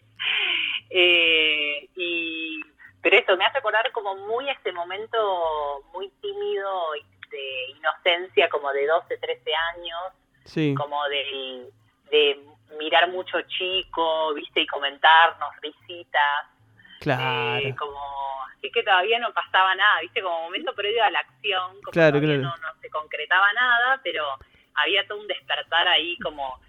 [0.90, 2.60] Eh, y,
[3.02, 6.90] pero eso me hace acordar como muy ese momento muy tímido
[7.30, 9.98] de inocencia, como de 12, 13 años,
[10.44, 10.74] Sí.
[10.74, 11.68] como de,
[12.10, 12.40] de
[12.78, 16.46] mirar mucho chico, viste, y comentarnos, risitas.
[17.00, 17.58] Claro.
[17.68, 18.00] Eh, como
[18.56, 22.18] así que todavía no pasaba nada, viste, como momento previo a la acción, como Claro,
[22.18, 22.56] todavía claro.
[22.60, 24.24] No, no se concretaba nada, pero
[24.76, 26.60] había todo un despertar ahí como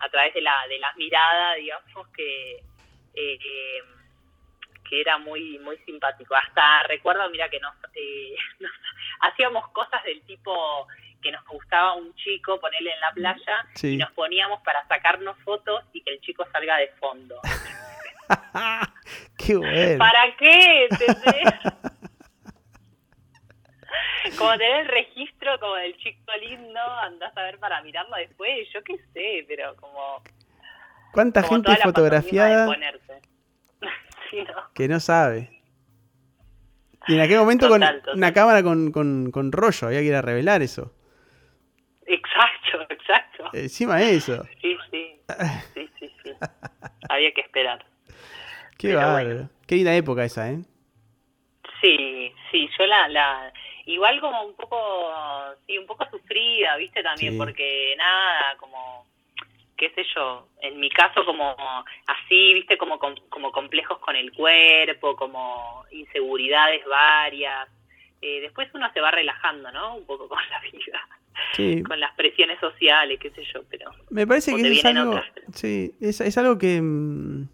[0.00, 2.62] a través de la de las miradas, digamos que eh,
[3.14, 3.82] eh,
[4.88, 6.34] que era muy muy simpático.
[6.34, 8.72] Hasta recuerdo, mira que nos, eh, nos
[9.20, 10.86] hacíamos cosas del tipo
[11.20, 13.94] que nos gustaba un chico ponerle en la playa Sí.
[13.94, 17.40] y nos poníamos para sacarnos fotos y que el chico salga de fondo.
[19.38, 19.98] Qué bueno.
[19.98, 20.88] ¿Para qué?
[24.36, 28.82] Como tener el registro como del chico lindo, andás a ver para mirarlo después, yo
[28.82, 30.22] qué sé, pero como,
[31.12, 33.20] ¿Cuánta como gente fotografiada ponerse.
[34.30, 34.70] Sí, ¿no?
[34.74, 35.48] que no sabe?
[37.06, 38.16] Y en aquel momento Total, con total.
[38.18, 40.92] una cámara con, con, con rollo, había que ir a revelar eso.
[42.06, 43.50] Exacto, exacto.
[43.54, 44.44] Encima de eso.
[44.60, 45.20] Sí, sí,
[45.72, 46.30] sí, sí, sí.
[47.08, 47.84] Había que esperar.
[48.76, 49.28] Qué bárbaro.
[49.28, 49.50] bueno.
[49.66, 50.58] Qué linda época esa, ¿eh?
[51.80, 53.52] Sí, sí, yo la, la,
[53.92, 54.76] igual como un poco,
[55.66, 57.38] sí, un poco sufrida, viste también, Sí.
[57.38, 59.06] porque nada, como,
[59.76, 61.56] qué sé yo, en mi caso como
[62.06, 67.68] así, viste, como, com- como complejos con el cuerpo, como inseguridades varias.
[68.20, 69.96] Eh, después uno se va relajando, ¿no?
[69.96, 71.00] Un poco con la vida,
[71.54, 71.82] Sí.
[71.84, 75.10] con las presiones sociales, qué sé yo, pero Me parece que es algo.
[75.12, 75.26] otras.
[75.54, 77.48] Sí, es, es algo que mm,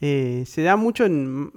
[0.00, 1.52] eh, se da mucho en,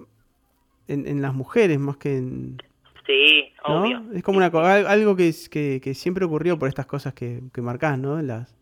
[0.90, 2.58] en, en las mujeres más que en.
[3.06, 3.82] Sí, ¿no?
[3.84, 4.04] obvio.
[4.14, 7.98] Es como una, algo que, que, que siempre ocurrió por estas cosas que, que marcás,
[8.00, 8.22] ¿no?
[8.22, 8.56] Las,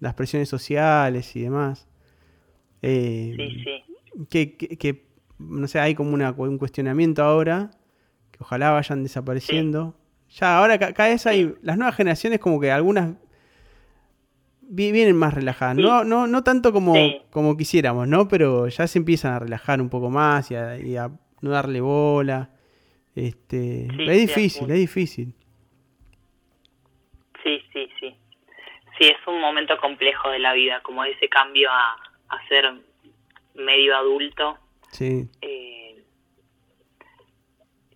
[0.00, 1.86] las presiones sociales y demás.
[2.82, 4.26] Eh, Sí, sí.
[4.28, 5.06] Que, que, que,
[5.38, 7.70] no sé, hay como una, un cuestionamiento ahora,
[8.32, 9.94] que ojalá vayan desapareciendo.
[10.30, 13.14] Ya ahora ca- cada vez hay, las nuevas generaciones como que algunas
[14.62, 15.82] vi- vienen más relajadas, Sí.
[15.82, 17.18] no, no, no tanto como, Sí.
[17.30, 18.28] como quisiéramos, ¿no?
[18.28, 21.80] Pero ya se empiezan a relajar un poco más y a, y a no darle
[21.80, 22.50] bola.
[23.14, 25.34] Este, Sí, es difícil, es difícil.
[27.42, 28.16] Sí, sí, sí.
[28.98, 31.96] Sí, es un momento complejo de la vida, como ese cambio a,
[32.28, 32.72] a ser
[33.54, 34.58] medio adulto.
[34.90, 36.04] Sí, eh,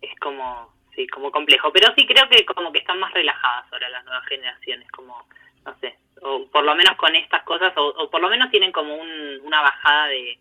[0.01, 1.73] es como, sí, como complejo.
[1.73, 5.27] Pero sí creo que como que están más relajadas ahora las nuevas generaciones, como,
[5.65, 8.73] no sé, o por lo menos con estas cosas, o, o por lo menos tienen
[8.73, 10.39] como un, una bajada de,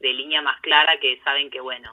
[0.00, 1.92] de línea más clara que saben que, bueno,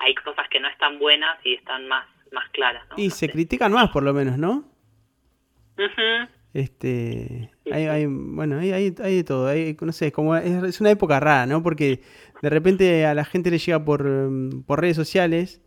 [0.00, 2.82] hay cosas que no están buenas y están más, más claras.
[2.90, 2.94] ¿no?
[2.98, 3.32] y No se sé.
[3.32, 4.64] critican más por lo menos, ¿no?
[5.78, 6.28] Ujú.
[6.54, 7.88] Este, Sí, hay, sí.
[7.88, 11.20] hay- bueno, hay, hay, hay de todo, hay, no sé, como es, es una época
[11.20, 11.62] rara, ¿no?
[11.62, 12.00] Porque
[12.42, 15.60] de repente a la gente le llega por, em, por redes sociales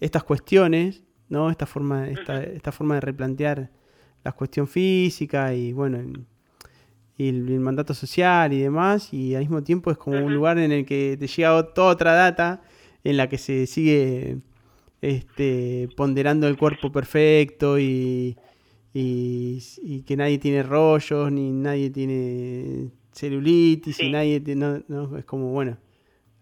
[0.00, 1.50] estas cuestiones, ¿no?
[1.50, 3.70] Esta forma, esta, esta forma de replantear
[4.24, 6.26] la cuestión física y bueno, en-
[7.16, 10.58] y el, el mandato social y demás, y al mismo tiempo es como un lugar
[10.58, 12.62] en el que te llega toda otra data
[13.04, 14.38] en la que se sigue
[15.02, 18.36] este, ponderando el cuerpo perfecto y,
[18.94, 25.18] y, y que nadie tiene rollos, ni nadie tiene celulitis, y nadie tiene, no, no,
[25.18, 25.76] es como, bueno,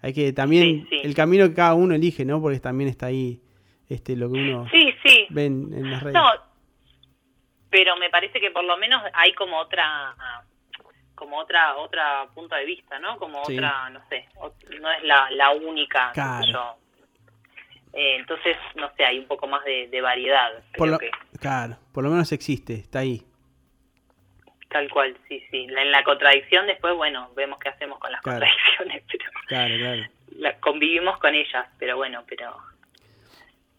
[0.01, 1.01] hay que también, Sí, sí.
[1.03, 2.41] el camino que cada uno elige, ¿no?
[2.41, 3.41] Porque también está ahí
[3.89, 5.27] este, lo que uno Sí, sí.
[5.31, 6.15] ve en, en las redes.
[6.15, 6.25] No,
[7.71, 9.83] pero me parece que por lo menos hay como otra
[11.23, 13.17] como otra otra punto de vista, ¿no?
[13.17, 13.55] Como Sí.
[13.57, 14.27] otra, no sé,
[14.81, 16.47] no es la, la única, sé Claro.
[16.47, 16.77] yo.
[17.95, 20.51] Eh, entonces, no sé, hay un poco más de, de variedad.
[20.77, 23.23] por Creo lo, que, Claro, por lo menos existe, está ahí.
[24.71, 25.67] Tal cual, sí, sí.
[25.69, 28.41] En la contradicción después, bueno, vemos qué hacemos con las Claro.
[28.41, 30.03] contradicciones, pero Claro, claro.
[30.39, 32.57] la- convivimos con ellas, pero bueno, pero...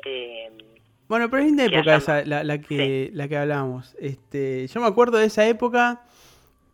[0.05, 0.51] eh,
[1.07, 3.95] Bueno, pero es Que época haya esa, la, la que, la que hablamos.
[3.99, 6.01] Este, yo me acuerdo de esa época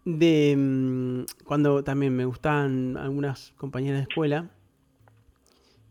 [0.06, 4.50] de mm, cuando también me gustaban algunas compañeras de escuela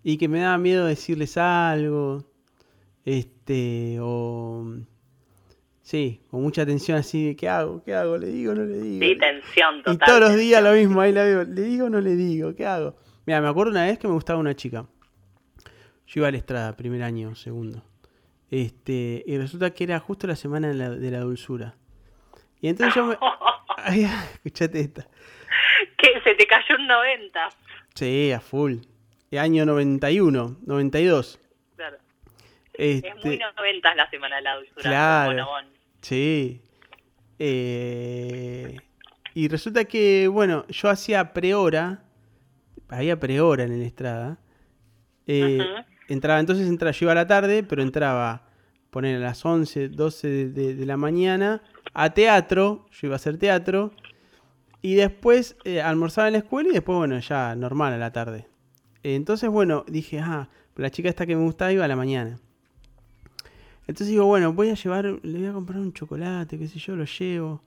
[0.02, 2.24] y que me daba miedo decirles algo,
[3.04, 4.66] este, o
[5.82, 7.82] sí, con mucha tensión así de ¿qué hago?
[7.84, 8.16] ¿Qué hago?
[8.16, 8.54] ¿Le digo?
[8.54, 9.04] ¿No le digo?
[9.04, 10.06] sí, tensión Y total.
[10.06, 11.44] todos los días lo mismo, ahí la veo.
[11.44, 12.54] ¿Le digo o no le digo?
[12.54, 12.96] ¿Qué hago?
[13.26, 14.86] Mira, me acuerdo una vez que me gustaba una chica.
[16.06, 17.82] Yo iba a la estrada, primer año, segundo.
[18.50, 21.76] Este, y resulta que era justo la semana de la, de la dulzura.
[22.62, 23.18] Y entonces yo me.
[23.88, 24.04] Ay,
[24.34, 25.06] escuchate esta.
[25.96, 27.48] que se te cayó un 90.
[27.94, 28.76] Sí, a full.
[29.30, 31.38] El año 91, 92.
[31.76, 31.96] Claro.
[32.72, 34.82] Este, Es muy 90 la semana de la dulzura.
[34.82, 35.46] Claro.
[36.00, 36.62] Sí.
[37.38, 38.76] Eh,
[39.34, 42.02] y resulta que, bueno, yo hacía prehora.
[42.88, 44.38] Había prehora en el Estrada.
[45.26, 45.84] Eh, Ujú.
[46.08, 48.48] Entraba, entonces entraba, yo iba a la tarde, pero entraba,
[48.90, 51.62] poner a las 11, 12 de, de- de la mañana
[51.98, 52.86] a teatro.
[52.92, 53.90] Yo iba a hacer teatro.
[54.80, 58.46] Y después eh, almorzaba en la escuela y después, bueno, ya normal a la tarde.
[59.02, 62.38] Entonces, bueno, dije, ah, la chica esta que me gustaba iba a la mañana.
[63.88, 66.94] Entonces digo, bueno, voy a llevar, le voy a comprar un chocolate, qué sé yo,
[66.94, 67.62] lo llevo.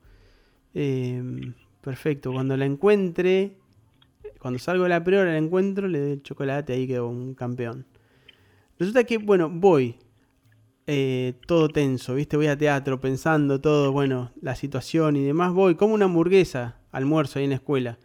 [0.72, 1.52] Eh,
[1.82, 3.58] perfecto, cuando la encuentre,
[4.38, 7.84] cuando salgo de la preora la encuentro, le doy el chocolate, ahí quedó un campeón.
[8.78, 9.96] Resulta que, bueno, voy
[10.86, 12.36] eh, todo tenso, ¿viste?
[12.36, 15.52] Voy a teatro pensando todo, bueno, la situación y demás.
[15.52, 17.98] Voy como una hamburguesa, almuerzo ahí en la escuela.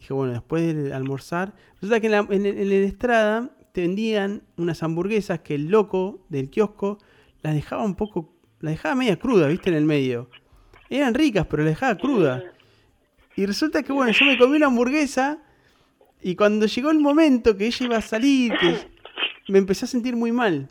[0.00, 1.54] Dije, bueno, después de almorzar.
[1.80, 6.50] Resulta que en la, en la estrada te vendían unas hamburguesas que el loco del
[6.50, 6.98] kiosco
[7.42, 9.70] las dejaba un poco, las dejaba media cruda, ¿viste?
[9.70, 10.28] En el medio.
[10.90, 12.42] Eran ricas, pero las dejaba cruda.
[13.36, 15.38] Y resulta que, bueno, yo me comí una hamburguesa
[16.22, 18.52] y cuando llegó el momento que ella iba a salir,
[19.48, 20.68] me empecé a sentir muy mal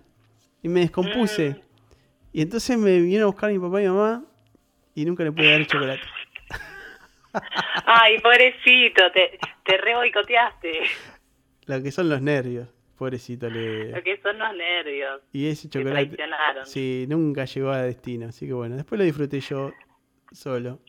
[0.65, 1.61] y me descompuse.
[2.33, 4.23] Y entonces me vinieron a buscar mi papá y mi mamá
[4.95, 6.01] y nunca le pude dar el chocolate.
[7.85, 10.71] Ay, pobrecito, te, te re boicoteaste.
[11.67, 12.67] Lo que son los nervios,
[12.97, 14.01] pobrecito Lo le.
[14.03, 15.21] que son los nervios.
[15.33, 16.17] Y ese Te chocolate.
[16.63, 18.27] Sí, nunca llegó a destino.
[18.29, 19.71] Así que bueno, después lo disfruté yo
[20.31, 20.79] solo.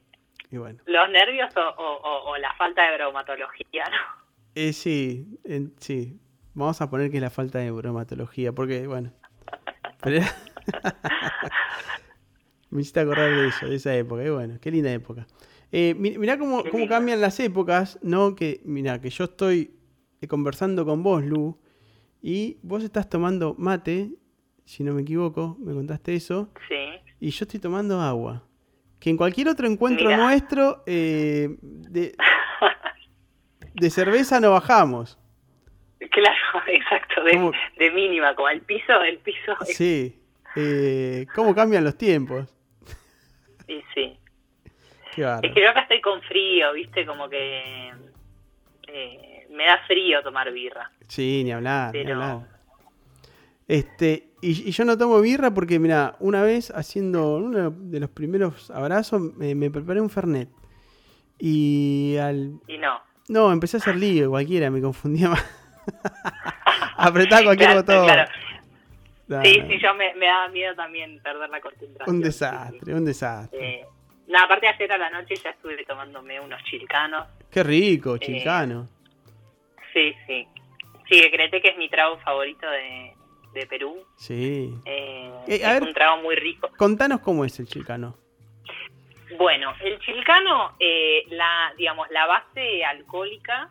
[0.51, 0.79] Y bueno.
[0.87, 1.61] Los nervios o,
[2.27, 4.25] o- la falta de bromatología, ¿no?
[4.55, 6.19] Eh, sí, en- sí.
[6.55, 9.13] Vamos a poner que es la falta de bromatología, porque bueno.
[10.03, 10.25] Pero
[12.71, 14.25] Me hiciste acordar de eso, de esa época.
[14.25, 15.27] Y bueno, qué linda época.
[15.73, 18.35] Eh, mi- mirá cómo, cómo cambian las épocas, ¿no?
[18.35, 19.73] Que, mirá, que yo estoy
[20.21, 21.59] eh, conversando con vos, Lu,
[22.23, 24.11] y vos estás tomando mate,
[24.65, 26.75] si no me equivoco, me contaste eso, Sí.
[27.21, 28.43] y yo estoy tomando agua.
[28.99, 30.17] Que en cualquier otro encuentro Mirá.
[30.17, 32.17] nuestro eh, de,
[33.75, 35.19] de cerveza no bajamos.
[36.11, 36.37] Claro,
[36.69, 39.55] exacto, de, mínima, como el piso, el piso.
[39.65, 40.19] Sí.
[40.57, 42.49] Eh, ¿Cómo cambian los tiempos?
[43.95, 44.19] Sí.
[45.15, 47.05] Qué Es que yo acá estoy con frío, ¿viste?
[47.07, 47.91] Como que
[48.89, 50.91] eh, me da frío tomar birra.
[51.09, 52.57] Sí, ni hablar, ni Pero- hablar.
[53.69, 58.11] Este, y, y yo no tomo birra porque, mira, una vez haciendo uno de los
[58.11, 60.49] primeros abrazos, me, me preparé un Fernet.
[61.39, 62.61] Y al.
[62.69, 63.01] Y no.
[63.29, 65.45] No, empecé a hacer lío, cualquiera, me confundía más.
[66.97, 68.05] Apretaba cualquier Claro, botón.
[68.07, 68.31] claro.
[69.45, 72.15] Sí, sí, yo me, me daba miedo también perder la concentración.
[72.17, 73.59] Un sí, desastre, un desastre.
[73.81, 73.85] Eh,
[74.29, 77.27] no, aparte ayer a la noche ya estuve tomándome unos chilcanos.
[77.51, 78.89] Qué rico, eh, chilcano.
[79.93, 80.47] Sí, sí.
[81.11, 83.13] Sí, que creté que es mi trago favorito de,
[83.53, 84.05] de Perú.
[84.17, 84.73] Sí.
[84.85, 85.83] Eh, Eh, a es ver.
[85.89, 86.71] un trago muy rico.
[86.77, 88.17] Contanos cómo es el chilcano.
[89.39, 93.71] Bueno, el chilcano, eh, la, digamos, la base alcohólica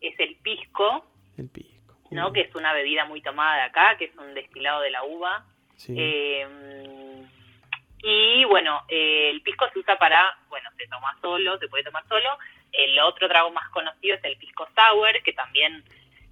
[0.00, 1.04] es el pisco,
[1.36, 1.73] El pisco.
[2.14, 2.32] ¿No?
[2.32, 5.44] Que es una bebida muy tomada de acá, que es un destilado de la uva.
[5.76, 5.94] Sí.
[5.98, 6.46] Eh,
[8.02, 12.06] y bueno, eh, el pisco se usa para, bueno, se toma solo, se puede tomar
[12.08, 12.38] solo.
[12.72, 15.82] El otro trago más conocido es el pisco sour, que también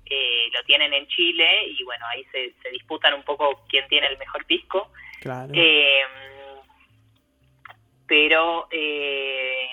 [0.06, 4.08] eh, lo tienen en Chile y bueno, ahí se, se disputan un poco quién tiene
[4.08, 4.92] el mejor pisco.
[5.20, 5.52] claro.
[5.54, 6.02] Eh,
[8.06, 9.68] pero, eh,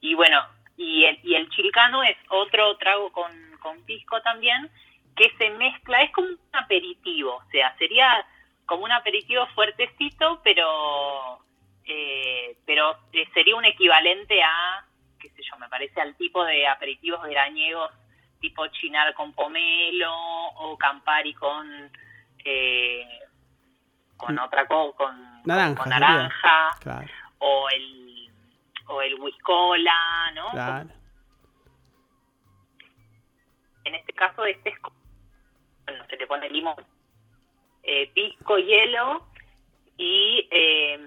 [0.00, 0.44] y bueno,
[0.76, 3.30] y el, y el chilcano es otro trago con,
[3.60, 4.68] con pisco también,
[5.16, 8.24] que se mezcla, es como un aperitivo, o sea, sería
[8.66, 11.38] como un aperitivo fuertecito, pero,
[11.84, 14.84] eh, pero eh, sería un equivalente a,
[15.18, 17.90] qué sé yo, me parece al tipo de aperitivos veraniegos
[18.40, 20.12] tipo chinar con pomelo
[20.56, 21.90] o campari con...
[22.44, 23.08] Eh,
[24.18, 26.08] con otra cosa, con, Naranja, con sería.
[26.08, 27.06] naranja Claro.
[27.38, 28.30] o el
[28.86, 30.50] o el whiskola, ¿no?
[30.52, 30.88] Claro.
[33.84, 34.96] En este caso, este es, como-
[35.86, 36.76] bueno, se le pone limón,
[37.82, 39.26] eh, pisco, hielo
[39.96, 40.98] y, eh,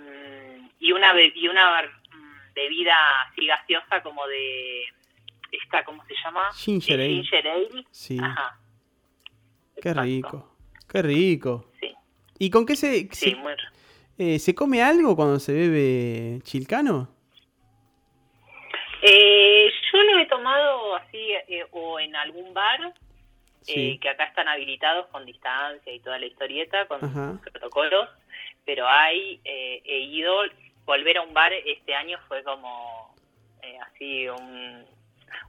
[0.80, 2.96] y una, y una mm, bebida
[3.28, 4.84] así gaseosa como de,
[5.52, 6.52] esta, ¿cómo se llama?
[6.54, 7.10] Ginger ale.
[7.10, 7.86] Ginger ale.
[7.92, 8.18] Sí.
[8.22, 8.60] Ajá.
[9.82, 10.02] Qué Exacto.
[10.04, 10.56] rico.
[10.92, 11.72] Qué rico.
[11.80, 11.94] Sí,
[12.40, 13.54] ¿Y con qué se, sí, se, muy
[14.18, 17.08] eh, se come algo cuando se bebe chilcano?
[19.02, 22.94] Eh, yo lo he tomado así eh, o en algún bar
[23.74, 23.92] Sí.
[23.92, 27.40] eh, que acá están habilitados con distancia y toda la historieta, con Ajá.
[27.44, 28.10] protocolos,
[28.66, 30.42] pero hay, eh, he ido,
[30.86, 33.16] volver a un bar este año fue como
[33.62, 34.86] eh, así un,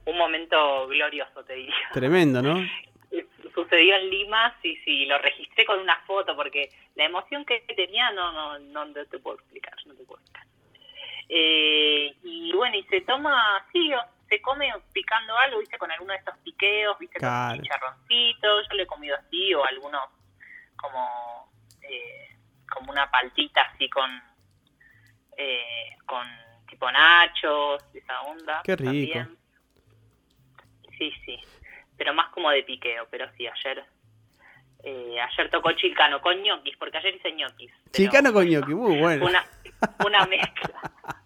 [0.05, 1.75] un momento glorioso, te diría.
[1.93, 2.55] Tremendo, ¿no?
[3.53, 8.11] Sucedió en Lima, sí, sí, lo registré con una foto porque la emoción que tenía
[8.11, 10.47] no, no, no, te puedo explicar, no te puedo explicar.
[11.27, 13.99] Eh, y bueno, y se toma así, o
[14.31, 17.55] se come picando algo, viste, con alguno de estos piqueos, viste, Claro.
[17.57, 20.01] con chicharroncitos, yo lo he comido así, o algunos
[20.77, 21.51] como,
[21.81, 22.29] eh,
[22.71, 24.09] como una paltita así con,
[25.35, 26.25] eh, con
[26.69, 28.61] tipo nachos, esa onda.
[28.63, 28.85] Qué rico.
[28.85, 29.37] también.
[30.97, 31.37] Sí, sí,
[31.97, 33.83] pero más como de piqueo, pero sí, ayer...
[34.83, 37.71] Eh, ayer tocó chilcano con ñoquis, porque ayer hice ñoquis.
[37.91, 39.25] Chilcano con gnocchi, muy bueno.
[39.27, 39.45] una,
[40.03, 40.81] una mezcla.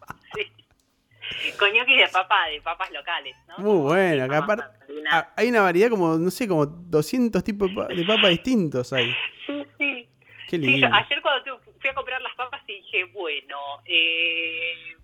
[1.42, 1.52] Sí.
[1.58, 3.58] Con ñoquis de papa, de papas locales, ¿no?
[3.60, 4.36] Muy bueno.
[4.36, 4.64] Aparte,
[5.12, 8.92] ah, hay una variedad como, no sé, como 200 tipos de pa- de papas distintos
[8.94, 9.14] ahí.
[9.46, 10.10] Sí, sí.
[10.48, 10.88] Qué Sí, lindo.
[10.94, 14.96] ayer cuando fui a comprar las papas y dije, bueno, eh,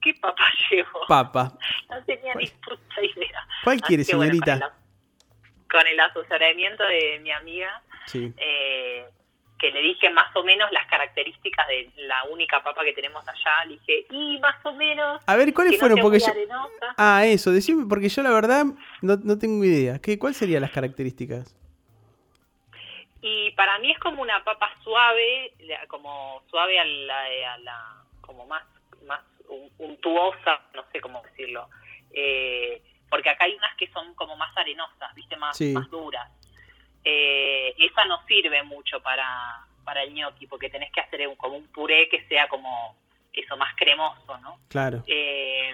[0.00, 1.00] ¿qué papas llevo?
[1.08, 1.52] Papa.
[1.90, 3.46] no tenía ni puta idea.
[3.64, 4.58] ¿Cuál quiere, bueno, señorita?
[4.58, 8.32] con, el, con el asesoramiento de mi amiga, Sí.
[8.38, 9.04] eh,
[9.58, 13.64] que le dije más o menos las características de la única papa que tenemos allá,
[13.66, 15.22] le dije, y más o menos...
[15.26, 16.00] A ver, ¿cuáles no fueron?
[16.00, 16.26] Porque yo...
[16.98, 18.64] Ah, eso, decime, porque yo la verdad
[19.02, 19.98] no, no tengo idea.
[20.00, 21.56] ¿Qué, ¿Cuáles serían las características?
[23.22, 25.52] Y para mí es como una papa suave,
[25.88, 28.62] como suave a la, a la- como más,
[29.06, 31.68] más un- untuosa, no sé cómo decirlo.
[32.12, 35.72] Eh, porque acá hay unas que son como más arenosas, viste, más, Sí.
[35.72, 36.30] más duras.
[37.08, 41.56] Eh, esa no sirve mucho para, para el gnocchi, porque tenés que hacer un- como
[41.56, 42.96] un puré que sea como
[43.32, 44.58] eso, más cremoso, ¿no?
[44.68, 45.04] Claro.
[45.06, 45.72] Eh,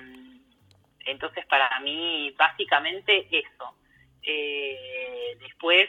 [1.07, 3.75] entonces, para mí, básicamente eso.
[4.23, 5.89] Eh, después,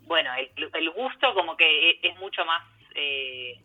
[0.00, 2.62] bueno, el, el gusto como que es, es mucho más
[2.94, 3.60] eh,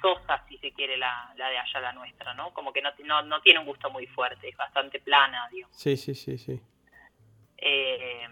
[0.00, 2.52] sosa, si se quiere, la, la de allá, la nuestra, ¿no?
[2.52, 5.68] Como que no, no, no tiene un gusto muy fuerte, es bastante plana, digo.
[5.70, 6.60] Sí, sí, sí, sí.
[7.56, 8.26] Eh,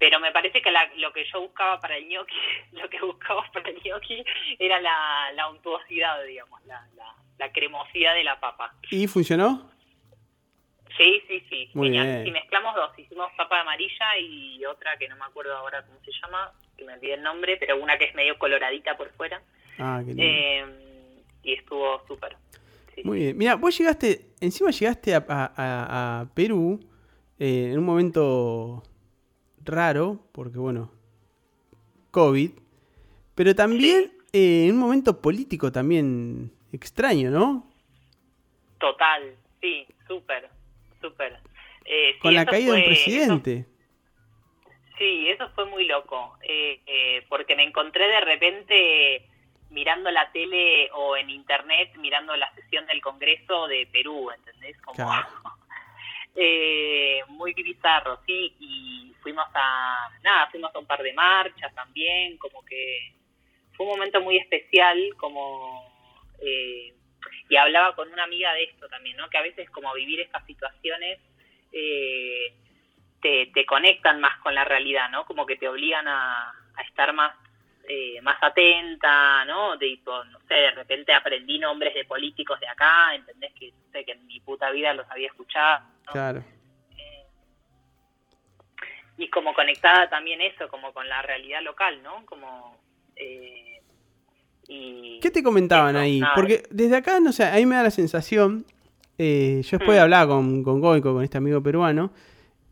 [0.00, 2.34] pero me parece que la- lo que yo buscaba para el gnocchi,
[2.72, 4.24] lo que buscaba para el gnocchi
[4.58, 8.74] era la, la untuosidad, digamos, la, la, la cremosidad de la papa.
[8.90, 9.70] ¿Y funcionó?
[10.96, 11.70] Sí, sí, sí.
[11.74, 12.24] Muy Tenía- bien.
[12.24, 16.10] Si mezclamos dos, hicimos papa amarilla y otra que no me acuerdo ahora cómo se
[16.20, 19.40] llama, que me olvidé el nombre, pero una que es medio coloradita por fuera.
[19.78, 20.22] Ah, qué lindo.
[20.24, 22.36] Eh, y estuvo súper.
[22.94, 23.02] Sí.
[23.04, 23.38] Muy bien.
[23.38, 26.80] Mira, vos llegaste, encima llegaste a, a- a- a Perú
[27.38, 28.82] eh, en un momento
[29.64, 30.90] raro, porque bueno,
[32.10, 32.50] COVID,
[33.34, 37.66] pero también eh, en un momento político también extraño, ¿no?
[38.78, 40.48] Total, sí, súper,
[41.00, 41.38] súper.
[41.84, 43.56] Eh, sí, Con la caída de un fue- presidente.
[43.58, 43.68] eso-
[44.98, 49.26] sí, eso fue muy loco, eh, eh, porque me encontré de repente
[49.70, 54.76] mirando la tele o en internet mirando la sesión del Congreso de Perú, ¿entendés?
[54.82, 55.28] Como, Claro.
[56.34, 62.36] eh, muy bizarro, sí, y fuimos a, nada, fuimos a un par de marchas también,
[62.38, 63.12] como que
[63.72, 65.90] fue un momento muy especial, como,
[66.40, 66.92] eh,
[67.48, 69.28] y hablaba con una amiga de esto también, ¿no?
[69.28, 71.18] Que a veces como vivir estas situaciones
[71.72, 72.54] eh,
[73.20, 75.24] te, te conectan más con la realidad, ¿no?
[75.24, 77.34] Como que te obligan a, a estar más
[77.92, 79.76] eh, más atenta, ¿no?
[79.76, 83.52] De, tipo, no sé, de repente aprendí nombres de políticos de acá, ¿entendés?
[83.58, 85.84] Que no sé, que en mi puta vida los había escuchado.
[86.04, 86.44] Claro.
[89.20, 92.24] Y como conectada también eso, como con la realidad local, ¿no?
[92.26, 92.76] Como...
[93.16, 93.80] eh,
[94.68, 96.20] y ¿Qué te comentaban eso, ahí?
[96.20, 96.34] nada.
[96.34, 98.64] Porque desde acá, no sé, a mí me da la sensación,
[99.18, 100.02] eh, yo después Mm.
[100.02, 102.12] hablaba con, con Goico, con este amigo peruano,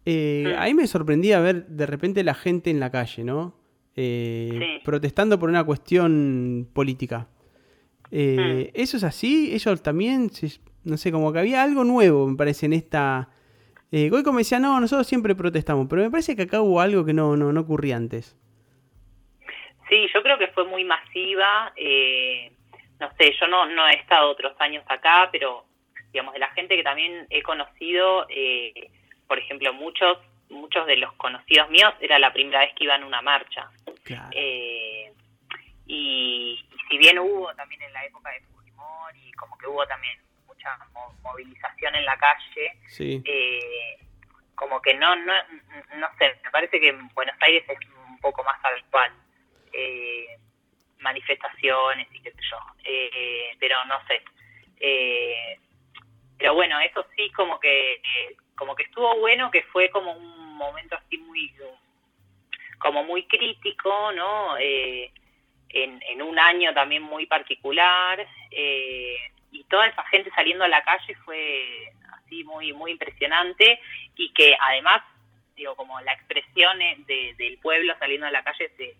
[0.06, 0.60] eh, Mm.
[0.60, 3.54] ahí me sorprendía ver de repente la gente en la calle, ¿no?
[3.96, 4.84] Eh, Sí.
[4.84, 7.26] Protestando por una cuestión política.
[8.10, 9.50] Eh, ¿Eso es así?
[9.52, 10.30] Ellos también,
[10.84, 13.28] no sé, como que había algo nuevo, me parece, en esta...
[13.90, 17.04] Eh, Goico me decía, no, nosotros siempre protestamos, pero me parece que acá hubo algo
[17.04, 18.36] que no, no, no ocurría antes.
[19.88, 21.72] Sí, yo creo que fue muy masiva.
[21.76, 22.52] eh,
[23.00, 25.64] no sé, yo no, no he estado otros años acá, pero
[26.12, 28.90] digamos, de la gente que también he conocido, eh,
[29.26, 30.18] por ejemplo, muchos
[30.50, 33.68] muchos de los conocidos míos era la primera vez que iban a una marcha.
[34.02, 34.30] Claro.
[34.32, 35.12] Eh,
[35.86, 40.18] y, y si bien hubo también en la época de Fujimori, como que hubo también
[40.58, 43.22] mucha mo- movilización en la calle, Sí.
[43.24, 43.98] eh,
[44.54, 45.32] como que no, no,
[45.96, 47.78] no sé, me parece que en Buenos Aires es
[48.08, 49.12] un poco más habitual.
[49.72, 50.36] Eh,
[51.00, 52.58] manifestaciones y qué sé yo.
[52.82, 54.20] Eh, pero no sé.
[54.80, 55.58] Eh,
[56.36, 58.00] pero bueno, eso sí como que
[58.56, 61.54] como que estuvo bueno, que fue como un momento así muy
[62.80, 64.56] como muy crítico, ¿no?
[64.58, 65.12] Eh,
[65.68, 69.16] en, en un año también muy particular eh,
[69.50, 73.80] y toda esa gente saliendo a la calle fue así muy muy impresionante
[74.16, 75.02] y que además
[75.56, 78.94] digo como la expresión eh, de- del pueblo saliendo a la calle se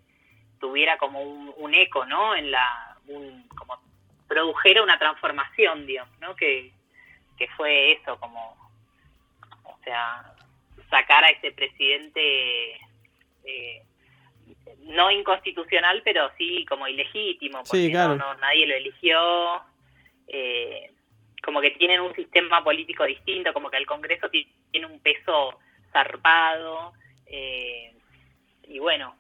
[0.59, 3.79] tuviera como un, un eco no en la un, como
[4.27, 6.73] produjera una transformación digamos no que
[7.39, 8.57] que fue eso como
[9.65, 10.35] o sea
[10.91, 12.73] sacar a ese presidente
[13.45, 13.83] eh,
[14.81, 18.17] no inconstitucional pero sí como ilegítimo porque Sí, claro.
[18.17, 19.63] no, no- nadie lo eligió
[20.29, 20.91] eh,
[21.43, 25.59] como que tienen un sistema político distinto como que el Congreso ti- tiene un peso
[25.93, 26.93] zarpado
[27.27, 27.93] eh,
[28.65, 29.17] y bueno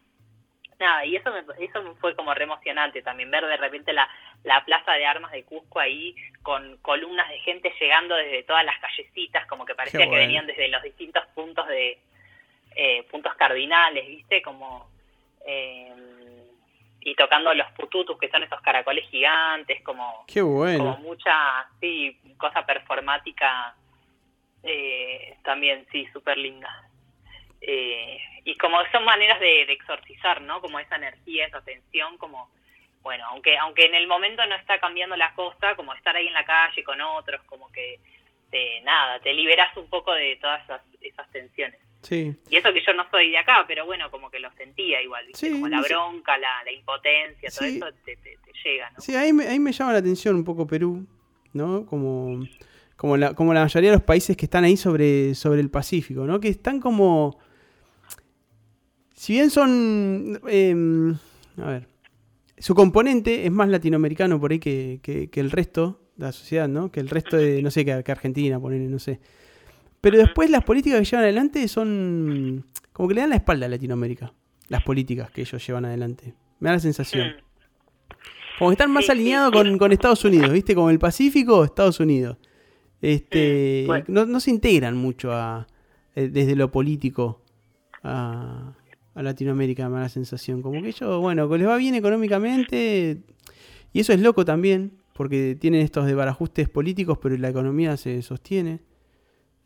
[0.78, 4.09] nada y eso me, eso fue como re emocionante también ver de repente la
[4.44, 8.78] la plaza de armas de Cusco ahí con columnas de gente llegando desde todas las
[8.78, 11.98] callecitas como que parecía que venían desde los distintos puntos de
[12.76, 14.89] eh, puntos cardinales viste como
[15.47, 15.93] eh,
[17.00, 22.64] y tocando los pututus que son esos caracoles gigantes como Qué como mucha, sí, cosa
[22.66, 23.74] performática
[24.62, 26.68] eh, también, sí, súper linda.
[27.60, 30.60] Eh, y como son maneras de, de exorcizar, ¿no?
[30.60, 32.50] Como esa energía, esa tensión, como,
[33.02, 36.34] bueno, aunque aunque en el momento no está cambiando la cosa, como estar ahí en
[36.34, 38.00] la calle con otros, como que,
[38.50, 41.80] te, nada, te liberas un poco de todas esas, esas tensiones.
[42.02, 42.34] Sí.
[42.48, 45.26] Y eso que yo no soy de acá, pero bueno, como que lo sentía igual,
[45.26, 45.46] ¿viste?
[45.48, 49.00] Sí, como la bronca, la, la impotencia, todo eso te, te, te llega, ¿no?
[49.00, 51.06] Sí, ahí me, ahí me llama la atención un poco Perú,
[51.52, 51.84] ¿no?
[51.86, 52.40] Como,
[52.96, 56.24] como, la, como la mayoría de los países que están ahí sobre, sobre el Pacífico,
[56.24, 56.38] ¿no?
[56.40, 57.38] Que están como...
[59.14, 60.40] Si bien son...
[60.48, 61.14] em,
[61.60, 61.88] a ver.
[62.58, 66.68] Su componente es más latinoamericano por ahí que, que- que el resto de la sociedad,
[66.68, 66.90] ¿no?
[66.90, 69.20] Que el resto de, no sé, que, que Argentina, ponerle, no sé.
[70.00, 72.64] Pero después las políticas que llevan adelante son...
[72.92, 74.32] Como que le dan la espalda a Latinoamérica.
[74.68, 76.34] Las políticas que ellos llevan adelante.
[76.60, 77.32] Me da la sensación.
[78.58, 80.74] Como que están más alineados con, con Estados Unidos, ¿viste?
[80.74, 82.36] Como el Pacífico, Estados Unidos.
[83.00, 84.04] Este, bueno.
[84.08, 85.68] no, no se integran mucho a,
[86.16, 87.40] eh, desde lo político
[88.02, 88.74] a,
[89.14, 90.62] a Latinoamérica, me da la sensación.
[90.62, 93.18] Como que ellos, bueno, les va bien económicamente.
[93.92, 98.80] Y eso es loco también, porque tienen estos desbarajustes políticos, pero la economía se sostiene.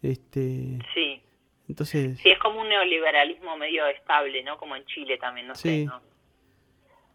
[0.02, 1.22] Este, Sí,
[1.68, 4.58] entonces, Sí, es como un neoliberalismo medio estable, ¿no?
[4.58, 5.68] Como en Chile también, no Sí.
[5.68, 6.00] sé, ¿no?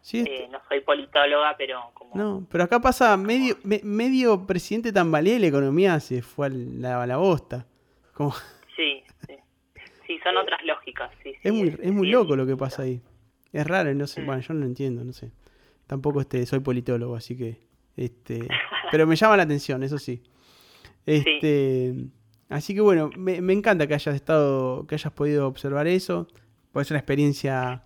[0.00, 2.14] sí, este- Eh, no soy politóloga, pero como...
[2.16, 6.50] No, pero acá pasa medio, me- medio presidente tambalea y la economía se fue a
[6.50, 7.66] la, a la bosta.
[8.14, 8.32] Como,
[8.76, 9.34] Sí, sí.
[10.06, 11.32] Sí, son otras lógicas, sí.
[11.34, 13.02] sí, es muy, es muy loco lo que pasa ahí.
[13.52, 14.26] Es raro, no sé, Mm.
[14.26, 15.30] bueno, yo no lo entiendo, no sé.
[15.86, 17.58] Tampoco este, soy politólogo, así que,
[17.96, 18.48] este,
[18.90, 20.22] pero me llama la atención, eso sí.
[21.04, 21.94] Este,
[22.48, 26.28] así que bueno, me, me encanta que hayas estado, que hayas podido observar eso,
[26.72, 27.82] porque es una experiencia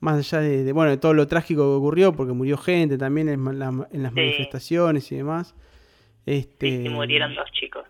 [0.00, 3.28] más allá de, de, bueno, de todo lo trágico que ocurrió, porque murió gente también
[3.28, 4.16] en, ma- la- en las Sí.
[4.20, 5.54] manifestaciones y demás.
[6.26, 7.84] Este, Sí, sí, murieron dos chicos.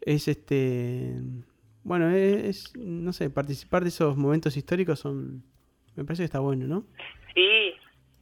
[0.00, 1.14] Es este
[1.84, 5.42] bueno es, es, no sé participar de esos momentos históricos son
[5.96, 6.84] me parece que está bueno no
[7.34, 7.72] Sí,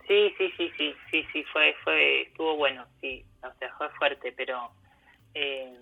[0.09, 4.33] sí, sí, sí, sí, sí, sí, fue, fue, estuvo bueno, sí, o sea, fue fuerte,
[4.37, 4.71] pero
[5.35, 5.73] eh,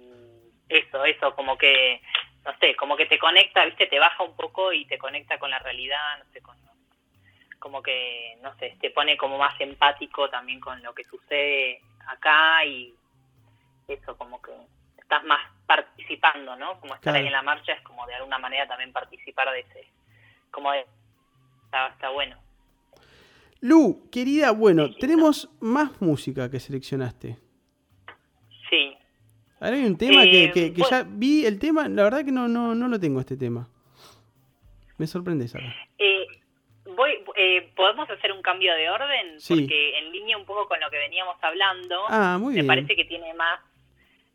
[0.68, 2.00] eso, eso, como que,
[2.44, 5.50] no sé, como que te conecta, viste, te baja un poco y te conecta con
[5.50, 6.56] la realidad, no sé, con,
[7.58, 12.64] como que, no sé, te pone como más empático también con lo que sucede acá
[12.64, 12.94] y
[13.88, 14.52] eso, como que
[14.98, 16.80] estás más participando, ¿no?
[16.80, 17.18] Como estar Claro.
[17.18, 19.86] ahí en la marcha es como de alguna manera también participar de ese,
[20.50, 20.86] como de,
[21.64, 22.36] está, está bueno.
[23.60, 27.38] Lu querida bueno Sí, tenemos más música que seleccionaste
[28.68, 28.94] Sí,
[29.64, 30.90] ahora hay un tema que, Eh, que- que bueno.
[30.90, 33.68] ya vi el tema la verdad que no no no lo tengo este tema
[34.96, 35.74] me sorprende Sara.
[35.98, 36.24] Eh,
[36.96, 39.40] voy, eh, ¿Podemos hacer un cambio de orden?
[39.40, 39.54] Sí.
[39.62, 42.94] Porque en línea un poco con lo que veníamos hablando, ah muy me bien parece
[42.94, 43.58] que tiene más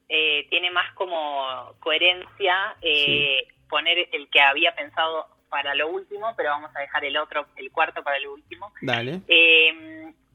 [0.09, 6.49] eh, tiene más como coherencia eh, poner el que había pensado para lo último, pero
[6.49, 8.71] vamos a dejar el otro, el cuarto para lo último.
[8.81, 9.21] dale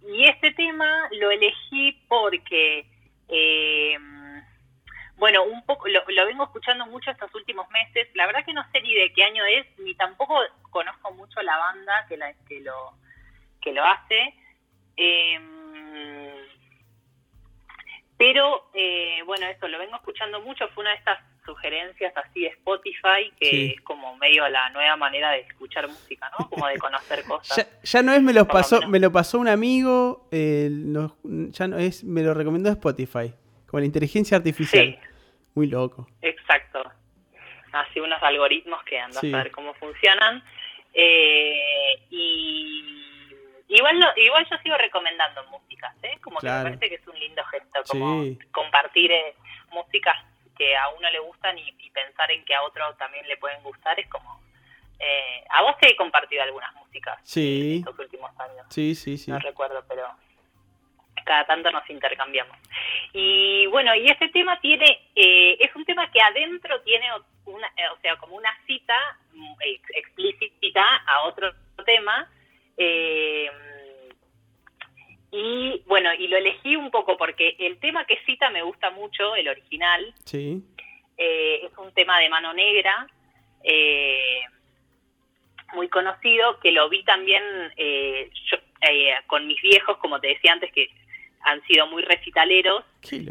[0.06, 2.86] y este tema lo elegí porque,
[3.28, 3.96] eh,
[5.16, 8.08] Bueno, un poco lo, lo vengo escuchando mucho estos últimos meses.
[8.14, 10.38] La verdad que no sé ni de qué año es, ni tampoco
[10.70, 12.94] conozco mucho la banda que, la, que, lo,
[13.60, 14.34] que lo hace.
[14.96, 16.34] Em,
[18.16, 20.68] pero, eh, bueno, eso lo vengo escuchando mucho.
[20.68, 23.74] Fue una de estas sugerencias así de Spotify, que Sí.
[23.76, 26.48] es como medio la nueva manera de escuchar música, ¿no?
[26.48, 27.56] Como de conocer cosas.
[27.56, 30.68] Ya, ya no es me lo Por lo pasó, me lo pasó un amigo, eh,
[30.70, 33.34] nos- ya no es, me lo recomendó Spotify,
[33.74, 34.84] como la inteligencia artificial.
[34.86, 34.98] Sí.
[35.56, 36.06] Muy loco.
[36.22, 36.80] Exacto.
[37.72, 39.34] Así unos algoritmos que andan Sí.
[39.34, 40.44] a ver cómo funcionan.
[40.92, 42.84] Eh, y
[43.66, 46.18] igual no- igual yo sigo recomendando músicas, ¿eh?
[46.20, 46.70] Como que Claro.
[46.70, 48.38] me parece que es un lindo gesto, como Sí.
[48.52, 49.34] compartir eh,
[49.72, 50.14] músicas
[50.56, 53.60] que a uno le gustan y, y pensar en que a otro también le pueden
[53.64, 54.40] gustar es como...
[55.00, 59.32] Eh, a vos te he compartido algunas músicas Sí, estos últimos años sí, sí, sí.
[59.32, 60.06] no recuerdo, pero
[61.24, 62.56] cada tanto nos intercambiamos.
[63.12, 67.06] Y bueno, y este tema tiene, eh, es un tema que adentro tiene
[67.46, 68.94] una, eh, o sea, como una cita
[69.32, 71.52] mm, ex- explícita a otro
[71.84, 72.30] tema.
[72.76, 73.50] eh,
[75.36, 79.34] y bueno, y lo elegí un poco porque el tema que cita me gusta mucho,
[79.34, 80.62] el original, Sí,
[81.16, 83.08] eh, es un tema de mano negra,
[83.64, 84.40] eh,
[85.72, 87.42] muy conocido, que lo vi también
[87.76, 90.88] eh, yo, eh, con mis viejos, como te decía antes, que
[91.44, 92.84] han sido muy recitaleros.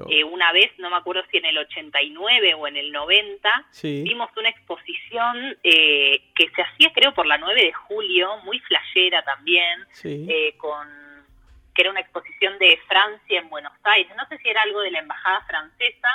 [0.10, 4.04] Eh, una vez, no me acuerdo si en el 89 o en el 90, Sí,
[4.04, 9.24] vimos una exposición eh, que se hacía creo por la 9 de julio, muy flashera
[9.24, 10.26] también, sí.
[10.30, 10.88] eh, con
[11.76, 14.92] que era una exposición de Francia en Buenos Aires, no sé si era algo de
[14.92, 16.08] la embajada francesa,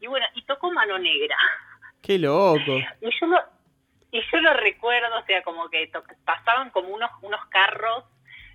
[0.00, 1.36] y bueno, y tocó Mano Negra.
[2.00, 2.58] Qué loco.
[3.02, 3.38] Y yo lo,
[4.12, 8.04] y yo lo recuerdo, o sea, como que to- pasaban como unos, unos carros,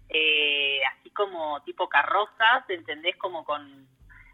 [0.10, 3.16] eh, así como tipo carrozas, ¿entendés?
[3.18, 3.88] Como con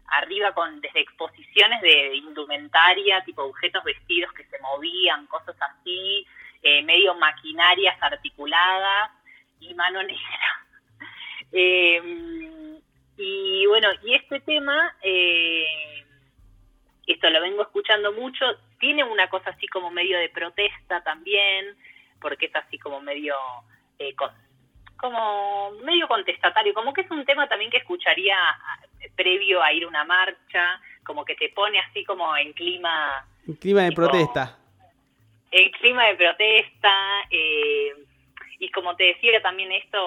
[0.08, 6.26] arriba con desde exposiciones de indumentaria, tipo objetos vestidos que se movían, cosas así,
[6.62, 9.10] eh, medio maquinarias articuladas
[9.60, 10.66] y mano negra.
[11.52, 12.78] Eh,
[13.16, 15.66] y bueno, y este tema, eh,
[17.06, 18.44] esto lo vengo escuchando mucho,
[18.78, 21.76] tiene una cosa así como medio de protesta también,
[22.20, 23.34] porque es así como medio,
[23.98, 24.32] eh, con-
[25.02, 28.78] como medio contestatario, como que es un tema también que escucharía ah,
[29.16, 33.56] previo a ir a una marcha, como que te pone así como en clima Un
[33.56, 34.56] clima de Tipo- protesta.
[35.50, 36.94] el clima de protesta
[37.30, 37.92] eh,
[38.60, 39.98] y como te decía también esto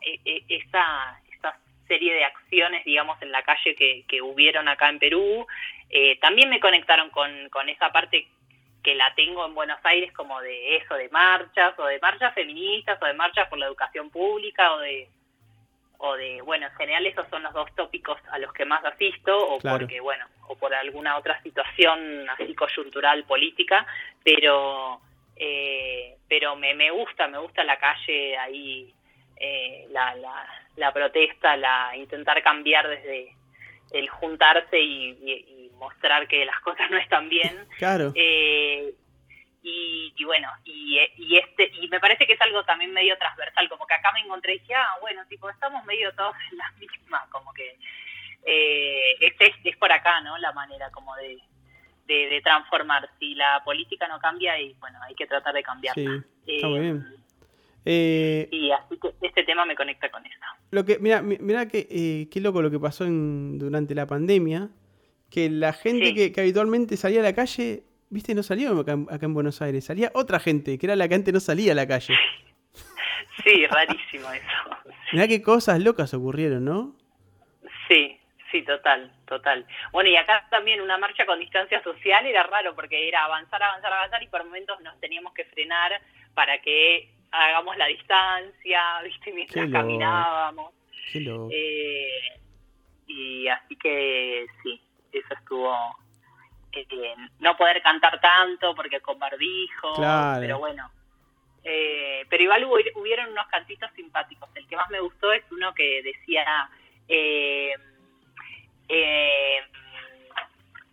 [0.00, 1.58] eh, eh, esa esa
[1.88, 5.46] serie de acciones digamos en la calle que, que hubieron acá en Perú
[5.90, 8.28] eh, también me conectaron con, con esa parte
[8.84, 13.00] que la tengo en Buenos Aires como de eso de marchas o de marchas feministas
[13.02, 15.08] o de marchas por la educación pública o de
[15.98, 19.36] o de bueno en general esos son los dos tópicos a los que más asisto
[19.36, 19.78] o Claro.
[19.78, 23.86] porque bueno o por alguna otra situación así coyuntural política
[24.22, 25.00] pero
[25.36, 28.92] eh, pero me, me gusta me gusta la calle ahí
[29.36, 30.46] eh, la, la,
[30.76, 33.32] la protesta la intentar cambiar desde
[33.94, 38.12] el juntarse y, y- y mostrar que las cosas no están bien Claro.
[38.14, 38.92] eh,
[39.62, 43.66] y, y bueno, y, y este y me parece que es algo también medio transversal,
[43.70, 46.70] como que acá me encontré y dije, ah, bueno, tipo, estamos medio todos en la
[46.78, 47.78] misma, como que
[48.46, 50.36] eh, es, es, es por acá, ¿no?
[50.38, 51.38] La manera como de,
[52.06, 53.08] de, de transformar.
[53.18, 56.22] Si la política no cambia, y bueno, hay que tratar de cambiarla.
[56.44, 57.23] Sí, está muy Eh, bien.
[57.84, 60.38] Eh, Y así que este tema me conecta con eso.
[60.70, 64.06] Lo que, mira, mi- mira que eh, qué loco lo que pasó en- durante la
[64.06, 64.70] pandemia,
[65.30, 66.14] que la gente Sí.
[66.14, 69.60] que, que habitualmente salía a la calle, viste, no salió acá, en- acá en Buenos
[69.62, 72.14] Aires, salía otra gente, que era la que antes no salía a la calle.
[73.44, 74.46] Sí, rarísimo eso.
[75.12, 76.96] Mirá qué cosas locas ocurrieron, ¿no?
[77.88, 78.16] Sí,
[78.50, 79.66] sí, total, total.
[79.92, 83.92] Bueno, y acá también una marcha con distancia social era raro porque era avanzar, avanzar,
[83.92, 86.00] avanzar y por momentos nos teníamos que frenar
[86.34, 89.32] para que hagamos la distancia, ¿viste?
[89.32, 90.72] Mientras Qué caminábamos.
[91.12, 91.48] Qué.
[91.52, 92.40] Eh,
[93.06, 94.80] y así que sí,
[95.12, 95.74] eso estuvo...
[96.72, 100.40] eh, no poder cantar tanto porque con barbijo, Claro.
[100.40, 100.90] pero bueno.
[101.62, 104.48] Eh, pero igual hubo, hubieron unos cantitos simpáticos.
[104.54, 106.68] El que más me gustó es uno que decía...
[107.08, 107.72] Eh,
[108.88, 109.60] eh,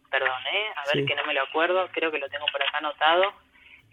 [0.10, 0.68] perdón, ¿eh?
[0.76, 1.06] a ver Sí.
[1.06, 3.34] que no me lo acuerdo, creo que lo tengo por acá anotado.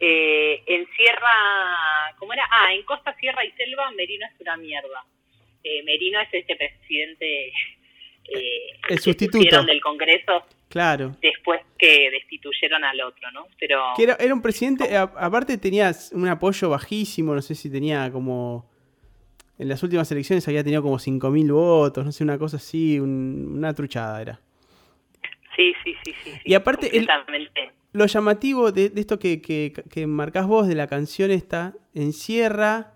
[0.01, 2.45] Eh, en Sierra, ¿cómo era?
[2.51, 5.05] Ah, en Costa, Sierra y Selva, Merino es una mierda.
[5.65, 7.53] Eh, Merino es este presidente eh,
[8.89, 9.63] El que sustituto.
[9.65, 11.17] del Congreso Claro.
[11.21, 13.47] después que destituyeron al otro, ¿no?
[13.59, 17.71] Pero Que era, era un presidente, a- aparte tenía un apoyo bajísimo, no sé si
[17.71, 18.71] tenía como...
[19.59, 23.55] En las últimas elecciones había tenido como 5.000 votos, no sé, una cosa así, un-
[23.57, 24.41] una truchada era.
[25.59, 26.33] Sí, sí, sí, sí.
[26.45, 27.09] Y aparte, el-.
[27.93, 32.13] Lo llamativo de, de esto que, que, que marcás vos de la canción esta, en
[32.13, 32.95] sierra,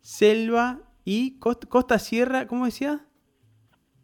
[0.00, 3.04] selva y costa, costa sierra, ¿cómo decía?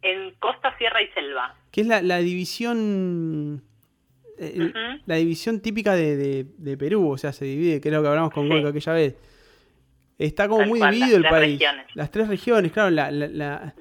[0.03, 1.55] En costa, sierra y selva.
[1.71, 3.63] Que es la, la división...
[4.37, 5.01] eh, el-.
[5.05, 8.07] La división típica de, de- de Perú, o sea, se divide, que es lo que
[8.09, 8.49] hablamos con Sí.
[8.49, 9.15] Goico aquella vez.
[10.19, 11.59] Está como Tal muy cual, dividido el las tres país.
[11.59, 11.85] regiones.
[11.95, 13.75] Las tres regiones, claro, la, la, la,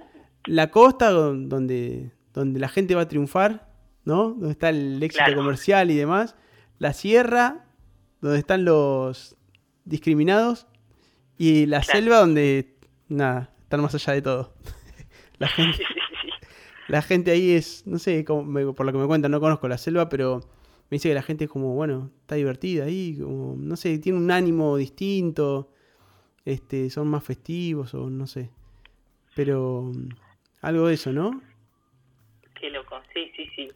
[0.47, 3.67] la costa don- donde, donde la gente va a triunfar,
[4.07, 4.31] ¿no?
[4.31, 5.37] Donde está el éxito Claro.
[5.37, 6.35] comercial y demás.
[6.79, 7.67] La sierra,
[8.23, 9.37] donde están los
[9.85, 10.67] discriminados.
[11.37, 11.99] Y la Claro.
[12.01, 12.75] selva, donde,
[13.09, 14.55] nada, están más allá de todo.
[15.39, 15.85] la gente...
[16.89, 19.67] La gente ahí es, no sé, como me- por lo que me cuentan, no conozco
[19.67, 20.39] la selva, pero
[20.89, 24.19] me dice que la gente es como, bueno, está divertida ahí, como, no sé, tiene
[24.19, 25.73] un ánimo distinto,
[26.45, 28.51] este, son más festivos o no sé.
[29.35, 30.09] Pero mm,
[30.63, 31.43] algo de eso, ¿no?
[32.61, 33.69] Qué loco, sí, sí, sí.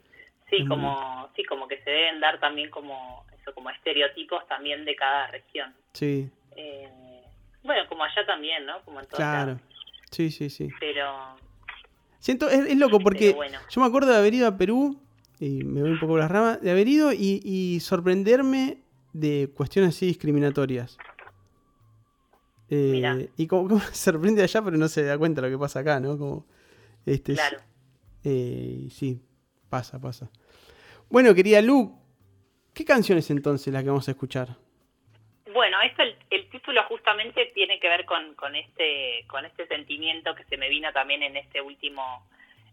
[0.50, 4.96] Sí, como, sí, como que se deben dar también como, eso, como estereotipos también de
[4.96, 5.74] cada región.
[5.92, 6.88] Sí, Eh,
[7.62, 8.82] bueno, como allá también, ¿no?
[8.82, 9.60] Como en todos claro.
[10.10, 10.68] Sí, sí, sí.
[10.80, 11.36] Pero,
[12.18, 13.58] Siento, es, es loco porque bueno.
[13.70, 15.00] yo me acuerdo de haber ido a Perú,
[15.38, 18.78] y me voy un poco por las ramas, de haber ido y, y sorprenderme
[19.12, 20.98] de cuestiones así discriminatorias.
[22.68, 25.80] Eh, y como, como se sorprende allá, pero no se da cuenta lo que pasa
[25.80, 26.18] acá, ¿no?
[26.18, 26.46] Como,
[27.06, 27.58] este, claro.
[28.24, 29.20] eh, sí,
[29.68, 30.30] pasa, pasa.
[31.10, 31.92] Bueno, querida Lu,
[32.72, 34.48] ¿qué canciones entonces las que vamos a escuchar?
[35.52, 40.44] Bueno, esto el, título justamente tiene que ver con, con este con este sentimiento que
[40.44, 42.28] se me vino también en este último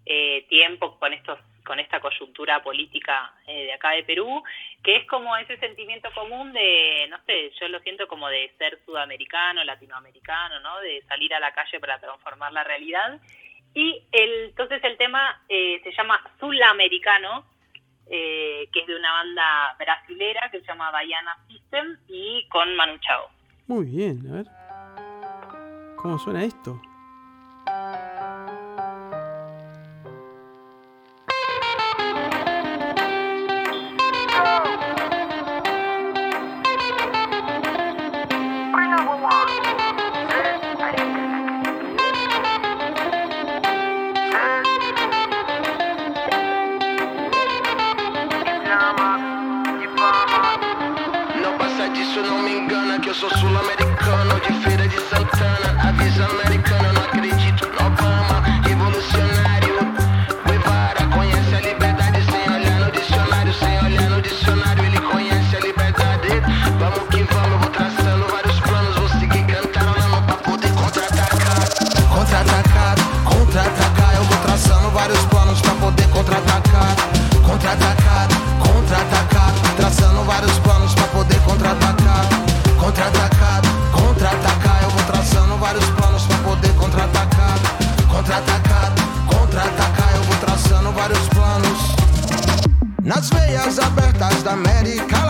[0.05, 4.43] eh, tiempo con estos con esta coyuntura política eh, de acá de Perú,
[4.83, 8.79] que es como ese sentimiento común de, no sé, yo lo siento como de ser
[8.85, 10.79] sudamericano, latinoamericano, ¿no?
[10.79, 13.19] De salir a la calle para transformar la realidad.
[13.73, 17.45] Y el, entonces el tema eh, se llama Sulamericano,
[18.09, 22.97] eh, que es de una banda brasilera que se llama Baiana System y con Manu
[22.99, 23.29] Chao.
[23.67, 24.45] Muy bien, a ver.
[25.97, 26.79] ¿Cómo suena esto?
[53.19, 55.89] Sou sul-americano de Feira de Santana.
[55.89, 59.75] Avisa americano, não acredito no Obama Revolucionário.
[60.45, 65.59] Guevara conhece a liberdade Sem olhar no dicionário Sem olhar no dicionário Ele conhece a
[65.59, 66.27] liberdade.
[66.77, 71.69] Vamos que vamos, vou traçando vários planos Vou seguir cantarolando pra poder contra-atacar.
[72.13, 72.95] Contra-atacar,
[73.25, 76.95] contra-atacar Eu vou traçando vários planos pra poder Contra-atacar,
[77.43, 77.96] contra-atacar
[90.97, 91.95] vários planos.
[93.03, 95.26] Nas veias abertas da América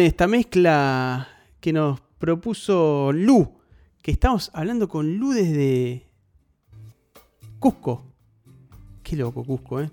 [0.00, 1.28] esta mezcla
[1.60, 3.60] que nos propuso Lu.
[4.02, 6.06] Que estamos hablando con Lu desde
[7.58, 8.04] Cusco.
[9.02, 9.90] Qué loco Cusco, ¿eh?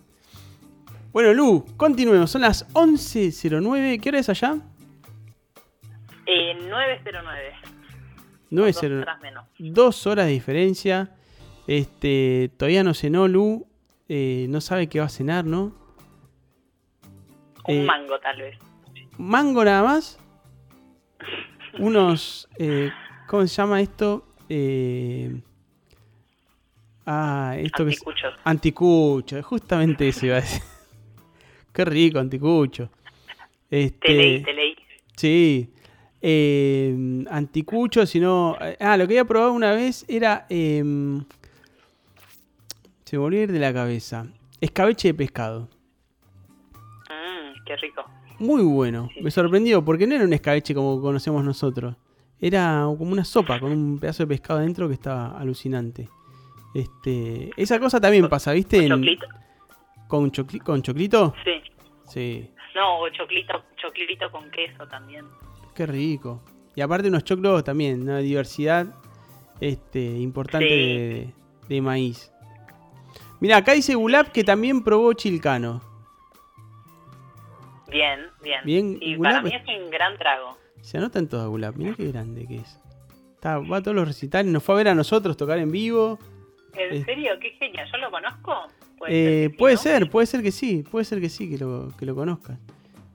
[1.11, 2.31] Bueno, Lu, continuemos.
[2.31, 3.99] Son las 11.09.
[4.01, 4.57] ¿Qué hora es allá?
[6.25, 7.53] Eh, 909.
[8.51, 8.51] 9.09.
[8.51, 9.45] Dos horas menos.
[9.59, 11.15] Dos horas de diferencia.
[11.67, 13.67] Este, todavía no cenó Lu.
[14.07, 15.75] eh, no sabe qué va a cenar, ¿no?
[17.67, 18.57] Un Eh, mango, tal vez.
[19.19, 20.17] Mango nada más.
[21.77, 22.47] Unos.
[22.57, 22.89] eh,
[23.27, 24.25] ¿Cómo se llama esto?
[24.49, 25.39] Eh,
[27.05, 28.01] ah, esto que es.
[28.43, 29.43] Anticucho.
[29.43, 30.63] Justamente eso iba a decir.
[31.73, 32.89] Qué rico, anticucho.
[33.69, 34.75] Este, Te leí, te leí.
[35.15, 35.69] Sí.
[36.21, 38.57] Eh, anticucho, sino.
[38.79, 40.47] Ah, lo que había probado una vez era.
[40.49, 41.23] em,
[43.05, 44.27] se volvió a ir de la cabeza.
[44.61, 45.69] Escabeche de pescado.
[47.09, 48.03] Mm, qué rico.
[48.39, 49.09] Muy bueno.
[49.21, 51.95] Me sorprendió porque no era un escabeche como conocemos nosotros.
[52.41, 56.07] Era como una sopa con un pedazo de pescado adentro que estaba alucinante.
[56.73, 58.77] Este, esa cosa también pasa, ¿viste?
[58.77, 59.25] En- ¿Choclito?
[60.07, 61.33] ¿Con, chocli- ¿Con choclito?
[61.43, 61.51] Sí.
[62.07, 62.49] Sí.
[62.75, 65.25] No, o choclito, choclito con queso también.
[65.75, 66.41] Qué rico.
[66.75, 68.87] Y aparte unos choclos también, una diversidad
[69.59, 70.73] este, importante Sí.
[70.75, 71.33] de,
[71.67, 72.31] de maíz.
[73.41, 75.81] Mira, acá dice Gulab que también probó chilcano.
[77.89, 78.59] Bien, bien.
[78.65, 80.57] Bien, y Gulab para mí es- un gran trago.
[80.81, 81.75] Se anotan todas Gulab.
[81.77, 82.79] Mirá qué grande que es.
[83.35, 84.51] Está, va a todos los recitales.
[84.51, 86.19] Nos fue a ver a nosotros tocar en vivo.
[86.73, 87.31] ¿En serio?
[87.41, 87.87] Qué genial.
[87.91, 88.53] ¿Yo lo conozco?
[88.97, 89.81] Puede Eh, ser puede ¿no?
[89.81, 92.59] ser, puede ser que sí, puede ser que sí, que lo, que lo conozcan.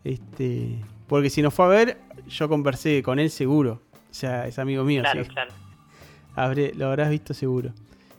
[0.02, 0.76] Este,
[1.06, 1.98] porque si nos fue a ver,
[2.28, 3.80] yo conversé con él seguro.
[4.10, 5.30] O sea, es amigo mío, Claro, sí.
[5.30, 5.52] claro.
[6.36, 7.72] Habré- lo habrás visto seguro.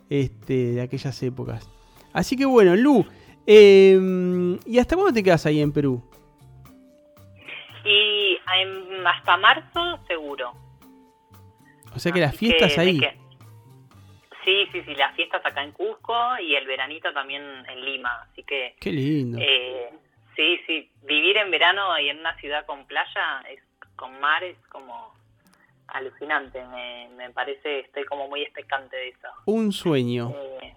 [0.09, 1.67] Este, de aquellas épocas.
[2.13, 3.05] Así que bueno, Lu,
[3.47, 6.01] eh, ¿y hasta cuándo te quedas ahí en Perú?
[7.85, 10.53] Y em, hasta marzo, seguro.
[11.95, 12.99] O sea que las Así fiestas que ahí.
[12.99, 13.17] que-
[14.43, 18.27] Sí, sí, sí, las fiestas acá en Cusco y el veranito también en Lima.
[18.29, 19.39] Así que, Qué lindo.
[19.41, 19.89] eh,
[20.35, 23.59] sí, sí, vivir en verano y en una ciudad con playa, es,
[23.95, 25.13] con mar, es como
[25.87, 26.63] alucinante.
[26.67, 29.27] Me, me parece, estoy como muy expectante de eso.
[29.47, 30.31] Un sueño.
[30.61, 30.75] Eh,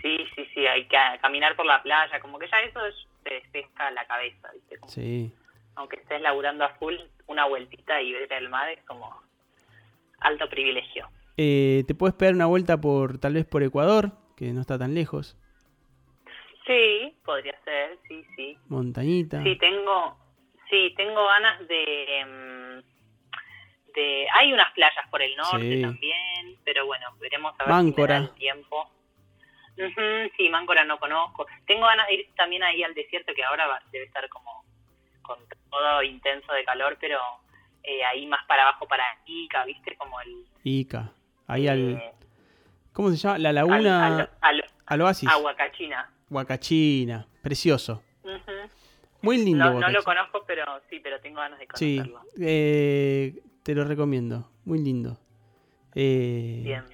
[0.00, 3.34] sí, sí, sí, hay que caminar por la playa, como que ya eso es- te
[3.34, 4.78] despeja la cabeza, ¿viste?
[4.78, 5.32] Como- Sí.
[5.74, 6.94] Aunque estés laburando a full,
[7.26, 9.22] una vueltita y ver el mar es como
[10.20, 11.08] alto privilegio.
[11.36, 14.94] Eh, te puedes pegar una vuelta por, tal vez por Ecuador, que no está tan
[14.94, 15.36] lejos.
[16.66, 18.58] Sí, podría ser, sí, sí.
[18.68, 19.42] Montañita.
[19.42, 20.16] Sí, tengo,
[20.70, 22.82] sí, tengo ganas de, em,
[23.94, 25.82] de, hay unas playas por el norte Sí.
[25.82, 28.14] también, pero bueno, veremos a ver Máncora.
[28.18, 28.90] si me da el tiempo.
[29.78, 31.46] Ujú, sí, Máncora no conozco.
[31.66, 34.64] Tengo ganas de ir también ahí al desierto, que ahora va- debe estar como
[35.22, 35.38] con
[35.70, 37.18] todo intenso de calor, pero
[37.82, 39.96] eh, ahí más para abajo, para Ica, ¿viste?
[39.96, 40.44] Como el...
[40.64, 41.12] Ica.
[41.46, 41.92] Ahí al.
[41.94, 42.12] eh,
[42.92, 43.38] ¿Cómo se llama?
[43.38, 44.06] La laguna.
[44.06, 45.28] al, al- al oasis.
[45.28, 46.10] Aguacachina.
[46.30, 47.26] Huacachina.
[47.42, 48.02] Precioso.
[48.22, 48.52] Ujú.
[49.22, 49.64] Muy lindo.
[49.64, 50.04] No, no lo Huacachina.
[50.04, 52.20] conozco, pero sí, pero tengo ganas de Sí, conocerlo.
[52.40, 54.48] eh, te lo recomiendo.
[54.64, 55.18] Muy lindo.
[55.94, 56.84] Eh, Bien.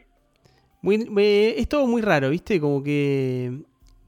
[0.82, 2.60] muy- eh, es todo muy raro, ¿viste?
[2.60, 3.60] Como que...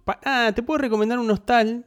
[0.05, 1.84] pa- ah, te puedo recomendar un hostal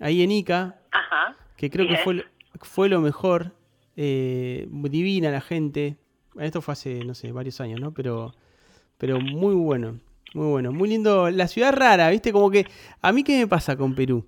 [0.00, 1.36] ahí en Ica, Ajá.
[1.70, 2.04] Que creo que Bien.
[2.04, 2.22] fue, lo-
[2.60, 3.52] fue lo mejor.
[3.96, 5.96] Eh, divina la gente.
[6.38, 7.92] Esto fue hace, no sé, varios años, ¿no?
[7.94, 8.34] Pero,
[8.98, 9.98] pero muy bueno.
[10.34, 10.72] Muy bueno.
[10.72, 11.30] Muy lindo.
[11.30, 12.32] La ciudad rara, ¿viste?
[12.32, 12.66] Como que...
[13.00, 14.24] A mí, ¿qué me pasa con Perú?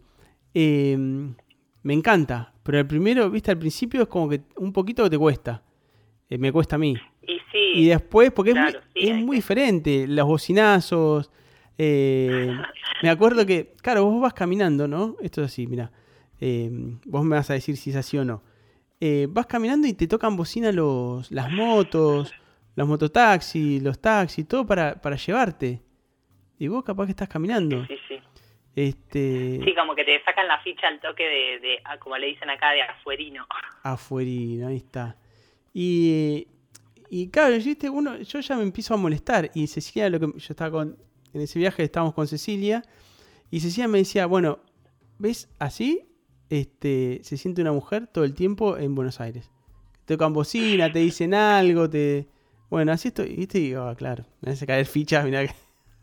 [0.55, 0.97] Eh,
[1.83, 2.53] me encanta.
[2.63, 3.51] Pero al primero, ¿viste?
[3.51, 5.63] Al principio es como que un poquito te cuesta.
[6.31, 6.95] Eh, me cuesta a mí.
[7.23, 11.31] Y sí, Y después, porque es, muy, sí, es muy diferente, los bocinazos.
[11.79, 12.51] eh,
[13.03, 15.17] me acuerdo que, claro, vos vas caminando, ¿no?
[15.21, 15.91] Esto es así, mira.
[16.41, 16.71] Eh,
[17.05, 18.43] vos me vas a decir si es así o no.
[19.01, 22.33] Eh, vas caminando y te tocan bocina los, las motos,
[22.75, 25.83] los mototaxis, los taxis, todo para, para llevarte.
[26.59, 27.85] Y vos capaz que estás caminando.
[27.87, 28.15] Sí, sí.
[28.75, 32.49] Este, Sí, como que te sacan la ficha al toque de, de como le dicen
[32.51, 33.47] acá, de afuerino.
[33.83, 35.17] afuerina, ahí está.
[35.73, 36.47] Y,
[37.11, 37.89] y claro, ¿viste?
[37.91, 39.51] Uno, yo ya me empiezo a molestar.
[39.55, 40.97] Y Cecilia, lo que yo estaba con,
[41.33, 42.83] en ese viaje estábamos con Cecilia.
[43.51, 44.59] Y Cecilia me decía, bueno,
[45.19, 46.07] ¿ves así?
[46.49, 49.51] Este, se siente una mujer todo el tiempo en Buenos Aires.
[50.05, 52.27] Te tocan bocina, te dicen algo, te.
[52.71, 53.35] Bueno, así estoy.
[53.37, 55.55] Y te digo, ah, claro, me hace caer fichas, mirá que.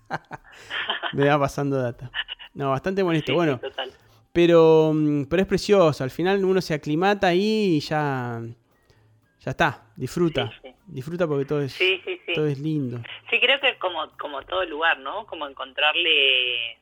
[1.14, 2.12] me va pasando data.
[2.54, 3.28] No, bastante bonito.
[3.28, 3.92] Sí, bueno, total.
[4.32, 6.04] pero, mm, pero es precioso.
[6.04, 8.42] Al final uno se aclimata ahí y ya,
[9.40, 9.88] ya está.
[9.96, 10.50] Disfruta.
[10.50, 10.76] Sí, sí.
[10.88, 11.80] Disfruta porque todo es,
[12.36, 13.02] todo es lindo.
[13.30, 15.26] Sí, creo que como, como todo lugar, ¿no?
[15.26, 16.78] Como encontrarle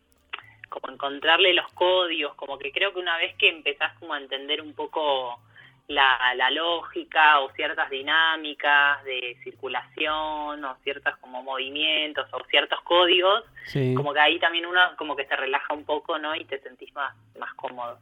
[0.72, 4.61] como encontrarle los códigos, como que creo que una vez que empezás como a entender
[4.61, 5.39] un poco
[5.88, 13.43] la, la lógica o ciertas dinámicas de circulación o ciertos como movimientos o ciertos códigos,
[13.65, 13.93] Sí.
[13.95, 16.34] como que ahí también uno como que se relaja un poco, ¿no?
[16.35, 17.99] Y te sentís más, más cómodo.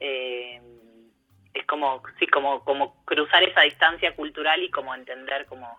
[0.00, 0.60] Eh,
[1.54, 5.78] es como, sí, como, como cruzar esa distancia cultural y como entender como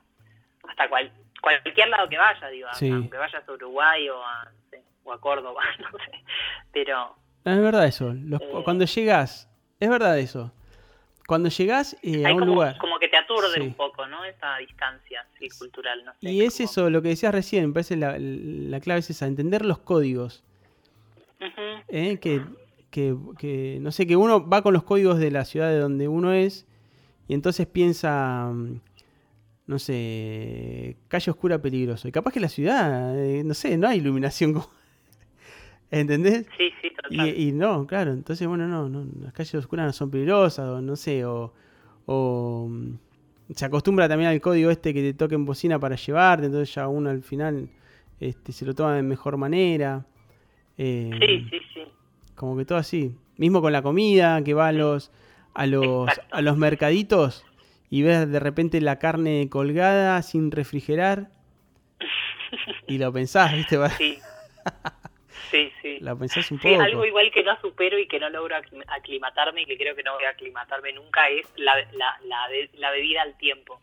[0.67, 2.89] hasta cual, cualquier lado que vaya, digo, Sí.
[2.89, 4.47] aunque vayas a Uruguay o a,
[5.03, 6.23] o a Córdoba, no sé,
[6.71, 7.15] pero
[7.45, 8.13] No, es verdad eso.
[8.13, 8.61] Los- Eh.
[8.63, 9.49] Cuando llegas,
[9.79, 10.51] es verdad eso.
[11.27, 12.77] Cuando llegas eh, a un como, lugar.
[12.77, 13.61] como que te aturde Sí.
[13.61, 14.25] un poco, ¿no?
[14.25, 16.29] Esa distancia, sí, cultural, no sé.
[16.29, 19.27] Y es como- eso, lo que decías recién, me parece la, la clave es esa,
[19.27, 20.43] entender los códigos.
[21.87, 22.19] ¿eh?
[22.21, 22.41] que,
[22.91, 26.07] que, que, no sé, que uno va con los códigos de la ciudad de donde
[26.07, 26.67] uno es
[27.27, 28.79] y entonces piensa, mm,
[29.67, 32.07] no sé, calle oscura peligroso.
[32.07, 34.53] Y capaz que la ciudad, eh, no sé, no hay iluminación.
[34.53, 34.69] como-
[35.91, 36.45] ¿Entendés?
[36.57, 37.27] Sí, sí, total.
[37.37, 40.81] Y, y no, claro, entonces, bueno, no, no, las calles oscuras no son peligrosas, o
[40.81, 41.53] no sé, o,
[42.05, 42.93] o mm,
[43.53, 47.09] se acostumbra también al código este que te toquen bocina para llevarte, entonces ya uno
[47.09, 47.67] al final
[48.21, 50.05] este, se lo toma de mejor manera.
[50.77, 51.81] Eh, Sí, sí, sí.
[52.35, 53.13] como que todo así.
[53.37, 55.11] Mismo con la comida, que va a los,
[55.53, 56.35] a los, Exacto.
[56.35, 57.43] a los mercaditos
[57.89, 61.31] y ves de repente la carne colgada sin refrigerar
[62.87, 63.77] y lo pensás, ¿viste?
[63.97, 64.17] Sí.
[65.51, 65.99] Sí, sí.
[65.99, 66.81] Lo pensás un Sí, poco.
[66.81, 70.03] algo igual que no supero y que no logro aclim- aclimatarme y que creo que
[70.03, 73.79] no voy a aclimatarme nunca es la, la, la, be- la bebida al tiempo.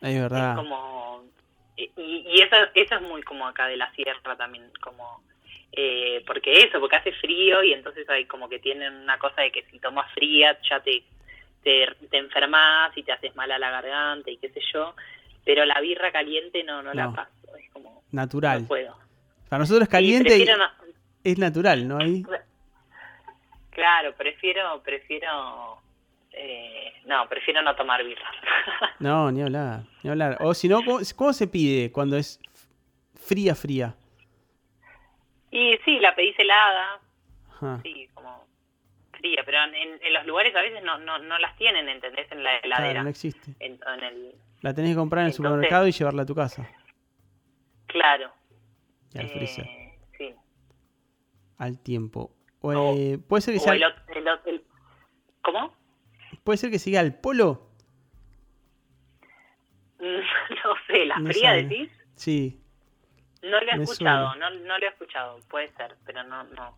[0.00, 0.50] Es verdad.
[0.50, 1.24] Es como...
[1.76, 5.22] Y, y eso, eso es muy como acá de la sierra también, como...
[5.74, 9.50] Eh, porque eso, porque hace frío y entonces hay como que tienen una cosa de
[9.50, 11.02] que si tomas fría ya te,
[11.62, 14.94] te, te enfermas y te haces mal a la garganta y qué sé yo,
[15.46, 18.02] pero la birra caliente no, no, la paso, es como...
[18.12, 18.60] Natural.
[18.62, 18.94] No puedo.
[19.48, 20.70] Para nosotros es caliente y prefiero no-
[21.24, 21.98] es natural, ¿no?
[21.98, 22.22] Ahí.
[23.70, 25.78] Claro, prefiero, prefiero,
[26.32, 28.30] eh, no, prefiero no tomar birra.
[29.00, 30.36] No, ni hablar, ni hablar.
[30.40, 32.38] O si no, ¿cómo, cómo se pide cuando es
[33.14, 33.94] fría, fría?
[35.50, 36.98] y sí, la pedís helada,
[37.50, 37.80] Ajá.
[37.82, 38.46] sí, como
[39.12, 42.30] fría, pero en, en los lugares a veces no, no, no las tienen, ¿entendés?
[42.32, 42.90] En la heladera.
[42.92, 43.52] Claro, no existe.
[43.60, 46.34] en, en el, La tenés que comprar en el Entonces- supermercado y llevarla a tu
[46.34, 46.68] casa.
[47.86, 48.30] claro.
[49.14, 49.64] Y al freezer.
[49.66, 49.81] eh.
[51.62, 52.34] Al tiempo.
[52.60, 54.64] O, eh, puede ser que sea, el, ot- el ot- el-
[55.42, 55.72] ¿Cómo?
[56.42, 57.68] puede ser que siga al polo.
[60.00, 61.62] no sé, ¿la No fría sabe.
[61.64, 61.90] decís?
[62.16, 62.60] Sí.
[63.42, 66.76] No lo he Me escuchado, no, no lo he escuchado, puede ser, pero no, no.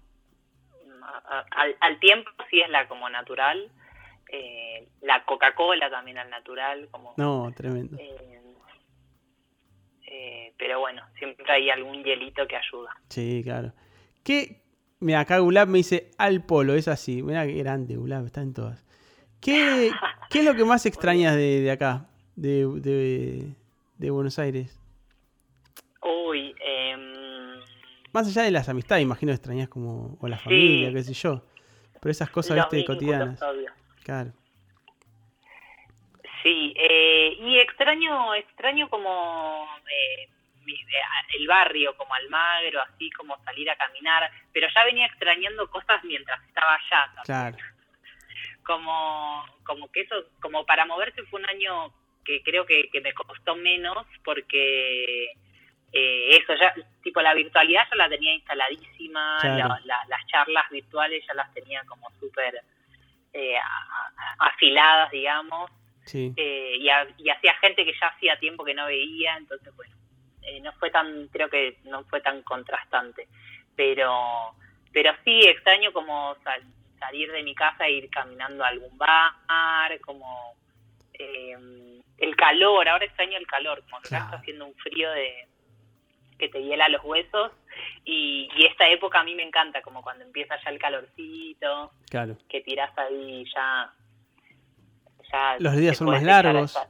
[1.51, 3.71] Al, al tiempo sí es la como natural,
[4.31, 7.13] eh, la Coca-Cola también al natural, como...
[7.19, 7.97] No, tremendo.
[7.99, 8.41] eh,
[10.07, 12.95] eh, pero bueno, siempre hay algún hielito que ayuda.
[13.09, 13.73] Sí, claro.
[14.23, 14.63] ¿Qué?
[15.05, 17.23] Mira, acá Gulab me dice al polo, es así.
[17.23, 18.83] Mira qué grande, Gulab, está en todas.
[19.39, 19.91] ¿Qué,
[20.31, 22.07] qué es lo que más extrañas de, de acá,
[22.37, 23.53] de, de,
[23.99, 24.81] de Buenos Aires?
[26.03, 27.61] Uy, em,
[28.15, 30.45] Más allá de las amistades, imagino que extrañas como, o la Sí.
[30.45, 31.43] familia, qué sé yo.
[32.01, 33.41] Pero esas cosas, los viste, cotidianas.
[34.05, 34.33] Claro.
[36.43, 40.29] Sí, eh, y extraño, extraño como eh,
[41.39, 46.43] el barrio, como Almagro, así como salir a caminar, pero ya venía extrañando cosas mientras
[46.47, 47.13] estaba allá.
[47.25, 47.57] Claro.
[48.65, 51.93] Como, como que eso, como para moverse fue un año
[52.25, 55.33] que creo que, que me costó menos porque
[55.93, 59.57] eh, eso ya, tipo la virtualidad ya la tenía instaladísima, Claro.
[59.69, 62.61] la- la- las charlas virtuales ya las tenía como súper
[63.35, 63.63] eh, a-
[64.17, 65.71] a- afiladas, digamos
[66.07, 66.33] Sí.
[66.37, 69.95] eh, y, ha- y hacía gente que ya hacía tiempo que no veía, entonces bueno,
[70.47, 73.29] eh, no fue tan, creo que no fue tan contrastante,
[73.77, 74.55] pero
[74.93, 76.63] pero sí extraño como sal-
[77.01, 79.33] salir de mi casa e ir caminando a algún bar,
[80.05, 80.55] como
[81.15, 81.57] eh,
[82.19, 84.25] el calor, ahora extraño el calor, como Claro.
[84.27, 85.49] está haciendo un frío de
[86.39, 87.53] que te hiela los huesos
[88.05, 92.37] y, y esta época a mí me encanta, como cuando empieza ya el calorcito, Claro.
[92.49, 93.93] que tirás ahí ya...
[95.33, 96.77] ya Los días son más largos.
[96.77, 96.89] estar.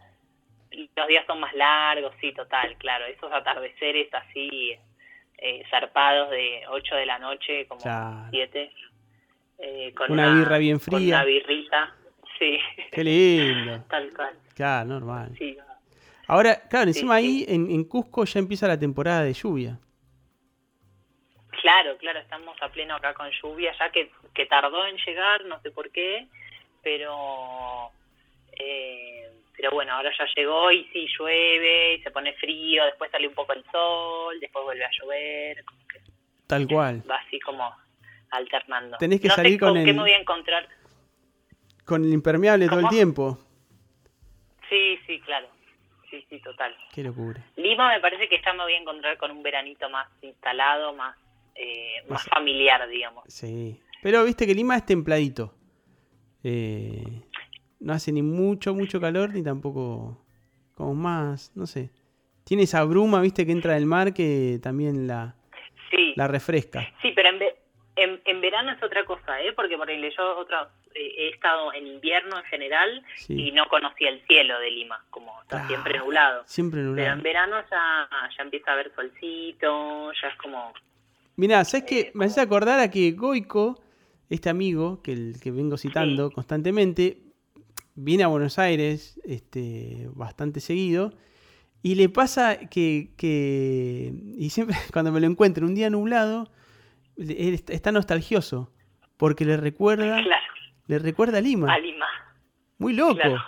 [0.97, 3.05] Los días son más largos, sí, total, claro.
[3.07, 4.77] Esos atardeceres así,
[5.39, 8.27] eh, zarpados de 8 de la noche, como Claro.
[8.31, 8.73] 7.
[9.59, 11.17] eh, con Una birra bien Con fría.
[11.17, 11.95] una birrita,
[12.39, 12.59] sí,
[12.91, 13.85] Qué lindo.
[13.89, 14.35] tal cual.
[14.55, 15.33] Claro, normal.
[15.39, 15.57] Sí,
[16.27, 17.25] Ahora, claro, encima sí.
[17.27, 19.79] ahí en, en Cusco ya empieza la temporada de lluvia.
[21.63, 25.61] Claro, claro, estamos a pleno acá con lluvia, ya que, que tardó en llegar, no
[25.63, 26.27] sé por qué,
[26.83, 27.91] pero
[28.53, 29.31] eh,
[29.65, 33.33] pero bueno, ahora ya llegó y sí, llueve, y se pone frío, después sale un
[33.35, 36.01] poco el sol, después vuelve a llover, como que
[36.47, 37.03] Tal cual.
[37.11, 37.75] va así como
[38.31, 38.99] alternando.
[38.99, 40.69] Tenés que no salir sé con qué el- me voy a encontrar.
[41.87, 43.39] Con el impermeable todo el tiempo.
[44.69, 45.49] Sí, sí, claro,
[46.11, 46.77] sí, sí, total.
[46.93, 47.43] Qué locura.
[47.57, 51.17] Lima me parece que ya me voy a encontrar con un veranito más instalado, más,
[51.55, 53.25] eh, más Más- familiar, digamos.
[53.29, 53.81] Sí.
[54.03, 55.55] Pero viste que Lima es templadito.
[56.43, 57.23] Eh,
[57.85, 60.19] no hace ni mucho, mucho calor, ni tampoco
[60.75, 61.91] como más, no sé.
[62.45, 65.35] Tiene esa bruma, viste, que entra del mar que también la,
[65.91, 66.81] Sí, la refresca.
[67.03, 67.57] Sí, pero en, ve-
[67.97, 69.53] en, en verano es otra cosa, ¿eh?
[69.55, 73.35] Porque por ejemplo, yo otra, eh, he estado en invierno en general Sí.
[73.49, 75.69] y no conocía el cielo de Lima, como está Claro.
[75.69, 76.43] siempre nublado.
[76.47, 77.13] Siempre Pero nublado.
[77.17, 80.73] en verano ya, ya empieza a haber solcito, ya es como...
[81.37, 82.01] Mirá, ¿sabes qué?
[82.01, 83.81] Eh, Me hace acordar a que Goico,
[84.31, 87.19] este amigo que, el, que vengo citando constantemente,
[87.95, 91.13] viene a Buenos Aires este, bastante seguido
[91.83, 96.51] y le pasa que, que- y siempre cuando me lo encuentro un día nublado,
[97.17, 98.71] él está- nostalgioso
[99.17, 100.45] porque le recuerda, Claro,
[100.89, 101.73] le recuerda a Lima.
[101.73, 102.07] a Lima.
[102.79, 103.15] Muy loco.
[103.15, 103.41] claro.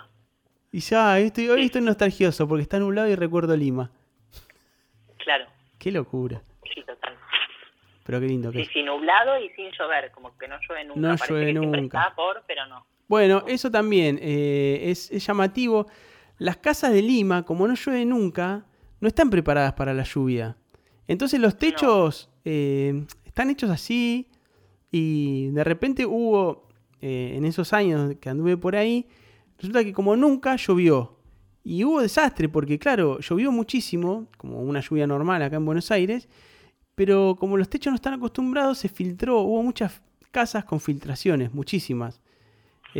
[0.71, 3.91] Y ya, estoy, hoy estoy nostalgioso porque está nublado y recuerdo a Lima.
[5.17, 5.45] Claro,
[5.79, 6.41] Qué locura.
[6.73, 7.15] sí, total.
[8.05, 8.69] Pero qué lindo que Sí, es.
[8.73, 10.99] sí, nublado y sin llover, como que no llueve nunca.
[11.01, 12.01] No Parece llueve que nunca.
[12.03, 12.85] está por, pero no.
[13.07, 15.87] Bueno, eso también eh, es, es llamativo.
[16.37, 18.65] Las casas de Lima, como no llueve nunca,
[18.99, 20.57] no están preparadas para la lluvia.
[21.07, 24.29] Entonces los techos eh, están hechos así
[24.91, 26.67] y de repente hubo,
[27.01, 29.07] eh, en esos años que anduve por ahí,
[29.57, 31.17] resulta que como nunca llovió.
[31.63, 36.29] Y hubo desastre porque, claro, llovió muchísimo, como una lluvia normal acá en Buenos Aires,
[36.95, 39.41] pero como los techos no están acostumbrados, se filtró.
[39.41, 42.21] Hubo muchas casas con filtraciones, muchísimas.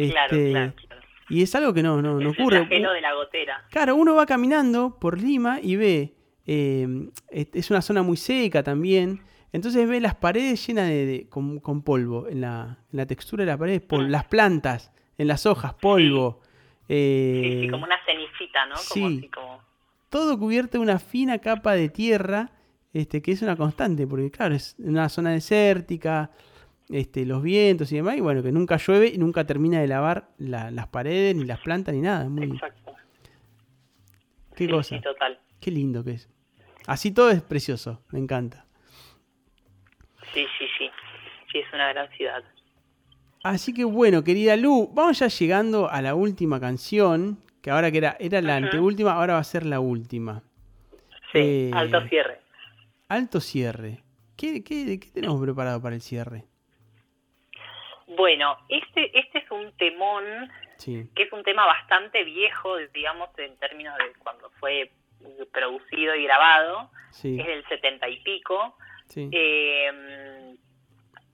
[0.10, 1.02] Claro, Este, claro, claro.
[1.30, 2.58] Y es algo que no, no, no Es el ocurre.
[2.60, 3.66] flagelo de la gotera.
[3.70, 6.14] Claro, uno va caminando por Lima y ve,
[6.46, 6.88] eh,
[7.32, 11.82] es una zona muy seca también, entonces ve las paredes llenas de, de- con, con
[11.82, 15.74] polvo, en la, en la textura de las paredes, pol- las plantas, en las hojas,
[15.74, 16.40] polvo.
[16.88, 18.76] Sí, eh, sí, como una cenicita, ¿no?
[18.76, 19.18] Como sí.
[19.20, 19.60] así como...
[20.10, 22.52] todo cubierto de una fina capa de tierra,
[22.94, 26.32] este, que es una constante, porque claro, es una zona desértica,
[26.90, 30.30] este, los vientos y demás, y bueno, que nunca llueve y nunca termina de lavar
[30.38, 32.28] la- las paredes, ni las plantas, ni nada.
[32.30, 32.96] Muy, Exacto.
[34.56, 35.40] qué Sí, cosa, Sí, total.
[35.60, 36.30] qué lindo que es.
[36.88, 38.66] Así todo es precioso, me encanta.
[40.34, 40.90] Sí, sí, sí.
[41.52, 42.44] Sí, es una gran ciudad.
[43.44, 47.98] Así que bueno, querida Lu, vamos ya llegando a la última canción, que ahora que
[48.00, 48.66] era, era la Ujú.
[48.66, 50.44] anteúltima, ahora va a ser la última.
[51.32, 52.40] Sí, Eh, alto cierre.
[53.10, 54.04] Alto cierre.
[54.36, 56.46] ¿Qué, qué, qué tenemos preparado para el cierre?
[58.08, 60.24] Bueno, este, este es un temón
[60.78, 64.92] Sí, que es un tema bastante viejo, digamos, en términos de cuando fue
[65.52, 66.92] producido y grabado.
[67.12, 68.78] sí, Es del setenta y pico.
[69.08, 69.28] sí.
[69.32, 70.56] Eh,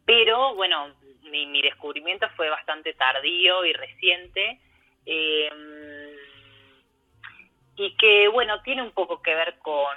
[0.05, 4.59] pero bueno, mi, mi descubrimiento fue bastante tardío y reciente.
[5.05, 6.15] eh,
[7.75, 9.95] y que bueno, tiene un poco que ver con,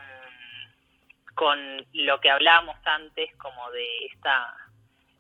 [1.34, 4.56] con lo que hablábamos antes, como de esta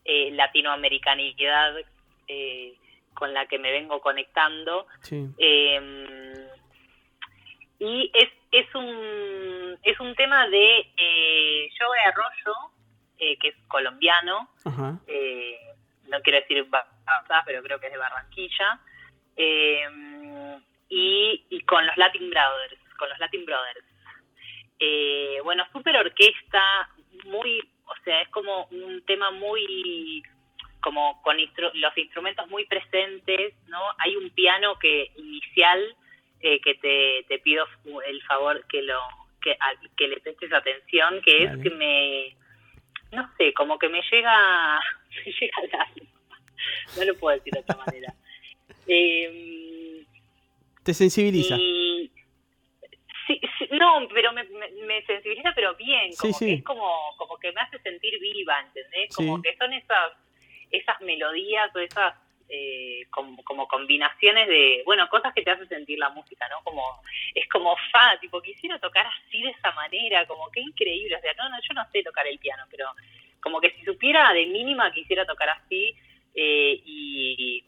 [0.06, 1.74] eh, latinoamericanidad
[2.28, 2.74] eh,
[3.14, 4.86] con la que me vengo conectando.
[5.02, 5.26] sí.
[5.38, 6.48] Eh,
[7.78, 12.54] y es, es un es un tema de eh, Joe Arroyo,
[13.18, 14.48] eh, que es colombiano,
[15.06, 15.58] eh,
[16.08, 16.66] no quiero decir
[17.44, 18.80] pero creo que es de Barranquilla,
[19.36, 23.84] eh, y, y con los Latin Brothers, con los Latin Brothers.
[24.78, 26.88] Eh, bueno, super orquesta,
[27.24, 30.22] muy, o sea, es como un tema muy,
[30.80, 33.80] como con instru- los instrumentos muy presentes, ¿no?
[33.98, 35.96] Hay un piano que inicial
[36.40, 37.64] eh, que te, te pido
[38.06, 38.98] el favor que lo
[39.40, 42.36] que, a- que le prestes atención, que es que me,
[43.12, 44.80] no sé, como que me llega,
[45.24, 46.08] me llega al alma.
[46.96, 48.12] no lo puedo decir de otra manera.
[48.88, 50.04] Eh,
[50.84, 51.56] Te sensibiliza.
[51.58, 52.08] y
[53.26, 56.46] sí, sí, no, pero me, me, me sensibiliza, pero bien, como sí.
[56.46, 59.14] que es como, como que me hace sentir viva, ¿entendés?
[59.14, 60.12] Como que son esas,
[60.70, 62.14] esas melodías o esas
[62.48, 66.62] eh, como, como combinaciones de, bueno, cosas que te hacen sentir la música, ¿no?
[66.62, 67.00] Como,
[67.34, 71.32] es como fa, tipo, quisiera tocar así de esa manera, como que increíble, o sea,
[71.38, 72.86] no, no, yo no sé tocar el piano, pero
[73.40, 75.94] como que si supiera de mínima quisiera tocar así,
[76.34, 77.64] eh, y,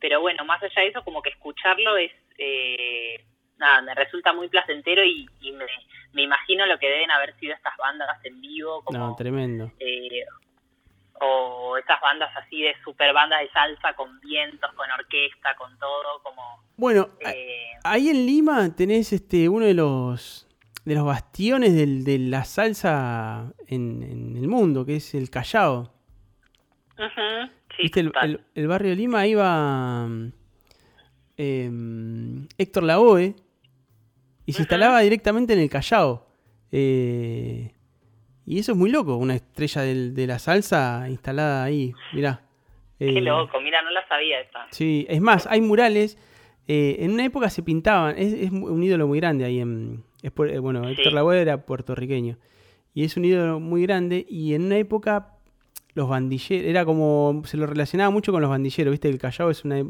[0.00, 3.24] pero bueno, más allá de eso, como que escucharlo es, eh,
[3.58, 5.64] nada, me resulta muy placentero y, y me,
[6.12, 9.72] me imagino lo que deben haber sido estas bandas en vivo, como, No, tremendo.
[9.78, 10.24] eh,
[11.20, 16.20] o esas bandas así de super bandas de salsa con vientos, con orquesta, con todo,
[16.22, 16.42] como...
[16.76, 20.48] Bueno, eh, ahí en Lima tenés este uno de los
[20.84, 25.90] de los bastiones del- de la salsa en, en el mundo, que es el Callao.
[26.98, 28.00] ujú, sí, ¿Viste?
[28.00, 30.32] El, el- el barrio de Lima iba mm,
[31.36, 33.34] em, Héctor Lavoe
[34.46, 36.26] y se instalaba directamente en el Callao.
[36.72, 37.72] Eh,
[38.46, 42.42] y eso es muy loco, una estrella del- de la salsa instalada ahí, mirá.
[42.98, 44.66] Qué Eh, loco, mira, no la sabía esa.
[44.70, 46.18] Sí, es más, hay murales.
[46.66, 50.02] eh, en una época se pintaban, es, es un ídolo muy grande ahí en...
[50.22, 51.10] es bueno, Héctor Sí.
[51.10, 52.38] Lavoe era puertorriqueño.
[52.94, 54.24] Y es un ídolo muy grande.
[54.30, 55.34] Y en una época
[55.94, 59.62] los bandilleros, era como, se lo relacionaba mucho con los bandilleros, viste, el Callao es
[59.66, 59.84] una-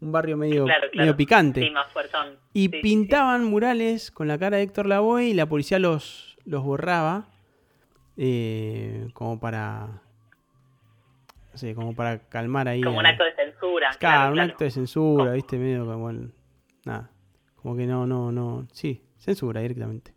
[0.00, 0.96] un barrio medio, Claro, claro.
[1.06, 1.62] medio picante.
[1.62, 2.38] Sí, más fuertón.
[2.52, 6.36] Y Sí, sí, pintaban murales con la cara de Héctor Lavoe y la policía los,
[6.44, 7.28] los borraba
[8.16, 10.02] eh, como para...
[11.52, 12.80] No sé, como para calmar ahí.
[12.82, 13.90] Como un acto de censura.
[13.98, 16.32] Claro, Claro, un acto de censura, viste, medio como el-
[16.84, 17.10] nada,
[17.54, 20.12] como que no, no, no, sí, censura directamente.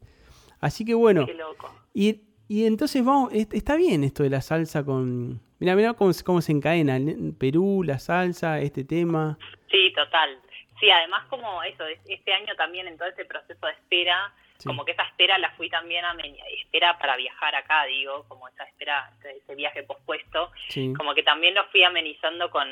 [0.60, 1.72] Así que bueno, Qué loco.
[1.94, 6.14] y, y entonces vamos, est- está bien esto de la salsa con, mira, mira cómo,
[6.14, 9.38] se- cómo se encadena, en Perú, la salsa, este tema,
[9.72, 10.40] Sí, total.
[10.80, 14.68] Sí, además como eso, es- este año también en todo ese proceso de espera, Sí.
[14.68, 16.16] como que esa espera la fui también a
[16.64, 21.22] espera para viajar acá, digo, como esa espera, ese- ese viaje pospuesto, sí, como que
[21.24, 22.68] también lo fui amenizando con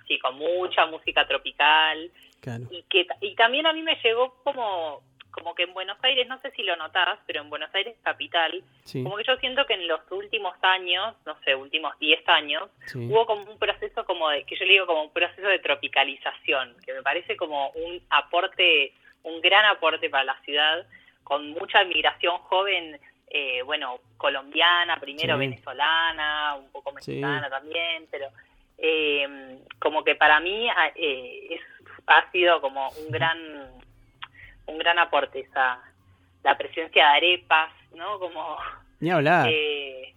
[0.00, 2.10] así con mucha música tropical
[2.40, 5.02] claro, y que y también a mí me llegó como
[5.34, 8.62] como que en Buenos Aires, no sé si lo notás, pero en Buenos Aires capital,
[8.84, 12.70] sí, como que yo siento que en los últimos años, no sé, últimos 10 años,
[12.86, 15.58] sí, hubo como un proceso como de, que yo le digo como un proceso de
[15.58, 18.92] tropicalización, que me parece como un aporte,
[19.24, 20.86] un gran aporte para la ciudad,
[21.24, 25.40] con mucha migración joven, eh, bueno, colombiana, primero Sí.
[25.40, 28.28] venezolana, un poco mexicana también, pero
[28.78, 31.60] eh, como que para mí ah, eh, es,
[32.06, 33.38] ha sido como un gran,
[34.66, 35.80] un gran aporte esa,
[36.42, 38.18] la presencia de arepas, ¿no?
[38.18, 38.56] Como
[39.00, 40.14] ni hablar, eh,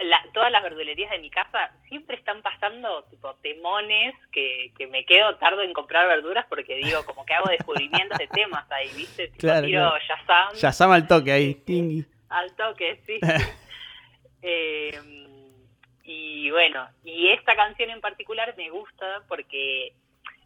[0.00, 5.04] la- todas las verdulerías de mi casa siempre están pasando tipo temones que, que me
[5.06, 9.28] quedo tardo en comprar verduras porque digo como que hago descubrimientos de temas ahí, ¿viste?
[9.28, 9.98] Tipo, Claro, tiro claro.
[10.06, 12.04] Shazam ya sama al toque ahí, tingui.
[12.28, 13.20] al toque, sí.
[14.46, 15.00] Eh,
[16.02, 19.94] y bueno, y esta canción en particular me gusta porque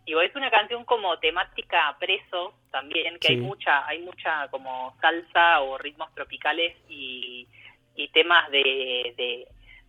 [0.08, 5.60] digo, es una canción como temática preso también, que hay mucha, hay mucha como salsa
[5.60, 7.46] o ritmos tropicales y,
[7.94, 9.46] y temas de, de,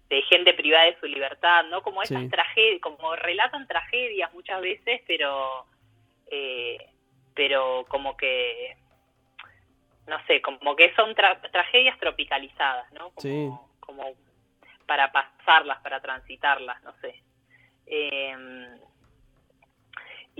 [0.10, 1.82] de gente privada de su libertad, ¿no?
[1.82, 2.30] Como esas Sí.
[2.30, 5.66] tragedias, como relatan tragedias muchas veces, pero
[6.32, 6.78] eh,
[7.34, 8.76] pero como que
[10.08, 13.12] no sé, como que son tra- tragedias tropicalizadas, ¿no?
[13.12, 13.50] Como, Sí.
[13.80, 14.04] como
[14.88, 17.22] para pasarlas, para transitarlas, no sé.
[17.86, 18.36] Eh,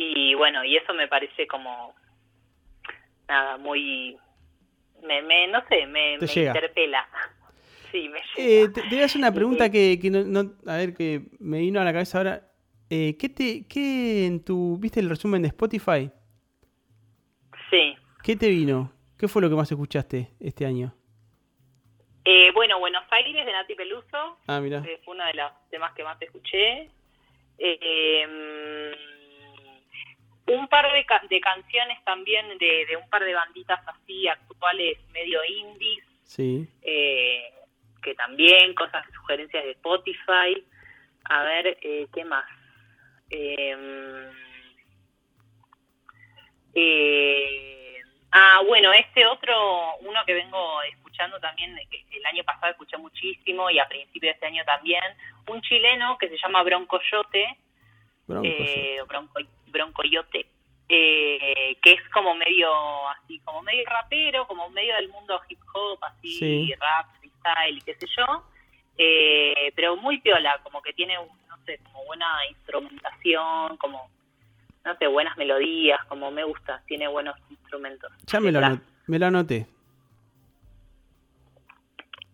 [0.02, 1.94] y bueno, y eso me parece como
[3.28, 4.18] nada, muy
[5.04, 7.08] me, me no sé, me, Te interpela.
[7.92, 8.74] Sí, me Eh, llega.
[8.74, 11.58] te, te voy a hacer una pregunta que, que no, no- a ver, que me
[11.60, 12.44] vino a la cabeza ahora.
[12.92, 16.12] Eh, ¿qué, te, ¿Qué en tu, viste el resumen de Spotify?
[17.72, 17.96] Sí.
[18.24, 18.94] ¿Qué te vino?
[19.18, 20.94] ¿Qué fue lo que más escuchaste este año?
[22.26, 24.84] Eh, bueno, Buenos Aires de Nati Peluso, Ah, mira.
[24.88, 26.92] eh, fue uno de los temas que más escuché.
[27.58, 28.96] Eh,
[30.50, 34.98] un par de, ca- de canciones también de, de un par de banditas así actuales,
[35.12, 36.68] medio indies, Sí.
[36.82, 37.54] eh,
[38.04, 40.64] que también, cosas, sugerencias de Spotify.
[41.26, 42.46] A ver, eh, ¿qué más?
[43.30, 43.76] Eh,
[46.74, 47.98] eh,
[48.32, 53.70] ah, bueno, este otro, uno que vengo escuchando también, que el año pasado escuché muchísimo
[53.70, 55.04] y a principio de este año también,
[55.48, 57.69] un chileno que se llama Broncoyote, Bronco,
[58.44, 60.46] eh, Bronco, Broncoyote,
[60.88, 62.70] eh, que es como medio
[63.10, 66.74] así, como medio rapero, como medio del mundo hip hop, así, Sí.
[66.80, 68.44] rap, freestyle y qué sé yo,
[68.98, 74.10] eh, pero muy piola, como que tiene, no sé, como buena instrumentación, como,
[74.84, 78.12] no sé, buenas melodías, como me gusta, tiene buenos instrumentos.
[78.28, 78.60] Ya me lo,
[79.08, 79.68] me anoté.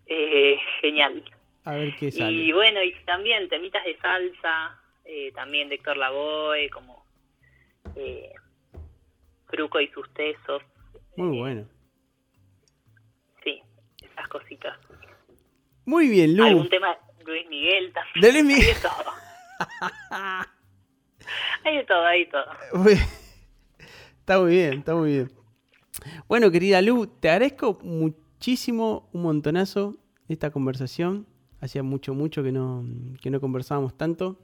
[0.08, 1.24] Eh, genial.
[1.64, 2.54] A ver qué Y sale.
[2.54, 7.06] bueno, y también temitas de salsa, eh, también de Héctor Lavoe, como
[7.96, 8.32] eh,
[9.48, 10.62] Fruco y sus tesos,
[11.16, 11.68] Muy bueno.
[13.44, 13.62] sí,
[14.02, 14.78] esas cositas.
[15.86, 16.44] Muy bien, Lu.
[16.46, 18.22] Algún tema de Luis Miguel también.
[18.22, 18.66] De Luis Miguel.
[18.68, 20.46] Hay de todo.
[21.64, 22.46] hay de todo, hay de todo.
[22.74, 22.94] Muy-
[24.20, 25.32] Está muy bien, está muy bien.
[26.28, 31.28] Bueno, querida Lu, te agradezco muchísimo, un montonazo esta conversación.
[31.62, 32.84] Hacía mucho, mucho que no,
[33.22, 34.40] que no conversábamos tanto.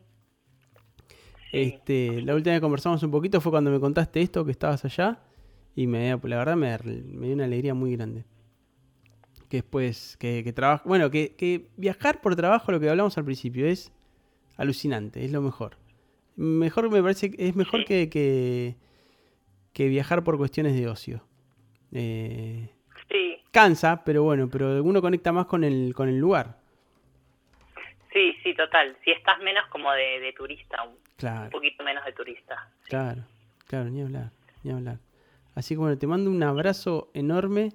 [1.52, 4.84] Este, la última vez que conversamos un poquito fue cuando me contaste esto, que estabas
[4.86, 5.20] allá.
[5.76, 8.26] Y me, la verdad me, me dio una alegría muy grande.
[9.50, 13.26] Que después, que, que trabajo, bueno, que, que viajar por trabajo, lo que hablamos al
[13.26, 13.92] principio, es
[14.58, 15.78] alucinante, es lo mejor.
[16.38, 18.76] Mejor me parece, que es mejor que, que,
[19.74, 21.24] que viajar por cuestiones de ocio.
[21.92, 22.70] Eh,
[23.10, 26.61] Sí, cansa, pero bueno, pero uno conecta más con el, con el lugar.
[28.14, 28.96] Sí, sí, total.
[29.04, 32.70] Si estás menos como de, de turista, un Claro, poquito menos de turista.
[32.88, 33.24] claro,
[33.68, 34.32] claro, ni hablar,
[34.64, 34.98] ni hablar.
[35.56, 37.74] Así que bueno, te mando un abrazo enorme.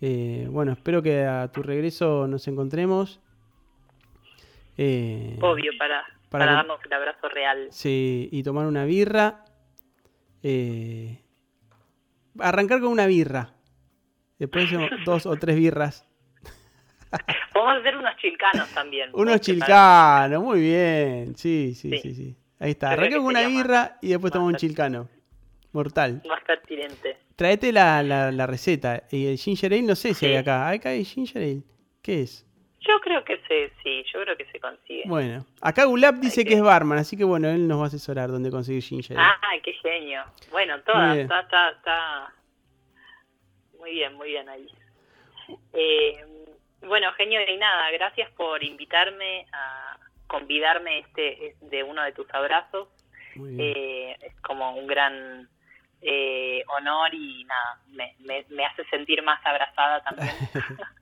[0.00, 3.20] Eh, bueno, espero que a tu regreso nos encontremos.
[4.76, 7.68] Eh, Obvio, para, para para, darnos el abrazo real.
[7.70, 9.44] Sí, y tomar una birra.
[10.42, 11.18] Eh,
[12.38, 13.54] arrancar con una birra.
[14.38, 14.68] Después
[15.04, 16.06] dos o tres birras.
[17.56, 19.10] Podemos hacer unos chilcanos también.
[19.14, 21.34] Unos chilcanos, muy bien.
[21.36, 22.14] Sí, sí, sí, Sí.
[22.14, 22.36] sí.
[22.58, 22.90] Ahí está.
[22.90, 25.08] Arranca con una más- birra y después más tomamos un chilcano.
[25.72, 26.22] Mortal.
[26.28, 27.16] Va a estar pertinente.
[27.34, 29.04] Traete la, la, la receta.
[29.10, 30.26] Y el ginger ale, no sé si Sí.
[30.26, 30.68] hay acá.
[30.68, 31.62] Acá hay ginger ale.
[32.02, 32.46] ¿Qué es?
[32.80, 35.02] Yo creo que se, sí, yo creo que se consigue.
[35.06, 37.86] Bueno, acá Gulab dice que- que es barman, así que bueno, él nos va a
[37.88, 39.26] asesorar dónde conseguir ginger ale.
[39.42, 40.22] Ah, qué genio.
[40.50, 41.20] Bueno, bien.
[41.20, 42.34] está, está, está
[43.78, 44.66] muy bien, muy bien ahí.
[45.72, 46.24] Eh,
[46.86, 52.88] bueno, genio y nada, gracias por invitarme a convidarme este de uno de tus abrazos.
[53.58, 55.48] Eh, es como un gran
[56.00, 60.30] eh, honor y nada, me, me, me hace sentir más abrazada también.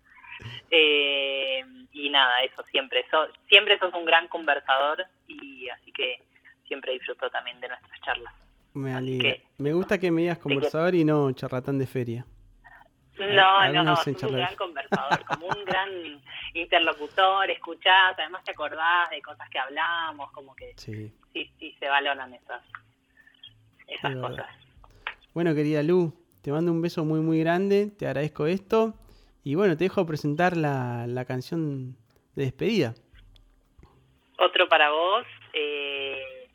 [0.70, 6.18] Eh, y nada, eso siempre, so- siempre sos un gran conversador y así que
[6.66, 8.34] siempre disfruto también de nuestras charlas.
[8.74, 9.34] Me alegra.
[9.34, 12.24] que- Me gusta que me digas conversador y no charlatán de feria.
[13.18, 15.88] No, no, no, sos un gran conversador, como un gran
[16.54, 21.12] interlocutor, escuchás, además te acordás de cosas que hablamos, como que Sí.
[21.32, 22.62] sí, sí se valoran esas,
[23.86, 24.28] esas Es verdad.
[24.30, 24.46] cosas.
[25.32, 26.12] Bueno, querida Lu,
[26.42, 27.90] te mando un beso muy, muy grande.
[27.98, 28.94] Te agradezco esto.
[29.42, 31.96] Y bueno, te dejo presentar la, la canción
[32.34, 32.94] de despedida.
[34.38, 36.48] Otro para vos, eh,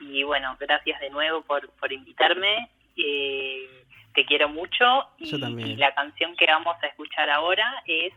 [0.00, 2.70] y bueno, gracias de nuevo por, por invitarme.
[2.96, 5.70] eh, te quiero mucho y, Yo también.
[5.70, 8.12] y la canción que vamos a escuchar ahora es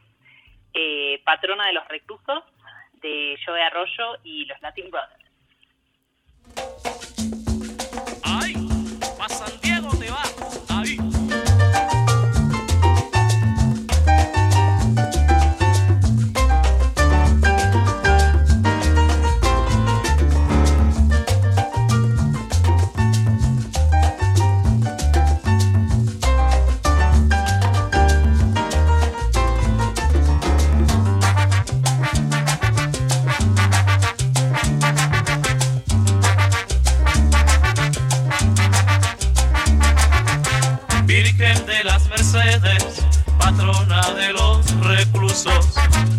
[0.74, 2.44] eh, Patrona de los Reclusos
[3.02, 5.23] de Joe Arroyo y los Latin Brothers.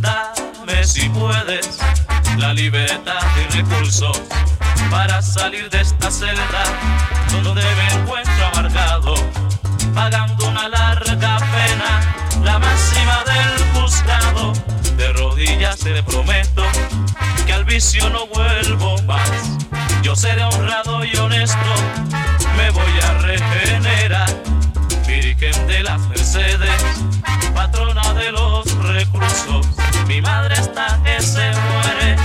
[0.00, 1.78] Dame si puedes
[2.36, 4.20] la libertad y recursos
[4.90, 6.64] para salir de esta celda
[7.44, 9.14] donde me encuentro amargado,
[9.94, 14.52] pagando una larga pena, la máxima del juzgado.
[14.96, 16.64] De rodillas te prometo
[17.46, 19.30] que al vicio no vuelvo más.
[20.02, 21.74] Yo seré honrado y honesto,
[22.56, 24.42] me voy a regenerar.
[25.06, 26.82] Virgen de las Mercedes,
[27.54, 29.66] patrona de los reclusos.
[30.06, 32.16] Mi madre está que se muere,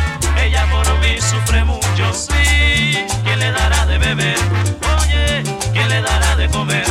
[0.43, 3.06] ella por mí sufre mucho, sí.
[3.24, 4.38] ¿Quién le dará de beber?
[5.01, 6.89] Oye, ¿quién le dará de comer?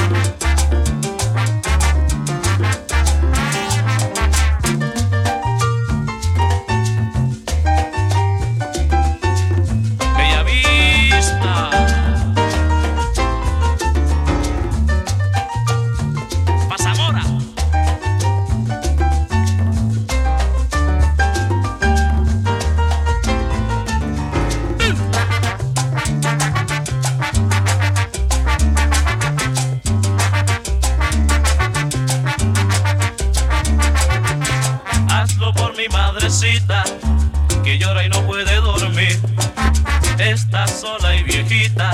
[40.51, 41.93] Y viejita,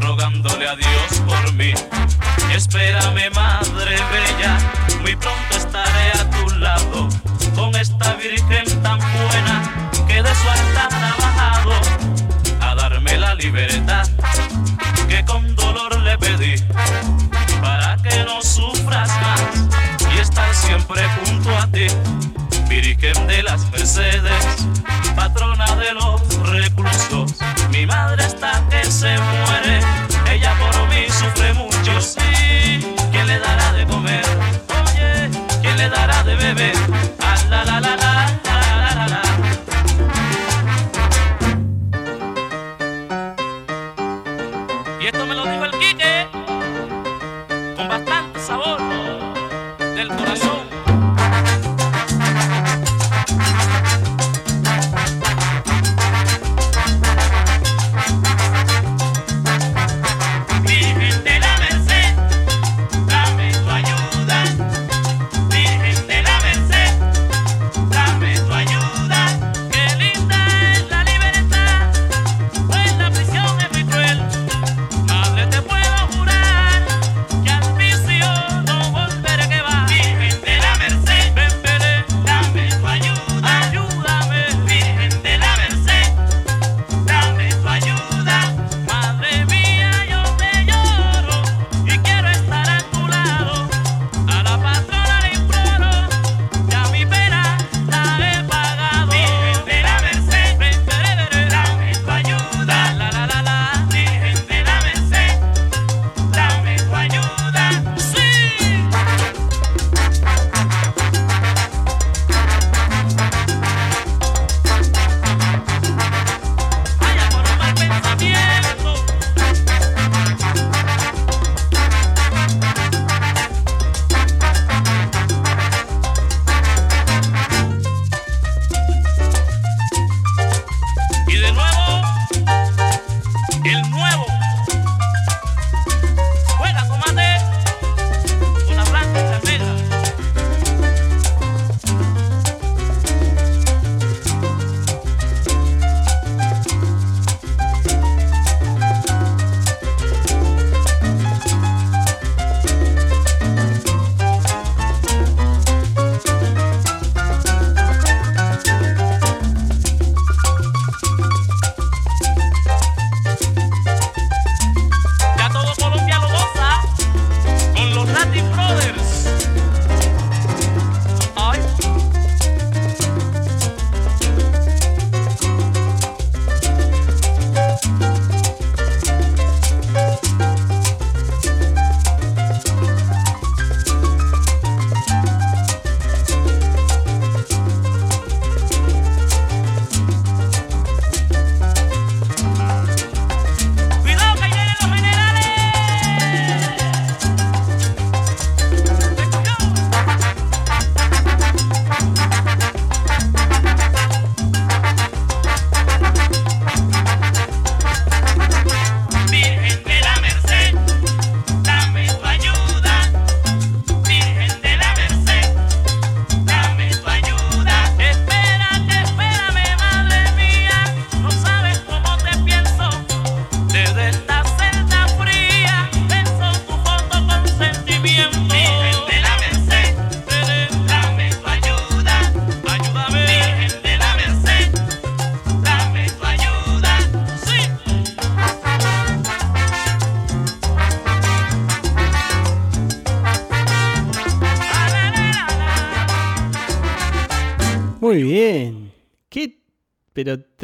[0.00, 1.72] rogándole a Dios por mí.
[2.52, 4.58] Espérame, madre bella,
[5.00, 7.08] muy pronto estaré a tu lado,
[7.54, 11.72] con esta virgen tan buena que de su altar ha bajado
[12.60, 14.08] a darme la libertad
[15.08, 16.54] que con dolor le pedí
[17.60, 21.86] para que no sufras más y estar siempre junto a ti.
[22.68, 24.66] Virgen de las Mercedes,
[25.16, 25.77] patrona
[27.88, 29.16] madrastra que se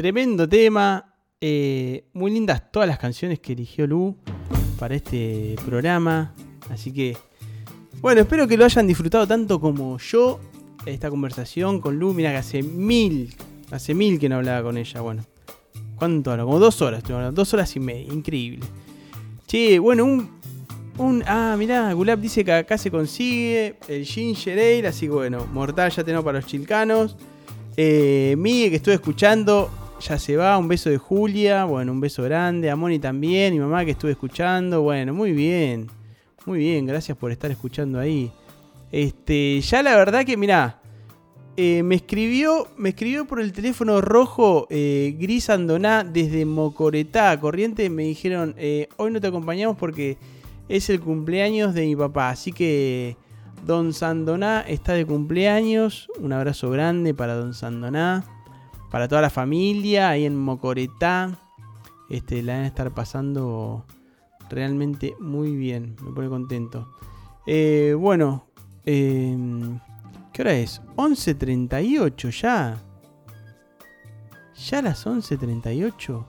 [0.05, 1.15] tremendo tema.
[1.41, 4.15] Eh, muy lindas todas las canciones que eligió Lu
[4.77, 6.31] para este programa.
[6.69, 7.17] Así que,
[8.01, 10.39] bueno, espero que lo hayan disfrutado tanto como yo.
[10.85, 12.13] Esta conversación con Lu.
[12.13, 13.33] Mira que hace mil,
[13.71, 15.01] hace mil que no hablaba con ella.
[15.01, 15.25] Bueno,
[15.95, 16.45] ¿cuánto hablo?
[16.45, 17.01] Como dos horas,
[17.33, 18.13] dos horas y media.
[18.13, 18.63] Increíble.
[19.47, 20.29] Che, bueno, un,
[20.99, 21.23] un.
[21.25, 24.87] Ah, mirá, Gulab dice que acá se consigue el Ginger Ale.
[24.87, 27.17] Así que bueno, mortal ya tenemos para los chilcanos.
[27.75, 29.69] Eh, que estuve escuchando,
[30.07, 30.57] ya se va.
[30.57, 31.65] Un beso de Julia.
[31.65, 32.69] Bueno, un beso grande.
[32.69, 33.53] A Moni también.
[33.53, 34.81] Mi mamá que estuve escuchando.
[34.81, 35.87] Bueno, muy bien.
[36.45, 38.31] Muy bien, gracias por estar escuchando ahí.
[38.91, 40.79] Este, ya la verdad que, mirá,
[41.57, 47.89] eh, me escribió, me escribió por el teléfono rojo eh, Gris Andoná desde Mocoretá, Corriente.
[47.89, 50.17] Me dijeron, eh, hoy no te acompañamos porque
[50.69, 52.29] es el cumpleaños de mi papá.
[52.29, 53.17] Así que
[53.65, 56.09] Don Sandoná está de cumpleaños.
[56.19, 58.34] Un abrazo grande para Don Sandoná.
[58.91, 61.39] Para toda la familia ahí en Mocoretá.
[62.09, 63.85] Este, la van a estar pasando
[64.49, 65.95] realmente muy bien.
[66.01, 66.87] Me pone contento.
[67.45, 68.45] Eh, bueno,
[68.85, 69.37] eh,
[70.33, 70.81] ¿qué hora es?
[70.95, 72.77] 11.38 ya.
[74.55, 76.25] Ya las 11.38.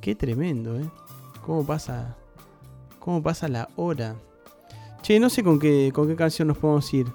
[0.00, 0.88] Qué tremendo, ¿eh?
[1.44, 2.16] ¿Cómo pasa,
[2.98, 4.16] cómo pasa la hora?
[5.02, 7.06] Che, no sé con qué, con qué canción nos podemos ir.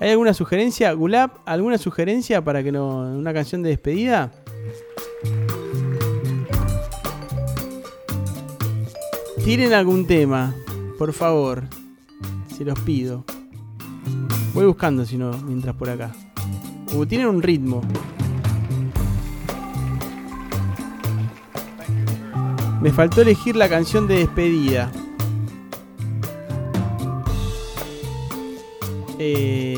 [0.00, 0.90] ¿Hay alguna sugerencia?
[0.94, 3.18] Gulab, ¿alguna sugerencia para que no.
[3.18, 4.32] una canción de despedida?
[9.44, 10.54] Tiren algún tema,
[10.98, 11.64] por favor.
[12.56, 13.24] Se los pido.
[14.54, 16.12] Voy buscando si no, mientras por acá.
[16.94, 17.82] Uh, tienen un ritmo.
[22.80, 24.90] Me faltó elegir la canción de despedida.
[29.18, 29.69] Eh,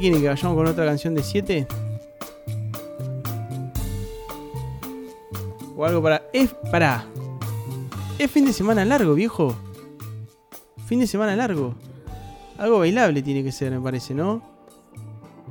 [0.00, 1.66] ¿Qué quieren que vayamos con otra canción de 7?
[5.76, 6.22] O algo para.
[6.32, 7.04] Es para.
[8.18, 9.54] Es fin de semana largo, viejo.
[10.86, 11.74] Fin de semana largo.
[12.56, 14.40] Algo bailable tiene que ser, me parece, ¿no?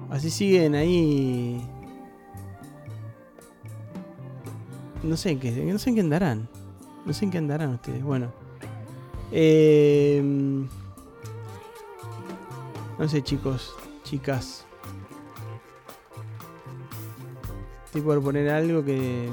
[0.10, 1.61] Así siguen ahí.
[5.03, 6.50] No sé en qué, no sé en qué andarán.
[7.06, 8.02] No sé en qué andarán ustedes.
[8.02, 8.34] Bueno.
[9.32, 10.24] Eh,
[12.98, 13.76] no sé, chicos,
[14.10, 14.66] chicas.
[17.86, 19.30] Estoy por poner algo que.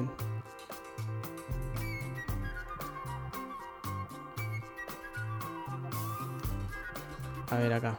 [7.51, 7.97] A ver acá.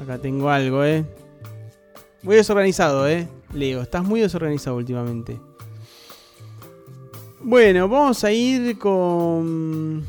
[0.00, 1.04] Acá tengo algo, eh.
[2.22, 3.28] Muy desorganizado, eh.
[3.52, 5.40] Leo, estás muy desorganizado últimamente.
[7.42, 10.04] Bueno, vamos a ir con.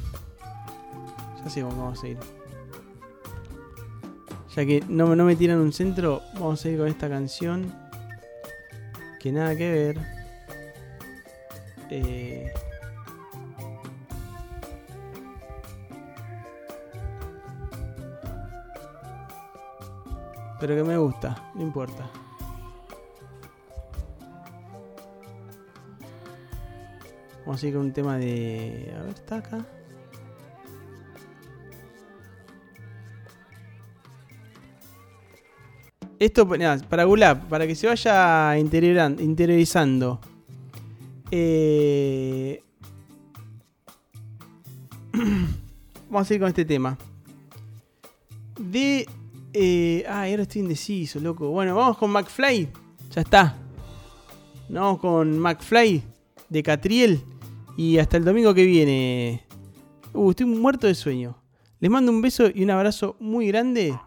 [1.44, 2.18] Ya sé cómo vamos a ir.
[4.56, 7.74] Ya que no, no me tiran un centro, vamos a ir con esta canción.
[9.20, 10.00] Que nada que ver.
[11.90, 12.52] Eh,
[20.62, 22.08] Pero que me gusta, no importa.
[27.52, 28.94] Vamos a ir con un tema de.
[28.98, 29.66] A ver, está acá.
[36.18, 40.22] Esto para Gulab, para que se vaya interiorizando.
[41.30, 42.64] Eh,
[46.10, 46.98] Vamos a ir con este tema.
[48.58, 49.06] De.
[49.52, 50.06] Eh...
[50.08, 51.50] Ah, ahora estoy indeciso, loco.
[51.50, 52.70] Bueno, vamos con McFly.
[53.14, 53.58] Ya está.
[54.70, 56.02] Vamos con McFly
[56.48, 57.31] de Catriel.
[57.82, 59.44] Y hasta el domingo que viene.
[60.14, 61.36] Uh, estoy muerto de sueño.
[61.80, 64.00] Les mando un beso y un abrazo muy grande.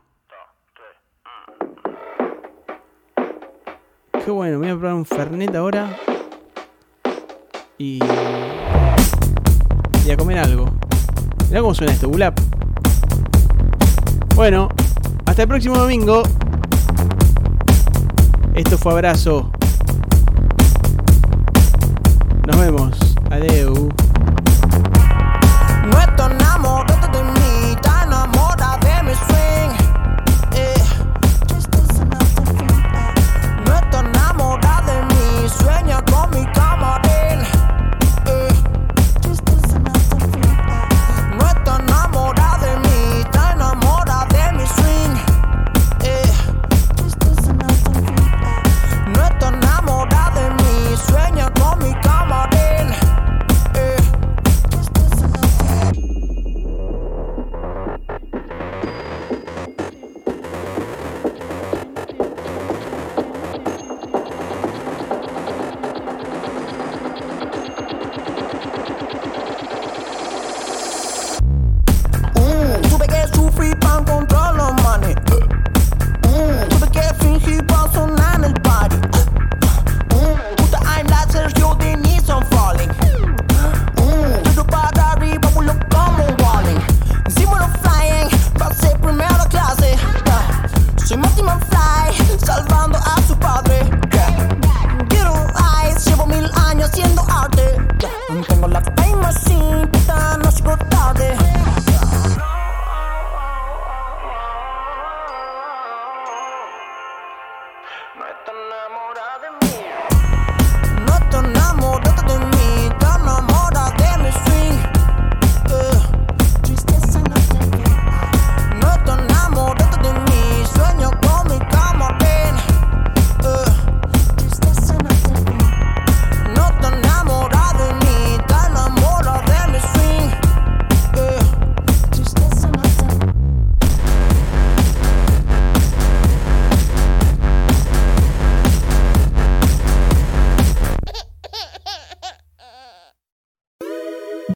[4.24, 5.98] Qué bueno, voy a probar un Fernet ahora.
[7.76, 7.98] Y.
[10.06, 10.66] Y a comer algo.
[11.48, 12.38] Mirá cómo suena esto, Gulap.
[14.36, 14.68] Bueno,
[15.26, 16.22] hasta el próximo domingo.
[18.54, 19.50] Esto fue abrazo.